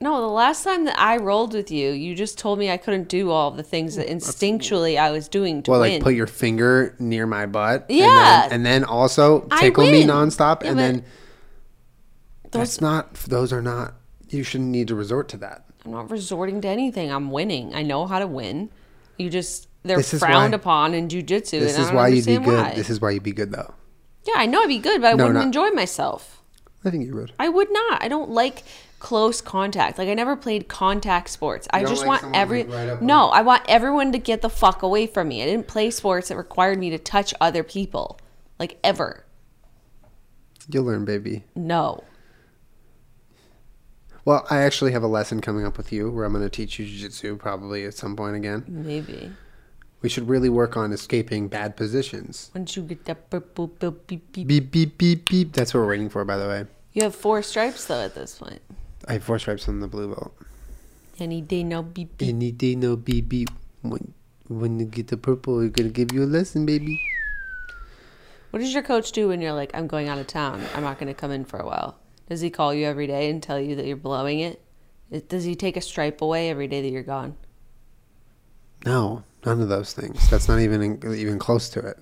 No, 0.03 0.19
the 0.19 0.27
last 0.27 0.63
time 0.63 0.85
that 0.85 0.97
I 0.97 1.17
rolled 1.17 1.53
with 1.53 1.69
you, 1.69 1.91
you 1.91 2.15
just 2.15 2.39
told 2.39 2.57
me 2.57 2.71
I 2.71 2.77
couldn't 2.77 3.07
do 3.07 3.29
all 3.29 3.51
the 3.51 3.61
things 3.61 3.97
that 3.97 4.07
instinctually 4.07 4.97
I 4.97 5.11
was 5.11 5.27
doing 5.27 5.61
to 5.61 5.69
well, 5.69 5.81
win. 5.81 5.93
like 5.93 6.01
put 6.01 6.15
your 6.15 6.25
finger 6.25 6.95
near 6.97 7.27
my 7.27 7.45
butt. 7.45 7.85
Yeah. 7.87 8.45
And 8.45 8.51
then, 8.51 8.51
and 8.51 8.65
then 8.65 8.83
also 8.83 9.41
tickle 9.59 9.85
me 9.85 10.03
nonstop, 10.03 10.63
Yeah, 10.63 10.71
and 10.71 10.79
then 10.79 11.05
that's 12.49 12.81
not. 12.81 13.13
Those 13.13 13.53
are 13.53 13.61
not. 13.61 13.93
You 14.31 14.43
shouldn't 14.43 14.69
need 14.71 14.87
to 14.87 14.95
resort 14.95 15.27
to 15.29 15.37
that. 15.37 15.65
I'm 15.85 15.91
not 15.91 16.09
resorting 16.09 16.61
to 16.61 16.67
anything. 16.67 17.11
I'm 17.11 17.31
winning. 17.31 17.75
I 17.75 17.83
know 17.83 18.07
how 18.07 18.19
to 18.19 18.27
win. 18.27 18.69
You 19.17 19.29
just 19.29 19.67
they're 19.83 19.97
This 19.97 20.13
is 20.13 20.19
frowned 20.21 20.53
why- 20.53 20.55
upon 20.55 20.93
in 20.93 21.07
jujitsu. 21.09 21.59
This 21.59 21.75
and 21.75 21.81
is 21.83 21.87
I 21.87 21.89
don't 21.89 21.95
why 21.95 22.07
you'd 22.09 22.25
be 22.25 22.35
understand 22.37 22.45
good. 22.45 22.63
why. 22.69 22.73
This 22.75 22.89
is 22.89 23.01
why 23.01 23.11
you'd 23.11 23.23
be 23.23 23.31
good, 23.33 23.51
though. 23.51 23.73
yeah, 24.25 24.35
I 24.37 24.45
know 24.45 24.61
I'd 24.63 24.67
be 24.67 24.77
good, 24.79 25.01
but 25.01 25.07
I 25.07 25.11
No, 25.13 25.25
wouldn't 25.25 25.35
not- 25.35 25.45
enjoy 25.45 25.69
myself. 25.71 26.41
I 26.85 26.89
think 26.89 27.05
you 27.05 27.13
would. 27.15 27.33
I 27.39 27.49
would 27.49 27.71
not. 27.71 28.03
I 28.03 28.07
don't 28.07 28.31
like 28.31 28.63
close 28.99 29.41
contact. 29.41 29.97
Like 29.97 30.07
I 30.09 30.13
never 30.13 30.35
played 30.35 30.67
contact 30.67 31.29
sports. 31.29 31.67
I 31.73 31.81
don't 31.81 31.89
just 31.89 32.01
like 32.01 32.07
want 32.07 32.21
someone, 32.21 32.39
every 32.39 32.63
like, 32.63 32.73
right 32.75 32.89
up 32.89 33.01
No, 33.01 33.29
I 33.29 33.41
want 33.41 33.63
everyone 33.67 34.11
to 34.13 34.17
get 34.19 34.41
the 34.41 34.49
fuck 34.49 34.81
away 34.83 35.07
from 35.07 35.27
me. 35.27 35.41
I 35.43 35.45
didn't 35.47 35.67
play 35.67 35.89
sports 35.91 36.29
that 36.29 36.37
required 36.37 36.79
me 36.79 36.89
to 36.91 36.97
touch 36.99 37.33
other 37.41 37.63
people. 37.63 38.19
Like 38.59 38.77
ever. 38.83 39.25
You'll 40.69 40.85
learn, 40.85 41.05
baby. 41.05 41.43
No. 41.55 42.03
Well, 44.23 44.45
I 44.49 44.57
actually 44.59 44.91
have 44.91 45.03
a 45.03 45.07
lesson 45.07 45.41
coming 45.41 45.65
up 45.65 45.77
with 45.77 45.91
you 45.91 46.11
where 46.11 46.25
I'm 46.25 46.33
going 46.33 46.43
to 46.43 46.49
teach 46.49 46.77
you 46.77 46.85
jiu-jitsu 46.85 47.37
probably 47.37 47.85
at 47.85 47.95
some 47.95 48.15
point 48.15 48.35
again. 48.35 48.63
Maybe. 48.67 49.31
We 50.01 50.09
should 50.09 50.27
really 50.27 50.49
work 50.49 50.77
on 50.77 50.91
escaping 50.91 51.47
bad 51.47 51.75
positions. 51.75 52.51
Once 52.53 52.75
you 52.75 52.83
get 52.83 53.05
that 53.05 53.29
boop, 53.29 53.43
boop, 53.55 53.97
beep, 54.07 54.31
beep. 54.31 54.47
Beep 54.47 54.71
beep 54.71 54.97
beep 54.97 55.29
beep. 55.29 55.53
That's 55.53 55.73
what 55.73 55.81
we're 55.81 55.89
waiting 55.89 56.09
for, 56.09 56.25
by 56.25 56.37
the 56.37 56.47
way. 56.47 56.65
You 56.93 57.03
have 57.03 57.15
four 57.15 57.41
stripes 57.41 57.85
though 57.85 58.01
at 58.01 58.15
this 58.15 58.37
point. 58.37 58.61
I 59.07 59.13
have 59.13 59.23
four 59.23 59.39
stripes 59.39 59.67
on 59.67 59.79
the 59.79 59.87
blue 59.87 60.07
belt. 60.07 60.33
Any 61.19 61.41
day 61.41 61.63
now 61.63 61.83
beep 61.83 62.17
beep. 62.17 62.29
Any 62.29 62.51
day, 62.51 62.75
no 62.75 62.95
beep 62.95 63.29
beep. 63.29 63.49
When 63.81 64.13
when 64.47 64.79
you 64.79 64.85
get 64.85 65.07
the 65.07 65.17
purple, 65.17 65.55
we're 65.55 65.69
gonna 65.69 65.89
give 65.89 66.11
you 66.11 66.23
a 66.23 66.25
lesson, 66.25 66.65
baby. 66.65 66.99
What 68.49 68.59
does 68.59 68.73
your 68.73 68.83
coach 68.83 69.13
do 69.13 69.29
when 69.29 69.39
you're 69.39 69.53
like, 69.53 69.71
I'm 69.73 69.87
going 69.87 70.09
out 70.09 70.17
of 70.17 70.27
town. 70.27 70.61
I'm 70.75 70.83
not 70.83 70.99
going 70.99 71.07
to 71.07 71.13
come 71.13 71.31
in 71.31 71.45
for 71.45 71.57
a 71.57 71.65
while? 71.65 71.97
Does 72.31 72.39
he 72.39 72.49
call 72.49 72.73
you 72.73 72.85
every 72.85 73.07
day 73.07 73.29
and 73.29 73.43
tell 73.43 73.59
you 73.59 73.75
that 73.75 73.85
you're 73.85 73.97
blowing 73.97 74.39
it? 74.39 74.61
Does 75.27 75.43
he 75.43 75.53
take 75.53 75.75
a 75.75 75.81
stripe 75.81 76.21
away 76.21 76.49
every 76.49 76.65
day 76.65 76.81
that 76.81 76.87
you're 76.87 77.03
gone? 77.03 77.35
No, 78.85 79.25
none 79.45 79.59
of 79.59 79.67
those 79.67 79.91
things. 79.91 80.29
That's 80.29 80.47
not 80.47 80.61
even 80.61 80.97
even 81.13 81.37
close 81.39 81.67
to 81.71 81.81
it. 81.81 81.99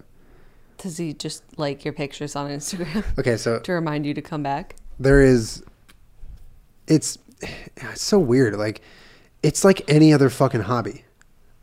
Does 0.77 0.97
he 0.97 1.15
just 1.15 1.57
like 1.57 1.83
your 1.83 1.95
pictures 1.95 2.35
on 2.35 2.51
Instagram 2.51 3.03
Okay, 3.17 3.37
so 3.37 3.57
to 3.57 3.71
remind 3.71 4.05
you 4.05 4.13
to 4.13 4.21
come 4.21 4.43
back? 4.43 4.75
there 4.99 5.23
is 5.23 5.63
it's 6.87 7.17
it's 7.41 8.03
so 8.03 8.19
weird 8.19 8.55
like 8.55 8.81
it's 9.41 9.65
like 9.65 9.81
any 9.89 10.13
other 10.13 10.29
fucking 10.29 10.61
hobby 10.61 11.05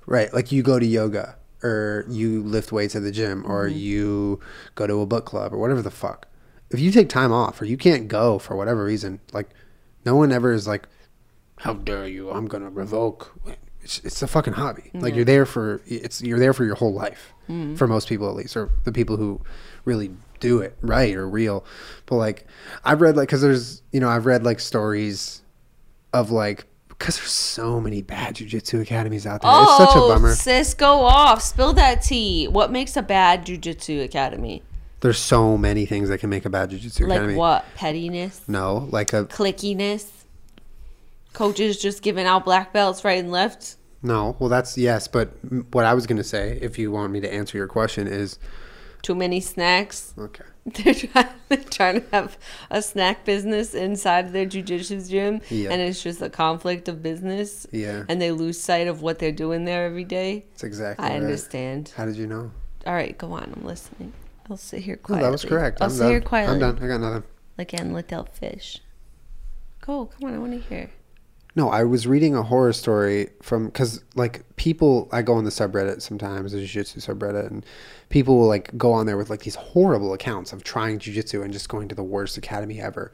right 0.07 0.35
like 0.35 0.51
you 0.51 0.65
go 0.65 0.81
to 0.81 0.87
yoga 0.87 1.37
or 1.63 2.05
you 2.09 2.43
lift 2.43 2.73
weights 2.73 2.97
at 2.97 3.05
the 3.05 3.13
gym 3.13 3.45
or 3.47 3.69
mm-hmm. 3.69 3.79
you 3.79 4.41
go 4.75 4.89
to 4.89 5.01
a 5.03 5.07
book 5.07 5.25
club 5.25 5.55
or 5.55 5.59
whatever 5.59 5.83
the 5.83 5.91
fuck 5.91 6.27
if 6.71 6.81
you 6.81 6.91
take 6.91 7.09
time 7.09 7.33
off 7.33 7.61
or 7.61 7.65
you 7.65 7.77
can't 7.77 8.09
go 8.09 8.39
for 8.39 8.57
whatever 8.57 8.85
reason 8.85 9.21
like 9.33 9.49
no 10.05 10.17
one 10.17 10.33
ever 10.33 10.53
is 10.53 10.67
like 10.67 10.89
how 11.59 11.73
dare 11.75 12.07
you 12.07 12.31
i'm 12.31 12.47
gonna 12.47 12.71
revoke 12.71 13.33
it's, 13.83 13.99
it's 14.01 14.23
a 14.23 14.27
fucking 14.27 14.53
hobby 14.55 14.91
like 14.95 15.15
you're 15.15 15.25
there 15.25 15.47
for 15.47 15.81
it's 15.87 16.21
you're 16.23 16.39
there 16.39 16.53
for 16.53 16.65
your 16.65 16.75
whole 16.75 16.93
life 16.93 17.33
mm-hmm. 17.49 17.75
for 17.77 17.87
most 17.87 18.09
people 18.09 18.29
at 18.29 18.35
least 18.35 18.57
or 18.57 18.71
the 18.85 18.93
people 18.93 19.17
who 19.17 19.41
really 19.85 20.11
do 20.41 20.61
it 20.61 20.77
right 20.83 21.15
or 21.15 21.29
real 21.29 21.65
but 22.07 22.17
like 22.17 22.47
i've 22.85 23.01
read 23.01 23.17
like 23.17 23.29
because 23.29 23.41
there's 23.43 23.83
you 23.93 24.01
know 24.01 24.09
i've 24.09 24.27
read 24.27 24.43
like 24.45 24.61
stories 24.61 25.43
of 26.13 26.31
like 26.31 26.67
Because 26.89 27.17
there's 27.19 27.31
so 27.31 27.81
many 27.81 28.03
bad 28.03 28.35
jujitsu 28.37 28.81
academies 28.81 29.27
out 29.27 29.41
there. 29.43 29.51
it's 29.53 29.77
such 29.77 29.95
a 29.97 29.99
Oh, 30.01 30.09
bummer. 30.09 30.35
sis, 30.35 30.73
go 30.75 31.01
off. 31.03 31.43
Spill 31.43 31.75
that 31.75 32.01
tea. 32.03 32.49
What 32.49 32.73
makes 32.73 32.97
a 32.97 33.03
bad 33.03 33.45
jujitsu 33.45 34.03
academy? 34.03 34.63
There's 35.07 35.19
so 35.21 35.57
many 35.57 35.87
things 35.87 36.09
that 36.09 36.19
can 36.19 36.31
make 36.31 36.45
a 36.45 36.51
bad 36.51 36.71
jujitsu 36.73 37.03
Like 37.07 37.19
academy. 37.19 37.35
what? 37.37 37.65
Pettiness? 37.77 38.41
No, 38.49 38.89
like 38.91 39.13
a 39.13 39.25
Clickiness? 39.27 40.11
Coaches 41.33 41.79
just 41.81 42.03
giving 42.03 42.27
out 42.27 42.45
black 42.45 42.73
belts 42.73 43.05
right 43.05 43.19
and 43.21 43.31
left? 43.31 43.77
no. 44.03 44.37
Well, 44.41 44.49
that's 44.49 44.77
yes, 44.77 45.07
but 45.07 45.29
what 45.73 45.85
I 45.85 45.95
was 45.95 46.07
gonna 46.07 46.25
say, 46.25 46.59
if 46.61 46.77
you 46.79 46.91
want 46.91 47.13
me 47.13 47.21
to 47.21 47.33
answer 47.33 47.57
your 47.57 47.69
question, 47.69 48.09
is 48.09 48.39
Too 49.03 49.15
many 49.15 49.41
snacks? 49.41 50.13
okay. 50.19 50.45
They're 50.67 50.95
trying, 50.95 51.29
they're 51.49 51.59
trying 51.59 52.01
to 52.01 52.07
have 52.13 52.37
a 52.71 52.83
snack 52.83 53.25
business 53.25 53.73
inside 53.75 54.33
their 54.33 54.47
jujitsu 54.47 55.09
gym, 55.09 55.41
Yeah. 55.51 55.71
and 55.71 55.81
it's 55.81 56.03
just 56.03 56.21
a 56.21 56.29
conflict 56.29 56.89
of 56.89 57.01
business, 57.05 57.69
Yeah, 57.71 58.03
and 58.09 58.21
they 58.21 58.33
lose 58.33 58.59
sight 58.61 58.89
of 58.89 59.03
what 59.03 59.21
they're 59.21 59.31
doing 59.31 59.65
there 59.67 59.87
every 59.87 60.03
day. 60.03 60.47
that's 60.51 60.65
exactly. 60.65 61.05
I 61.05 61.11
right. 61.11 61.23
understand. 61.23 61.93
How 61.97 62.05
did 62.07 62.17
you 62.17 62.27
know? 62.27 62.51
All 62.85 62.95
right, 62.95 63.17
go 63.17 63.31
on. 63.33 63.53
I'm 63.57 63.65
listening. 63.65 64.13
I'll 64.49 64.57
sit 64.57 64.83
here 64.83 64.97
quietly. 64.97 65.25
that 65.27 65.33
was 65.33 65.45
correct. 65.45 65.79
I'll 65.81 65.87
I'm 65.87 65.93
sit 65.93 66.01
done. 66.01 66.11
here 66.11 66.21
quietly. 66.21 66.55
I'm 66.55 66.61
done. 66.61 66.79
I 66.83 66.87
got 66.87 67.01
nothing. 67.01 67.25
Like 67.59 67.75
Anne 67.75 67.93
Liddell 67.93 68.29
fish. 68.33 68.81
Go, 69.81 70.07
come 70.07 70.29
on. 70.29 70.35
I 70.35 70.39
want 70.39 70.53
to 70.53 70.59
hear. 70.59 70.91
No, 71.55 71.71
I 71.71 71.85
was 71.85 72.07
reading 72.07 72.35
a 72.35 72.43
horror 72.43 72.75
story 72.75 73.31
from 73.41 73.67
because 73.67 74.05
like 74.15 74.45
people, 74.57 75.09
I 75.11 75.23
go 75.23 75.35
on 75.35 75.45
the 75.45 75.51
subreddit 75.51 76.03
sometimes, 76.03 76.53
the 76.53 76.59
jiu-jitsu 76.59 77.01
subreddit, 77.01 77.47
and 77.47 77.65
people 78.11 78.37
will 78.37 78.47
like 78.47 78.77
go 78.77 78.93
on 78.93 79.07
there 79.07 79.17
with 79.17 79.31
like 79.31 79.41
these 79.41 79.55
horrible 79.55 80.13
accounts 80.13 80.53
of 80.53 80.65
trying 80.65 80.99
jiu-jitsu 80.99 81.41
and 81.41 81.53
just 81.55 81.71
going 81.71 81.89
to 81.89 81.95
the 81.95 82.03
worst 82.05 82.37
academy 82.37 82.79
ever. 82.79 83.11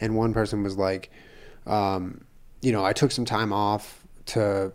And 0.00 0.16
one 0.16 0.34
person 0.34 0.64
was 0.64 0.76
like, 0.76 1.10
um, 1.66 2.24
you 2.62 2.72
know, 2.72 2.84
I 2.84 2.92
took 2.92 3.12
some 3.12 3.24
time 3.24 3.52
off 3.52 4.04
to 4.26 4.72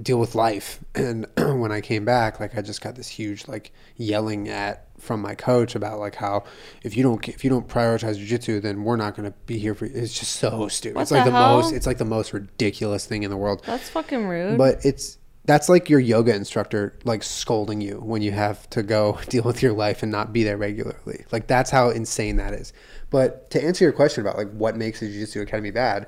deal 0.00 0.18
with 0.18 0.34
life, 0.34 0.80
and 0.94 1.26
when 1.36 1.72
I 1.72 1.80
came 1.80 2.04
back, 2.04 2.40
like 2.40 2.56
I 2.56 2.62
just 2.62 2.80
got 2.80 2.94
this 2.94 3.08
huge 3.08 3.48
like 3.48 3.72
yelling 3.96 4.48
at 4.48 4.86
from 4.98 5.20
my 5.20 5.34
coach 5.34 5.74
about 5.74 5.98
like 5.98 6.14
how 6.14 6.44
if 6.84 6.96
you 6.96 7.02
don't 7.02 7.28
if 7.28 7.42
you 7.42 7.50
don't 7.50 7.66
prioritize 7.66 8.18
jiu-jitsu 8.18 8.60
then 8.60 8.84
we're 8.84 8.94
not 8.94 9.16
going 9.16 9.28
to 9.28 9.36
be 9.46 9.58
here 9.58 9.74
for 9.74 9.86
you. 9.86 9.92
It's 9.94 10.18
just 10.18 10.36
so 10.36 10.68
stupid. 10.68 10.94
What 10.94 11.02
it's 11.02 11.10
like 11.10 11.24
the 11.24 11.32
hell? 11.32 11.56
most 11.56 11.72
it's 11.72 11.86
like 11.86 11.98
the 11.98 12.04
most 12.04 12.32
ridiculous 12.32 13.04
thing 13.04 13.24
in 13.24 13.30
the 13.30 13.36
world. 13.36 13.62
That's 13.66 13.88
fucking 13.88 14.26
rude. 14.26 14.58
But 14.58 14.84
it's 14.84 15.18
that's 15.44 15.68
like 15.68 15.90
your 15.90 15.98
yoga 15.98 16.34
instructor 16.34 16.96
like 17.04 17.22
scolding 17.24 17.80
you 17.80 17.96
when 17.96 18.22
you 18.22 18.30
have 18.30 18.70
to 18.70 18.82
go 18.82 19.18
deal 19.28 19.42
with 19.42 19.62
your 19.62 19.72
life 19.72 20.02
and 20.02 20.12
not 20.12 20.32
be 20.32 20.44
there 20.44 20.56
regularly. 20.56 21.24
Like 21.32 21.48
that's 21.48 21.70
how 21.70 21.90
insane 21.90 22.36
that 22.36 22.54
is. 22.54 22.72
But 23.10 23.50
to 23.50 23.62
answer 23.62 23.84
your 23.84 23.92
question 23.92 24.22
about 24.22 24.36
like 24.36 24.50
what 24.52 24.76
makes 24.76 25.02
a 25.02 25.06
jiu-jitsu 25.06 25.42
academy 25.42 25.72
bad, 25.72 26.06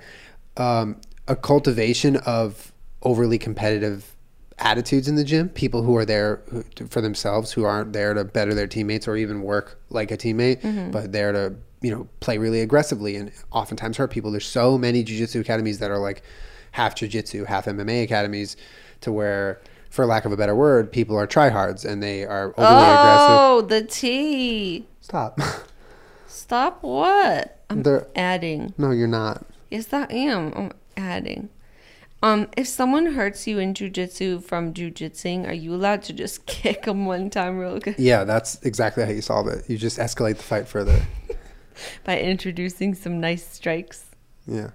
um, 0.57 1.01
a 1.27 1.35
cultivation 1.35 2.17
of 2.19 2.73
overly 3.05 3.39
competitive 3.39 4.17
attitudes 4.59 5.09
in 5.09 5.17
the 5.17 5.25
gym, 5.25 5.49
people 5.49 5.83
who 5.83 5.97
are 5.97 6.05
there 6.05 6.43
for 6.89 7.01
themselves, 7.01 7.53
who 7.53 7.65
aren't 7.65 7.93
there 7.93 8.15
to 8.15 8.25
better 8.25 8.55
their 8.55 8.67
teammates 8.67 9.09
or 9.09 9.17
even 9.17 9.43
work 9.43 9.81
like 9.91 10.11
a 10.11 10.17
teammate, 10.17 10.61
mm-hmm. 10.61 10.91
but 10.91 11.13
there 11.13 11.33
to 11.33 11.55
you 11.83 11.91
know 11.91 12.09
play 12.21 12.39
really 12.39 12.61
aggressively 12.61 13.17
and 13.17 13.31
oftentimes 13.53 13.97
hurt 13.97 14.11
people. 14.11 14.31
There's 14.31 14.47
so 14.47 14.79
many 14.79 15.03
jiu-jitsu 15.03 15.41
academies 15.41 15.79
that 15.81 15.91
are 15.91 15.99
like 15.99 16.23
half 16.73 16.95
jiu-jitsu, 16.95 17.45
half 17.45 17.67
MMA 17.67 18.05
academies, 18.05 18.57
to 19.03 19.13
where, 19.13 19.61
for 19.91 20.07
lack 20.07 20.25
of 20.25 20.33
a 20.33 20.37
better 20.37 20.55
word, 20.57 20.91
people 20.91 21.17
are 21.17 21.27
tryhards 21.27 21.85
and 21.85 22.03
they 22.03 22.25
are 22.25 22.55
overly 22.57 22.85
aggressive. 22.85 23.37
oh, 23.39 23.61
the 23.69 23.83
tea. 23.83 24.87
Stop. 25.01 25.41
Stop 26.27 26.83
what? 26.83 27.61
I'm 27.71 27.83
They're- 27.83 28.07
adding. 28.17 28.75
no, 28.79 28.91
you're 28.91 29.07
not. 29.07 29.45
Yes, 29.71 29.93
I 29.93 30.07
am. 30.11 30.53
I'm 30.55 30.73
adding. 30.97 31.49
Um, 32.25 32.49
if 32.57 32.67
someone 32.67 33.05
hurts 33.05 33.47
you 33.47 33.59
in 33.59 33.75
jujitsu 33.75 34.43
from 34.43 34.73
jujitsing, 34.73 35.47
are 35.47 35.53
you 35.53 35.75
allowed 35.75 36.03
to 36.05 36.15
just 36.15 36.47
kick 36.47 36.85
them 36.85 37.05
one 37.05 37.29
time 37.29 37.59
real 37.59 37.79
good 37.79 37.97
Yeah, 37.99 38.25
that's 38.25 38.63
exactly 38.63 39.05
how 39.05 39.11
you 39.11 39.21
solve 39.21 39.47
it. 39.49 39.69
You 39.69 39.77
just 39.77 39.99
escalate 39.99 40.39
the 40.39 40.43
fight 40.43 40.67
further. 40.67 41.03
by 42.05 42.19
introducing 42.19 42.95
some 42.95 43.21
nice 43.21 43.47
strikes? 43.47 44.07
Yeah. 44.47 44.71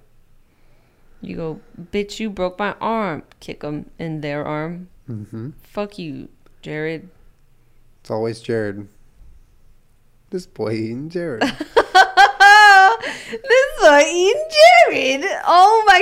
You 1.22 1.36
go, 1.36 1.60
bitch, 1.92 2.20
you 2.20 2.30
broke 2.30 2.60
my 2.60 2.76
arm. 2.80 3.24
Kick 3.40 3.62
them 3.62 3.90
in 3.98 4.22
their 4.22 4.46
arm. 4.46 4.90
Mm-hmm. 5.10 5.50
Fuck 5.64 5.98
you, 5.98 6.30
Jared. 6.62 7.10
It's 8.02 8.12
always 8.12 8.42
Jared. 8.42 8.88
This 10.30 10.46
boy 10.46 10.74
eating 10.74 11.10
Jared. 11.10 11.42
this 11.42 11.58
one 13.82 14.06
eating 14.06 14.46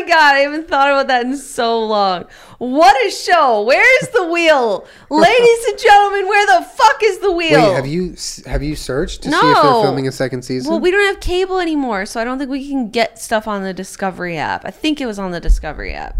my 0.01 0.07
god, 0.07 0.35
I 0.35 0.39
haven't 0.39 0.67
thought 0.67 0.89
about 0.89 1.07
that 1.07 1.25
in 1.25 1.37
so 1.37 1.83
long. 1.85 2.25
What 2.57 2.95
a 3.05 3.11
show! 3.11 3.63
Where's 3.63 4.07
the 4.13 4.27
wheel, 4.27 4.87
ladies 5.09 5.65
and 5.65 5.79
gentlemen? 5.79 6.27
Where 6.27 6.59
the 6.59 6.65
fuck 6.65 7.01
is 7.03 7.19
the 7.19 7.31
wheel? 7.31 7.69
Wait, 7.69 7.75
have 7.75 7.87
you 7.87 8.15
have 8.45 8.63
you 8.63 8.75
searched 8.75 9.23
to 9.23 9.31
see 9.31 9.35
if 9.35 9.41
they're 9.41 9.83
filming 9.83 10.07
a 10.07 10.11
second 10.11 10.43
season? 10.43 10.71
Well, 10.71 10.79
we 10.79 10.91
don't 10.91 11.05
have 11.13 11.19
cable 11.21 11.59
anymore, 11.59 12.05
so 12.05 12.19
I 12.19 12.23
don't 12.23 12.37
think 12.37 12.49
we 12.49 12.67
can 12.67 12.89
get 12.89 13.19
stuff 13.19 13.47
on 13.47 13.63
the 13.63 13.73
Discovery 13.73 14.37
app. 14.37 14.65
I 14.65 14.71
think 14.71 15.01
it 15.01 15.05
was 15.05 15.19
on 15.19 15.31
the 15.31 15.39
Discovery 15.39 15.93
app. 15.93 16.15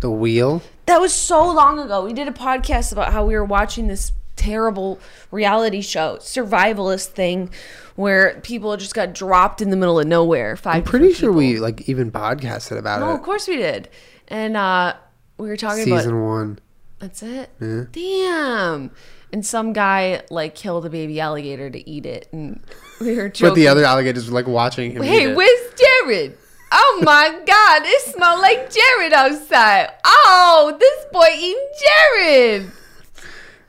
the 0.00 0.10
wheel. 0.10 0.62
That 0.86 1.00
was 1.00 1.12
so 1.12 1.50
long 1.50 1.78
ago. 1.78 2.04
We 2.04 2.12
did 2.12 2.28
a 2.28 2.32
podcast 2.32 2.92
about 2.92 3.12
how 3.12 3.24
we 3.26 3.34
were 3.34 3.44
watching 3.44 3.88
this 3.88 4.12
terrible 4.46 4.98
reality 5.30 5.80
show, 5.80 6.16
survivalist 6.20 7.06
thing, 7.08 7.50
where 7.96 8.40
people 8.42 8.76
just 8.76 8.94
got 8.94 9.12
dropped 9.14 9.60
in 9.60 9.70
the 9.70 9.76
middle 9.76 9.98
of 9.98 10.06
nowhere. 10.06 10.56
Five. 10.56 10.76
I'm 10.76 10.82
pretty 10.84 11.12
sure 11.12 11.30
people. 11.30 11.38
we 11.38 11.58
like 11.58 11.88
even 11.88 12.10
podcasted 12.12 12.78
about 12.78 13.00
No, 13.00 13.06
it. 13.06 13.08
No, 13.10 13.14
of 13.16 13.22
course 13.22 13.48
we 13.48 13.56
did. 13.56 13.88
And 14.28 14.56
uh 14.56 14.94
we 15.38 15.48
were 15.48 15.56
talking 15.56 15.84
Season 15.84 15.92
about 15.92 16.02
season 16.02 16.24
one. 16.24 16.58
that's 16.98 17.22
it. 17.22 17.50
Yeah. 17.60 17.84
Damn. 17.92 18.90
And 19.32 19.44
some 19.44 19.72
guy 19.72 20.22
like 20.30 20.54
killed 20.54 20.86
a 20.86 20.90
baby 20.90 21.20
alligator 21.20 21.68
to 21.68 21.90
eat 21.90 22.06
it, 22.06 22.28
and 22.32 22.60
we 23.00 23.16
were 23.16 23.28
joking. 23.28 23.50
But 23.50 23.54
the 23.56 23.68
other 23.68 23.84
alligators 23.84 24.28
were 24.30 24.34
like 24.34 24.46
watching 24.46 24.92
him. 24.92 25.02
Hey, 25.02 25.34
where's 25.34 25.74
Jared? 25.74 26.38
Oh 26.72 27.00
my 27.04 27.28
God, 27.46 27.82
it 27.84 28.02
smells 28.14 28.40
like 28.40 28.70
Jared 28.72 29.12
outside. 29.12 29.90
Oh, 30.04 30.76
this 30.78 31.04
boy 31.12 31.28
eating 31.36 31.68
Jared. 31.84 32.72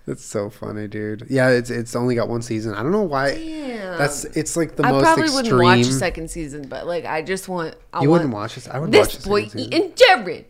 That's 0.07 0.23
so 0.23 0.49
funny, 0.49 0.87
dude. 0.87 1.27
Yeah, 1.29 1.49
it's 1.49 1.69
it's 1.69 1.93
only 1.93 2.15
got 2.15 2.29
one 2.29 2.41
season. 2.41 2.73
I 2.73 2.81
don't 2.81 2.93
know 2.93 3.03
why. 3.03 3.33
Damn. 3.35 3.97
That's 3.97 4.23
it's 4.23 4.55
like 4.55 4.77
the 4.77 4.85
I 4.85 4.91
most 4.91 5.03
probably 5.03 5.23
extreme. 5.25 5.43
wouldn't 5.43 5.63
watch 5.63 5.79
a 5.81 5.91
second 5.91 6.31
season, 6.31 6.69
but 6.69 6.87
like 6.87 7.03
I 7.03 7.21
just 7.21 7.49
want. 7.49 7.75
I 7.91 8.03
you 8.03 8.09
want 8.09 8.21
wouldn't 8.21 8.33
watch 8.33 8.55
this. 8.55 8.69
I 8.69 8.79
would 8.79 8.93
watch 8.93 9.15
this 9.15 9.25
boy 9.27 9.49
eating 9.53 9.91
Jared. 9.95 10.45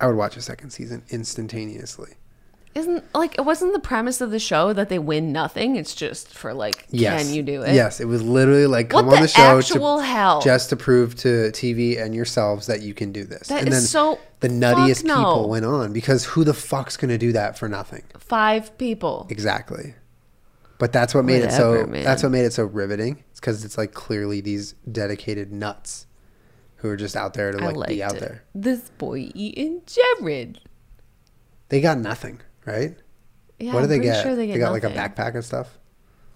I 0.00 0.06
would 0.06 0.16
watch 0.16 0.38
a 0.38 0.40
second 0.40 0.70
season 0.70 1.02
instantaneously. 1.10 2.14
Isn't 2.76 3.02
like 3.14 3.38
it 3.38 3.40
wasn't 3.40 3.72
the 3.72 3.80
premise 3.80 4.20
of 4.20 4.30
the 4.30 4.38
show 4.38 4.74
that 4.74 4.90
they 4.90 4.98
win 4.98 5.32
nothing? 5.32 5.76
It's 5.76 5.94
just 5.94 6.28
for 6.28 6.52
like, 6.52 6.86
Yes. 6.90 7.22
can 7.24 7.32
you 7.34 7.42
do 7.42 7.62
it? 7.62 7.74
Yes, 7.74 8.00
it 8.00 8.04
was 8.04 8.22
literally 8.22 8.66
like 8.66 8.92
What 8.92 9.00
come 9.04 9.08
on 9.08 9.14
the 9.16 9.20
the 9.22 9.28
show 9.28 9.58
actual 9.58 9.96
to, 9.98 10.04
hell? 10.04 10.42
just 10.42 10.68
to 10.68 10.76
prove 10.76 11.14
to 11.16 11.50
TV 11.52 11.98
and 11.98 12.14
yourselves 12.14 12.66
that 12.66 12.82
you 12.82 12.92
can 12.92 13.12
do 13.12 13.24
this. 13.24 13.48
That 13.48 13.60
and 13.60 13.68
is 13.68 13.74
then 13.74 13.82
so- 13.82 14.18
the 14.40 14.48
nuttiest 14.48 15.04
no. 15.04 15.16
people 15.16 15.48
went 15.48 15.64
on 15.64 15.94
because 15.94 16.26
who 16.26 16.44
the 16.44 16.52
fuck's 16.52 16.98
gonna 16.98 17.16
do 17.16 17.32
that 17.32 17.56
for 17.58 17.66
nothing? 17.66 18.02
Five 18.18 18.76
people. 18.76 19.26
Exactly. 19.30 19.94
But 20.78 20.92
that's 20.92 21.14
what 21.14 21.24
made 21.24 21.42
it 21.42 21.52
so. 21.52 21.86
Man. 21.86 22.04
That's 22.04 22.22
what 22.22 22.30
made 22.30 22.44
it 22.44 22.52
so 22.52 22.64
riveting. 22.64 23.24
It's 23.30 23.40
because 23.40 23.64
it's 23.64 23.78
like 23.78 23.94
clearly 23.94 24.42
these 24.42 24.74
dedicated 24.92 25.50
nuts 25.50 26.06
who 26.76 26.90
are 26.90 26.96
just 26.98 27.16
out 27.16 27.32
there 27.32 27.52
to 27.52 27.56
like 27.70 27.88
be 27.88 28.02
out 28.02 28.16
it. 28.16 28.20
there. 28.20 28.44
This 28.54 28.90
boy 28.98 29.30
eating 29.34 29.80
Jared. 29.86 30.60
They 31.70 31.80
got 31.80 31.98
nothing, 31.98 32.40
right? 32.66 32.96
Yeah, 33.58 33.72
what 33.72 33.80
do 33.82 33.86
they 33.86 33.98
get? 34.00 34.22
Sure 34.22 34.36
they, 34.36 34.46
they, 34.46 34.52
get 34.54 34.58
got 34.58 34.72
like 34.72 34.84
a 34.84 34.90
backpack 34.90 35.34
and 35.34 35.44
stuff. 35.44 35.78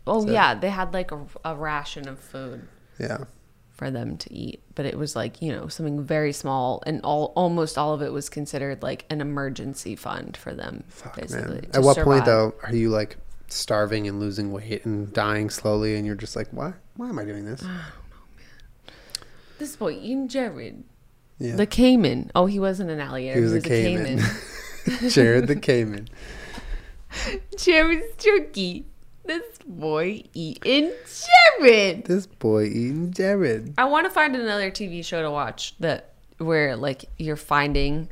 Oh 0.07 0.25
So- 0.25 0.33
yeah, 0.33 0.55
they 0.55 0.71
had 0.71 0.95
like 0.95 1.13
a, 1.13 1.21
a 1.45 1.55
ration 1.55 2.09
of 2.09 2.19
food 2.19 2.67
Yeah. 2.99 3.25
for 3.73 3.91
them 3.91 4.17
to 4.17 4.33
eat, 4.33 4.63
but 4.75 4.87
it 4.87 4.97
was 4.97 5.15
like 5.15 5.43
you 5.43 5.53
know 5.53 5.69
something 5.69 6.03
very 6.03 6.33
small, 6.33 6.83
and 6.87 7.01
all 7.05 7.33
almost 7.37 7.77
all 7.77 7.93
of 7.93 8.01
it 8.01 8.13
was 8.13 8.29
considered 8.31 8.83
like 8.83 9.05
an 9.11 9.21
emergency 9.21 9.97
fund 9.97 10.37
for 10.37 10.55
them. 10.55 10.85
Fuck, 10.89 11.17
basically, 11.17 11.69
At 11.75 11.83
what 11.83 11.95
survive. 11.97 12.05
point 12.07 12.25
though 12.25 12.55
are 12.63 12.75
you 12.75 12.89
like 12.89 13.19
starving 13.49 14.07
and 14.09 14.19
losing 14.21 14.53
weight 14.53 14.85
and 14.87 15.13
dying 15.13 15.51
slowly, 15.51 15.97
and 15.97 16.07
you're 16.07 16.15
just 16.15 16.37
like, 16.37 16.49
why? 16.53 16.73
Why 16.97 17.09
am 17.11 17.19
I 17.19 17.25
doing 17.25 17.45
this? 17.45 17.63
This 19.59 19.77
boy 19.77 19.93
eating 19.93 20.29
Jared, 20.29 20.85
Yeah. 21.39 21.57
the 21.57 21.67
caiman. 21.67 22.31
Oh, 22.35 22.47
he 22.47 22.59
wasn't 22.59 22.89
an 22.91 22.99
alligator. 22.99 23.37
he 23.39 23.45
was 23.45 23.53
a 23.53 23.61
caiman. 23.61 24.21
Jared 25.09 25.47
the 25.47 25.57
caiman. 25.57 26.09
Jared's 27.57 28.17
turkey. 28.17 28.87
This 29.25 29.59
boy 29.65 30.25
eating 30.35 30.93
Jared. 31.61 32.05
This 32.05 32.27
boy 32.27 32.65
eating 32.65 33.13
Jared. 33.13 33.75
I 33.79 33.85
want 33.85 34.07
to 34.07 34.11
find 34.11 34.35
another 34.35 34.71
TV 34.71 35.05
show 35.05 35.23
to 35.23 35.31
watch 35.31 35.77
that 35.79 36.15
where 36.39 36.77
like 36.77 37.05
you're 37.19 37.37
finding 37.37 38.09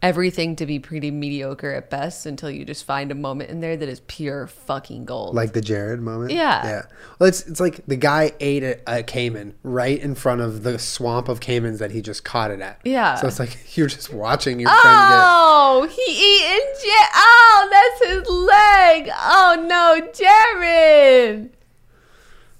everything 0.00 0.54
to 0.56 0.66
be 0.66 0.78
pretty 0.78 1.10
mediocre 1.10 1.72
at 1.72 1.90
best 1.90 2.24
until 2.24 2.50
you 2.50 2.64
just 2.64 2.84
find 2.84 3.10
a 3.10 3.14
moment 3.14 3.50
in 3.50 3.60
there 3.60 3.76
that 3.76 3.88
is 3.88 4.00
pure 4.06 4.46
fucking 4.46 5.04
gold. 5.04 5.34
Like 5.34 5.52
the 5.52 5.60
Jared 5.60 6.00
moment. 6.00 6.30
Yeah. 6.32 6.64
Yeah. 6.64 6.82
Well, 7.18 7.28
it's 7.28 7.46
it's 7.46 7.60
like 7.60 7.84
the 7.86 7.96
guy 7.96 8.32
ate 8.40 8.62
a, 8.62 8.80
a 8.86 9.02
caiman 9.02 9.54
right 9.62 9.98
in 9.98 10.14
front 10.14 10.40
of 10.40 10.62
the 10.62 10.78
swamp 10.78 11.28
of 11.28 11.40
caimans 11.40 11.78
that 11.78 11.90
he 11.90 12.00
just 12.00 12.24
caught 12.24 12.50
it 12.50 12.60
at. 12.60 12.80
Yeah. 12.84 13.16
So 13.16 13.26
it's 13.26 13.38
like 13.38 13.58
you're 13.76 13.88
just 13.88 14.12
watching 14.12 14.60
your 14.60 14.70
friend 14.70 14.84
get. 14.84 15.20
Oh, 15.20 15.88
he 15.90 16.12
eating 16.12 16.66
Jared. 16.82 17.10
Oh, 17.14 17.68
that's 17.70 18.10
his 18.10 18.28
leg. 18.28 19.10
Oh 19.16 19.66
no, 19.68 20.08
Jared. 20.12 21.50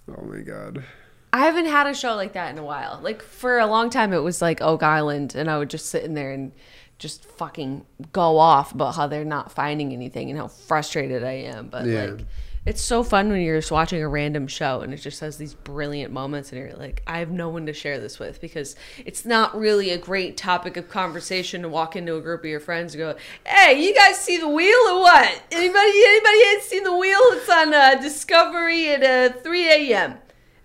Oh 0.08 0.22
my 0.24 0.40
god. 0.40 0.84
I 1.30 1.40
haven't 1.44 1.66
had 1.66 1.86
a 1.86 1.94
show 1.94 2.16
like 2.16 2.32
that 2.32 2.50
in 2.50 2.58
a 2.58 2.64
while. 2.64 3.00
Like 3.02 3.22
for 3.22 3.58
a 3.58 3.66
long 3.66 3.90
time, 3.90 4.12
it 4.14 4.22
was 4.22 4.40
like 4.40 4.62
Oak 4.62 4.82
Island, 4.82 5.34
and 5.34 5.50
I 5.50 5.58
would 5.58 5.68
just 5.68 5.86
sit 5.86 6.02
in 6.02 6.14
there 6.14 6.32
and 6.32 6.52
just 6.98 7.24
fucking 7.24 7.86
go 8.12 8.38
off 8.38 8.72
about 8.72 8.96
how 8.96 9.06
they're 9.06 9.24
not 9.24 9.52
finding 9.52 9.92
anything 9.92 10.30
and 10.30 10.38
how 10.38 10.48
frustrated 10.48 11.22
I 11.24 11.32
am. 11.32 11.68
But 11.68 11.86
Yeah. 11.86 12.04
like, 12.06 12.24
it's 12.66 12.82
so 12.82 13.02
fun 13.02 13.30
when 13.30 13.40
you're 13.40 13.58
just 13.58 13.70
watching 13.70 14.02
a 14.02 14.08
random 14.08 14.46
show 14.46 14.80
and 14.80 14.92
it 14.92 14.98
just 14.98 15.20
has 15.20 15.38
these 15.38 15.54
brilliant 15.54 16.12
moments, 16.12 16.52
and 16.52 16.60
you're 16.60 16.76
like, 16.76 17.02
I 17.06 17.20
have 17.20 17.30
no 17.30 17.48
one 17.48 17.64
to 17.66 17.72
share 17.72 17.98
this 17.98 18.18
with 18.18 18.40
because 18.40 18.76
it's 19.06 19.24
not 19.24 19.56
really 19.58 19.90
a 19.90 19.96
great 19.96 20.36
topic 20.36 20.76
of 20.76 20.88
conversation 20.88 21.62
to 21.62 21.68
walk 21.68 21.96
into 21.96 22.16
a 22.16 22.20
group 22.20 22.40
of 22.40 22.46
your 22.50 22.60
friends 22.60 22.94
and 22.94 23.00
go, 23.00 23.14
"Hey, 23.46 23.80
you 23.82 23.94
guys 23.94 24.18
see 24.18 24.36
the 24.36 24.48
wheel 24.48 24.76
or 24.90 25.00
what? 25.00 25.42
Anybody? 25.50 25.92
Anybody 26.04 26.38
ain't 26.50 26.62
seen 26.62 26.84
the 26.84 26.96
wheel? 26.96 27.20
It's 27.30 27.48
on 27.48 27.72
uh, 27.72 27.94
Discovery 28.02 28.90
at 28.90 29.02
uh, 29.02 29.38
3 29.38 29.92
a.m." 29.92 30.14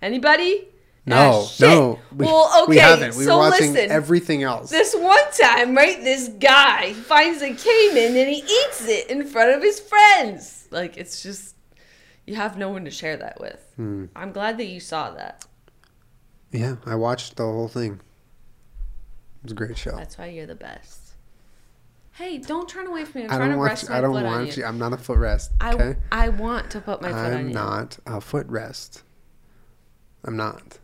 Anybody? 0.02 0.68
No, 1.06 1.46
Ah, 1.46 1.54
no. 1.60 1.98
We, 2.16 2.24
well, 2.24 2.62
okay. 2.62 2.70
we 2.70 2.76
haven't. 2.78 3.14
We 3.16 3.24
so 3.24 3.34
were 3.36 3.50
watching 3.50 3.74
listen, 3.74 3.90
everything 3.90 4.42
else. 4.42 4.70
this 4.70 4.94
one 4.96 5.18
time, 5.38 5.76
right? 5.76 6.02
This 6.02 6.28
guy 6.28 6.94
finds 6.94 7.42
a 7.42 7.52
caiman 7.54 8.16
and 8.16 8.28
he 8.30 8.36
eats 8.42 8.88
it 8.88 9.10
in 9.10 9.26
front 9.26 9.54
of 9.54 9.62
his 9.62 9.80
friends. 9.80 10.66
Like 10.70 10.96
it's 10.96 11.22
just 11.22 11.56
you 12.26 12.36
have 12.36 12.56
no 12.56 12.70
one 12.70 12.86
to 12.86 12.90
share 12.90 13.18
that 13.18 13.38
with. 13.38 13.60
Hmm. 13.76 14.06
I'm 14.16 14.32
glad 14.32 14.56
that 14.56 14.64
you 14.64 14.80
saw 14.80 15.10
that. 15.10 15.44
yeah, 16.52 16.76
I 16.86 16.94
watched 16.94 17.36
the 17.36 17.42
whole 17.44 17.68
thing. 17.68 17.94
It 17.94 19.42
was 19.42 19.52
a 19.52 19.54
great 19.56 19.76
show. 19.76 19.94
That's 19.96 20.16
why 20.16 20.26
you're 20.28 20.46
the 20.46 20.54
best. 20.54 21.00
Hey, 22.12 22.38
don't 22.38 22.66
turn 22.68 22.86
away 22.86 23.04
from 23.04 23.20
me. 23.22 23.26
I'm 23.26 23.32
I 23.32 23.36
trying 23.36 23.48
don't 23.50 23.56
to 23.56 23.58
want. 23.58 23.70
rest 23.70 23.82
You, 23.82 23.88
my 23.90 23.98
I 23.98 24.00
don't 24.00 24.12
foot 24.14 24.24
on 24.24 24.32
want 24.32 24.56
you. 24.56 24.62
you. 24.62 24.68
I'm 24.68 24.78
not 24.78 24.92
a 24.94 24.96
footrest. 24.96 25.48
I 25.60 25.72
Okay. 25.74 25.96
I 26.10 26.28
want 26.30 26.70
to 26.70 26.80
put 26.80 27.02
my 27.02 27.08
foot 27.08 27.16
on 27.18 27.32
I'm 27.34 27.52
not 27.52 27.98
a 28.06 28.12
footrest. 28.20 29.02
I'm 30.24 30.36
not. 30.38 30.78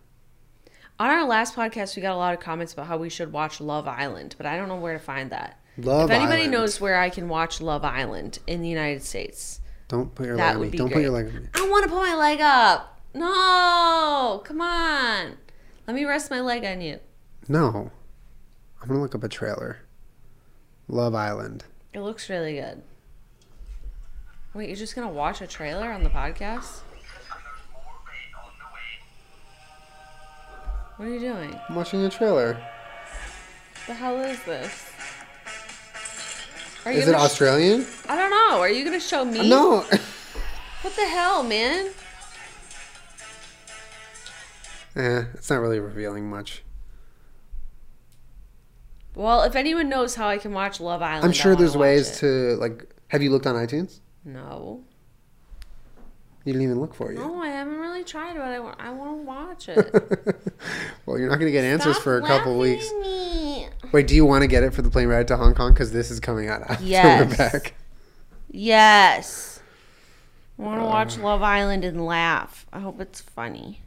On 1.01 1.09
our 1.09 1.25
last 1.27 1.57
podcast, 1.57 1.97
we 1.97 2.03
got 2.03 2.13
a 2.13 2.17
lot 2.17 2.35
of 2.35 2.41
comments 2.41 2.75
about 2.75 2.87
how 2.87 2.99
we 2.99 3.09
should 3.09 3.33
watch 3.33 3.59
Love 3.61 3.89
Island, 3.89 4.35
but 4.37 4.45
I 4.47 4.57
don't 4.59 4.69
know 4.69 4.77
where 4.77 4.93
to 4.93 4.99
find 4.99 5.31
that. 5.31 5.59
Love 5.79 6.11
if 6.11 6.15
anybody 6.15 6.43
Island. 6.43 6.53
knows 6.53 6.79
where 6.81 6.99
I 7.01 7.09
can 7.09 7.27
watch 7.29 7.61
Love 7.63 7.85
Island 7.85 8.39
in 8.47 8.61
the 8.61 8.69
United 8.69 9.03
States, 9.03 9.61
Don't 9.89 10.15
put 10.15 10.27
your 10.27 10.37
That 10.37 10.49
leg 10.49 10.55
on 10.57 10.61
would 10.61 10.67
me. 10.67 10.71
be 10.73 10.79
Don't 10.79 10.89
great. 10.89 10.95
put 10.97 11.03
your 11.03 11.11
leg 11.13 11.27
on 11.29 11.43
me. 11.43 11.49
I 11.55 11.69
want 11.71 11.85
to 11.85 11.89
put 11.91 12.03
my 12.03 12.15
leg 12.15 12.41
up. 12.43 13.01
No, 13.15 14.43
come 14.45 14.61
on. 14.61 15.39
Let 15.87 15.97
me 15.97 16.05
rest 16.05 16.31
my 16.31 16.41
leg 16.41 16.65
on 16.65 16.81
you. 16.83 17.01
No. 17.49 17.91
I'm 18.83 18.89
gonna 18.89 19.01
look 19.01 19.15
up 19.15 19.25
a 19.25 19.29
trailer. 19.29 19.79
Love 20.87 21.15
Island. 21.15 21.65
It 21.95 22.01
looks 22.01 22.29
really 22.29 22.55
good. 22.55 22.83
Wait, 24.55 24.69
you're 24.69 24.77
just 24.77 24.95
gonna 24.95 25.09
watch 25.09 25.41
a 25.41 25.47
trailer 25.47 25.91
on 25.91 26.05
the 26.05 26.11
podcast? 26.11 26.81
What 31.01 31.09
are 31.09 31.13
you 31.15 31.21
doing? 31.21 31.59
I'm 31.67 31.77
watching 31.77 32.05
a 32.05 32.11
trailer. 32.11 32.63
The 33.87 33.95
hell 33.95 34.21
is 34.21 34.39
this? 34.45 34.93
Are 36.85 36.93
you 36.93 36.99
Is 36.99 37.09
it 37.09 37.15
Australian? 37.15 37.87
I 38.07 38.17
don't 38.17 38.29
know. 38.29 38.61
Are 38.61 38.69
you 38.69 38.85
gonna 38.85 39.01
show 39.01 39.25
me? 39.25 39.49
No. 39.49 39.87
What 40.83 40.97
the 40.97 41.07
hell, 41.07 41.43
man? 41.43 41.87
eh, 44.97 45.25
it's 45.33 45.49
not 45.49 45.61
really 45.61 45.81
revealing 45.81 46.29
much. 46.29 46.65
Well, 49.15 49.43
if 49.45 49.57
anyone 49.57 49.89
knows 49.89 50.17
how 50.17 50.29
I 50.29 50.37
can 50.37 50.53
watch 50.53 50.81
Love 50.81 51.01
Island, 51.01 51.25
I'm 51.25 51.33
sure 51.33 51.57
there's 51.57 51.79
ways 51.79 52.11
it. 52.11 52.21
to 52.21 52.57
like. 52.57 52.95
Have 53.09 53.23
you 53.23 53.31
looked 53.31 53.47
on 53.47 53.55
iTunes? 53.55 54.01
No. 54.23 54.85
You 56.51 56.55
didn't 56.55 56.65
even 56.69 56.81
look 56.81 56.95
for 56.95 57.13
it. 57.13 57.17
yet. 57.17 57.25
No, 57.25 57.41
I 57.41 57.47
haven't 57.47 57.79
really 57.79 58.03
tried, 58.03 58.35
but 58.35 58.43
I 58.43 58.59
want. 58.59 58.81
I 58.81 58.91
want 58.91 59.21
to 59.21 59.25
watch 59.25 59.69
it. 59.69 60.37
well, 61.07 61.17
you're 61.17 61.31
not 61.31 61.39
gonna 61.39 61.53
get 61.53 61.63
answers 61.65 61.95
Stop 61.95 62.03
for 62.03 62.17
a 62.17 62.23
couple 62.23 62.57
laughing 62.57 62.59
weeks. 62.75 62.91
at 62.91 62.99
me. 63.01 63.69
Wait, 63.93 64.09
do 64.09 64.17
you 64.17 64.25
want 64.27 64.43
to 64.43 64.49
get 64.49 64.65
it 64.65 64.75
for 64.75 64.83
the 64.83 64.91
plane 64.91 65.07
ride 65.07 65.29
to 65.29 65.37
Hong 65.37 65.55
Kong? 65.55 65.73
Because 65.73 65.93
this 65.93 66.11
is 66.11 66.19
coming 66.19 66.49
out 66.49 66.63
after 66.69 66.83
Yes. 66.85 67.31
we're 67.31 67.37
back. 67.37 67.75
Yes. 68.51 69.61
I 70.59 70.63
want 70.63 70.81
to 70.81 70.85
watch 70.87 71.19
Uh. 71.19 71.23
Love 71.23 71.43
Island 71.43 71.85
and 71.85 72.05
laugh. 72.05 72.67
I 72.73 72.81
hope 72.81 73.01
it's 73.01 73.21
funny. 73.21 73.83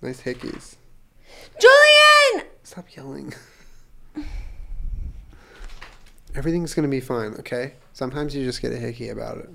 Nice 0.00 0.22
hickeys. 0.22 0.76
Julien! 1.60 2.46
Stop 2.62 2.86
yelling. 2.96 3.34
Everything's 6.34 6.72
gonna 6.74 6.88
be 6.88 7.00
fine, 7.00 7.34
okay? 7.40 7.74
Sometimes 7.92 8.34
you 8.34 8.42
just 8.44 8.60
get 8.62 8.72
a 8.72 8.76
hickey 8.76 9.08
about 9.10 9.38
it. 9.38 9.50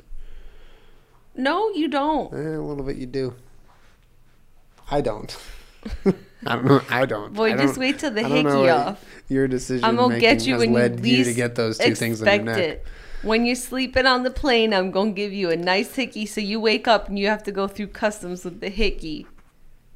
No, 1.35 1.69
you 1.71 1.87
don't. 1.87 2.33
Eh, 2.33 2.37
a 2.37 2.61
little 2.61 2.83
bit 2.83 2.97
you 2.97 3.05
do. 3.05 3.33
I 4.89 5.01
don't. 5.01 5.35
I 6.45 6.55
don't 6.55 6.65
know. 6.65 6.81
I 6.89 7.05
don't. 7.05 7.33
Boy, 7.33 7.53
I 7.53 7.57
just 7.57 7.75
don't- 7.75 7.79
wait 7.79 7.99
till 7.99 8.11
the 8.11 8.21
know 8.23 8.29
hickey 8.29 8.69
off. 8.69 9.05
Your 9.29 9.47
decision 9.47 9.85
I'm 9.85 9.95
gonna 9.95 10.19
get 10.19 10.45
you 10.45 10.53
has 10.53 10.59
when 10.59 10.69
you 10.69 10.75
led 10.75 11.05
you 11.05 11.23
to 11.23 11.33
get 11.33 11.55
those 11.55 11.77
two 11.77 11.95
things 11.95 12.21
on 12.21 12.27
your 12.27 12.43
neck. 12.43 12.57
it. 12.57 12.85
When 13.23 13.45
you're 13.45 13.55
sleeping 13.55 14.05
on 14.05 14.23
the 14.23 14.31
plane, 14.31 14.73
I'm 14.73 14.91
gonna 14.91 15.11
give 15.11 15.31
you 15.31 15.51
a 15.51 15.55
nice 15.55 15.95
hickey, 15.95 16.25
so 16.25 16.41
you 16.41 16.59
wake 16.59 16.87
up 16.87 17.07
and 17.07 17.17
you 17.17 17.27
have 17.27 17.43
to 17.43 17.51
go 17.51 17.67
through 17.67 17.87
customs 17.87 18.43
with 18.43 18.59
the 18.59 18.69
hickey. 18.69 19.27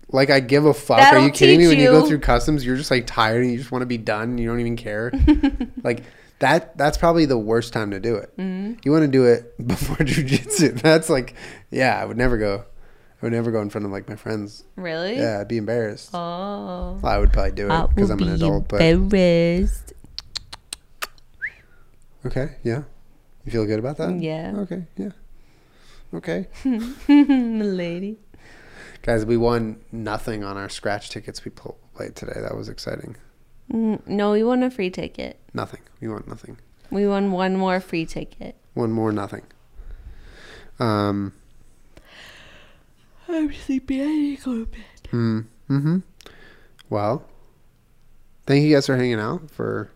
Like 0.09 0.29
I 0.29 0.39
give 0.39 0.65
a 0.65 0.73
fuck. 0.73 0.99
Are 0.99 1.01
That'll 1.01 1.23
you 1.25 1.31
kidding 1.31 1.59
me? 1.59 1.67
When 1.67 1.79
you 1.79 1.87
go 1.89 2.07
through 2.07 2.19
customs, 2.19 2.65
you're 2.65 2.75
just 2.77 2.91
like 2.91 3.07
tired 3.07 3.41
and 3.41 3.51
you 3.51 3.57
just 3.57 3.71
want 3.71 3.81
to 3.81 3.87
be 3.87 3.97
done. 3.97 4.29
And 4.29 4.39
you 4.39 4.47
don't 4.47 4.59
even 4.59 4.75
care. 4.77 5.11
like 5.83 6.03
that. 6.39 6.77
That's 6.77 6.97
probably 6.97 7.25
the 7.25 7.37
worst 7.37 7.73
time 7.73 7.91
to 7.91 7.99
do 7.99 8.15
it. 8.15 8.35
Mm-hmm. 8.37 8.79
You 8.83 8.91
want 8.91 9.03
to 9.03 9.07
do 9.11 9.25
it 9.25 9.55
before 9.67 9.97
jujitsu. 9.97 10.79
That's 10.81 11.09
like, 11.09 11.35
yeah, 11.71 11.99
I 12.01 12.05
would 12.05 12.17
never 12.17 12.37
go. 12.37 12.65
I 13.21 13.25
would 13.25 13.31
never 13.33 13.49
go 13.51 13.61
in 13.61 13.69
front 13.69 13.85
of 13.85 13.91
like 13.91 14.07
my 14.09 14.15
friends. 14.15 14.63
Really? 14.75 15.15
Yeah, 15.17 15.39
I'd 15.41 15.47
be 15.47 15.57
embarrassed. 15.57 16.11
Oh. 16.13 16.99
Well, 17.01 17.11
I 17.11 17.17
would 17.17 17.31
probably 17.33 17.51
do 17.53 17.71
it 17.71 17.89
because 17.95 18.09
I'm 18.09 18.19
an 18.21 18.29
adult. 18.29 18.67
But 18.67 18.81
embarrassed. 18.81 19.93
okay, 22.25 22.57
yeah. 22.63 22.83
You 23.45 23.51
feel 23.51 23.65
good 23.65 23.79
about 23.79 23.97
that? 23.97 24.19
Yeah. 24.21 24.53
Okay. 24.57 24.83
Yeah. 24.97 25.09
Okay. 26.13 26.47
Lady. 27.07 28.17
Guys, 29.03 29.25
we 29.25 29.37
won 29.37 29.77
nothing 29.91 30.43
on 30.43 30.57
our 30.57 30.67
scratch 30.69 31.09
tickets 31.09 31.45
we 31.45 31.51
pl- 31.51 31.77
played 31.93 32.15
today. 32.15 32.39
That 32.41 32.55
was 32.55 32.69
exciting. 32.69 33.15
Mm, 33.71 34.05
No, 34.07 34.31
we 34.31 34.43
won 34.43 34.63
a 34.63 34.69
free 34.71 34.89
ticket. 34.89 35.39
Nothing. 35.53 35.81
We 36.01 36.07
won 36.07 36.23
nothing. 36.27 36.57
We 36.91 37.07
won 37.07 37.31
one 37.31 37.55
more 37.57 37.79
free 37.79 38.05
ticket. 38.05 38.55
One 38.73 38.91
more 38.91 39.11
nothing. 39.11 39.43
Um. 40.79 41.33
I'm 43.27 43.51
sleepy. 43.53 44.01
I 44.03 44.05
need 44.05 44.37
to 44.39 44.43
go 44.45 44.53
to 44.59 44.65
bed. 44.65 45.09
Hmm. 45.09 45.39
Hmm. 45.67 45.97
Well, 46.89 47.25
thank 48.45 48.63
you 48.63 48.75
guys 48.75 48.85
for 48.85 48.95
hanging 48.95 49.19
out 49.19 49.49
for 49.49 49.89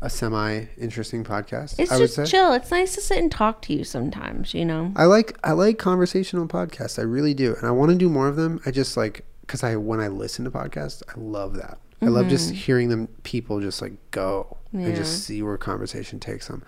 a 0.00 0.10
semi 0.10 0.64
interesting 0.76 1.22
podcast. 1.22 1.78
It's 1.78 1.92
I 1.92 1.96
would 1.98 2.04
just 2.04 2.14
say. 2.16 2.24
chill. 2.26 2.52
It's 2.54 2.70
nice 2.72 2.94
to 2.96 3.00
sit 3.00 3.18
and 3.18 3.30
talk 3.30 3.62
to 3.62 3.72
you 3.72 3.84
sometimes, 3.84 4.52
you 4.54 4.64
know? 4.64 4.92
I 4.96 5.04
like 5.04 5.38
I 5.44 5.52
like 5.52 5.78
conversational 5.78 6.48
podcasts. 6.48 6.98
I 6.98 7.02
really 7.02 7.34
do, 7.34 7.54
and 7.54 7.66
I 7.66 7.70
want 7.70 7.92
to 7.92 7.96
do 7.96 8.08
more 8.08 8.26
of 8.26 8.34
them. 8.36 8.60
I 8.66 8.72
just 8.72 8.96
like 8.96 9.24
because 9.42 9.62
I 9.62 9.76
when 9.76 10.00
I 10.00 10.08
listen 10.08 10.44
to 10.46 10.50
podcasts, 10.50 11.02
I 11.08 11.20
love 11.20 11.54
that. 11.54 11.78
I 12.02 12.06
love 12.06 12.28
just 12.28 12.50
hearing 12.52 12.88
them 12.88 13.08
people 13.24 13.60
just 13.60 13.82
like 13.82 13.92
go 14.10 14.56
and 14.72 14.94
just 14.96 15.24
see 15.24 15.42
where 15.42 15.56
conversation 15.58 16.18
takes 16.20 16.48
them, 16.48 16.62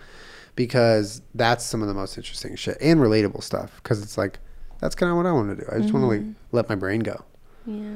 because 0.56 1.22
that's 1.34 1.64
some 1.64 1.80
of 1.82 1.88
the 1.88 1.94
most 1.94 2.16
interesting 2.18 2.54
shit 2.56 2.76
and 2.80 3.00
relatable 3.00 3.42
stuff. 3.42 3.76
Because 3.82 4.02
it's 4.02 4.18
like 4.18 4.38
that's 4.80 4.94
kind 4.94 5.10
of 5.10 5.16
what 5.16 5.26
I 5.26 5.32
want 5.32 5.56
to 5.56 5.64
do. 5.64 5.70
I 5.72 5.78
just 5.78 5.92
want 5.94 6.02
to 6.04 6.08
like 6.08 6.22
let 6.52 6.68
my 6.68 6.74
brain 6.74 7.00
go 7.00 7.24
Yeah. 7.66 7.94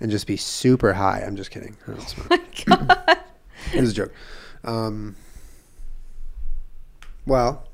and 0.00 0.10
just 0.10 0.26
be 0.26 0.36
super 0.36 0.92
high. 0.94 1.22
I'm 1.26 1.36
just 1.36 1.50
kidding. 1.50 1.76
I 1.86 1.90
don't 1.92 2.00
smoke. 2.08 2.30
My 2.30 2.40
God. 2.64 3.18
it 3.74 3.80
was 3.80 3.90
a 3.90 3.94
joke. 3.94 4.12
Um, 4.64 5.14
well, 7.26 7.68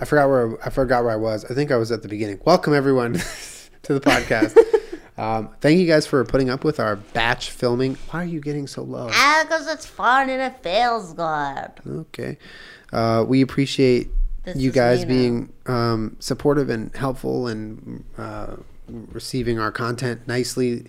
I 0.00 0.04
forgot 0.04 0.28
where 0.28 0.56
I 0.64 0.70
forgot 0.70 1.02
where 1.02 1.12
I 1.12 1.16
was. 1.16 1.44
I 1.46 1.54
think 1.54 1.72
I 1.72 1.76
was 1.76 1.90
at 1.90 2.02
the 2.02 2.08
beginning. 2.08 2.40
Welcome 2.44 2.74
everyone 2.74 3.14
to 3.82 3.94
the 3.94 4.00
podcast. 4.00 4.56
Um, 5.18 5.50
thank 5.60 5.78
you 5.80 5.86
guys 5.86 6.06
for 6.06 6.24
putting 6.24 6.48
up 6.48 6.64
with 6.64 6.78
our 6.78 6.96
batch 6.96 7.50
filming. 7.50 7.96
Why 8.10 8.22
are 8.22 8.26
you 8.26 8.40
getting 8.40 8.66
so 8.66 8.82
low? 8.82 9.08
Ah, 9.12 9.40
because 9.42 9.66
it's 9.66 9.84
fun 9.84 10.30
and 10.30 10.40
it 10.40 10.62
feels 10.62 11.12
good. 11.12 11.70
Okay, 11.86 12.38
uh, 12.92 13.24
we 13.26 13.42
appreciate 13.42 14.10
This 14.44 14.56
you 14.56 14.70
guys 14.70 15.04
being 15.04 15.52
um, 15.66 16.16
supportive 16.20 16.70
and 16.70 16.94
helpful 16.94 17.48
and 17.48 18.04
uh, 18.16 18.56
receiving 18.88 19.58
our 19.58 19.72
content 19.72 20.26
nicely. 20.28 20.86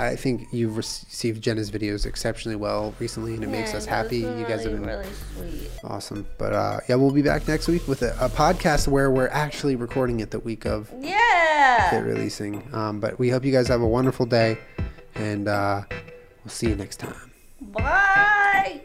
I 0.00 0.14
think 0.16 0.46
you've 0.52 0.76
received 0.76 1.42
Jenna's 1.42 1.70
videos 1.72 2.06
exceptionally 2.06 2.54
well 2.56 2.94
recently, 3.00 3.34
and 3.34 3.42
it 3.42 3.48
makes 3.48 3.74
us 3.74 3.84
happy. 3.84 4.18
You 4.18 4.44
guys 4.48 4.62
have 4.62 4.72
been 4.72 4.86
really 4.86 5.04
sweet. 5.36 5.70
awesome. 5.82 6.24
But 6.38 6.52
uh, 6.52 6.80
yeah, 6.88 6.94
we'll 6.94 7.10
be 7.10 7.22
back 7.22 7.48
next 7.48 7.66
week 7.66 7.86
with 7.88 8.02
a, 8.02 8.12
a 8.20 8.28
podcast 8.28 8.86
where 8.88 9.10
we're 9.10 9.28
actually 9.28 9.74
recording 9.76 10.20
it 10.20 10.30
the 10.30 10.38
week 10.38 10.64
of 10.66 10.90
it 10.92 11.06
Yeah. 11.08 11.98
releasing. 12.00 12.62
Um, 12.72 13.00
but 13.00 13.18
we 13.18 13.28
hope 13.28 13.44
you 13.44 13.52
guys 13.52 13.66
have 13.68 13.80
a 13.82 13.88
wonderful 13.88 14.24
day, 14.24 14.56
and 15.16 15.48
uh, 15.48 15.82
we'll 16.44 16.50
see 16.52 16.68
you 16.68 16.76
next 16.76 16.96
time. 17.00 17.16
Bye. 17.60 18.82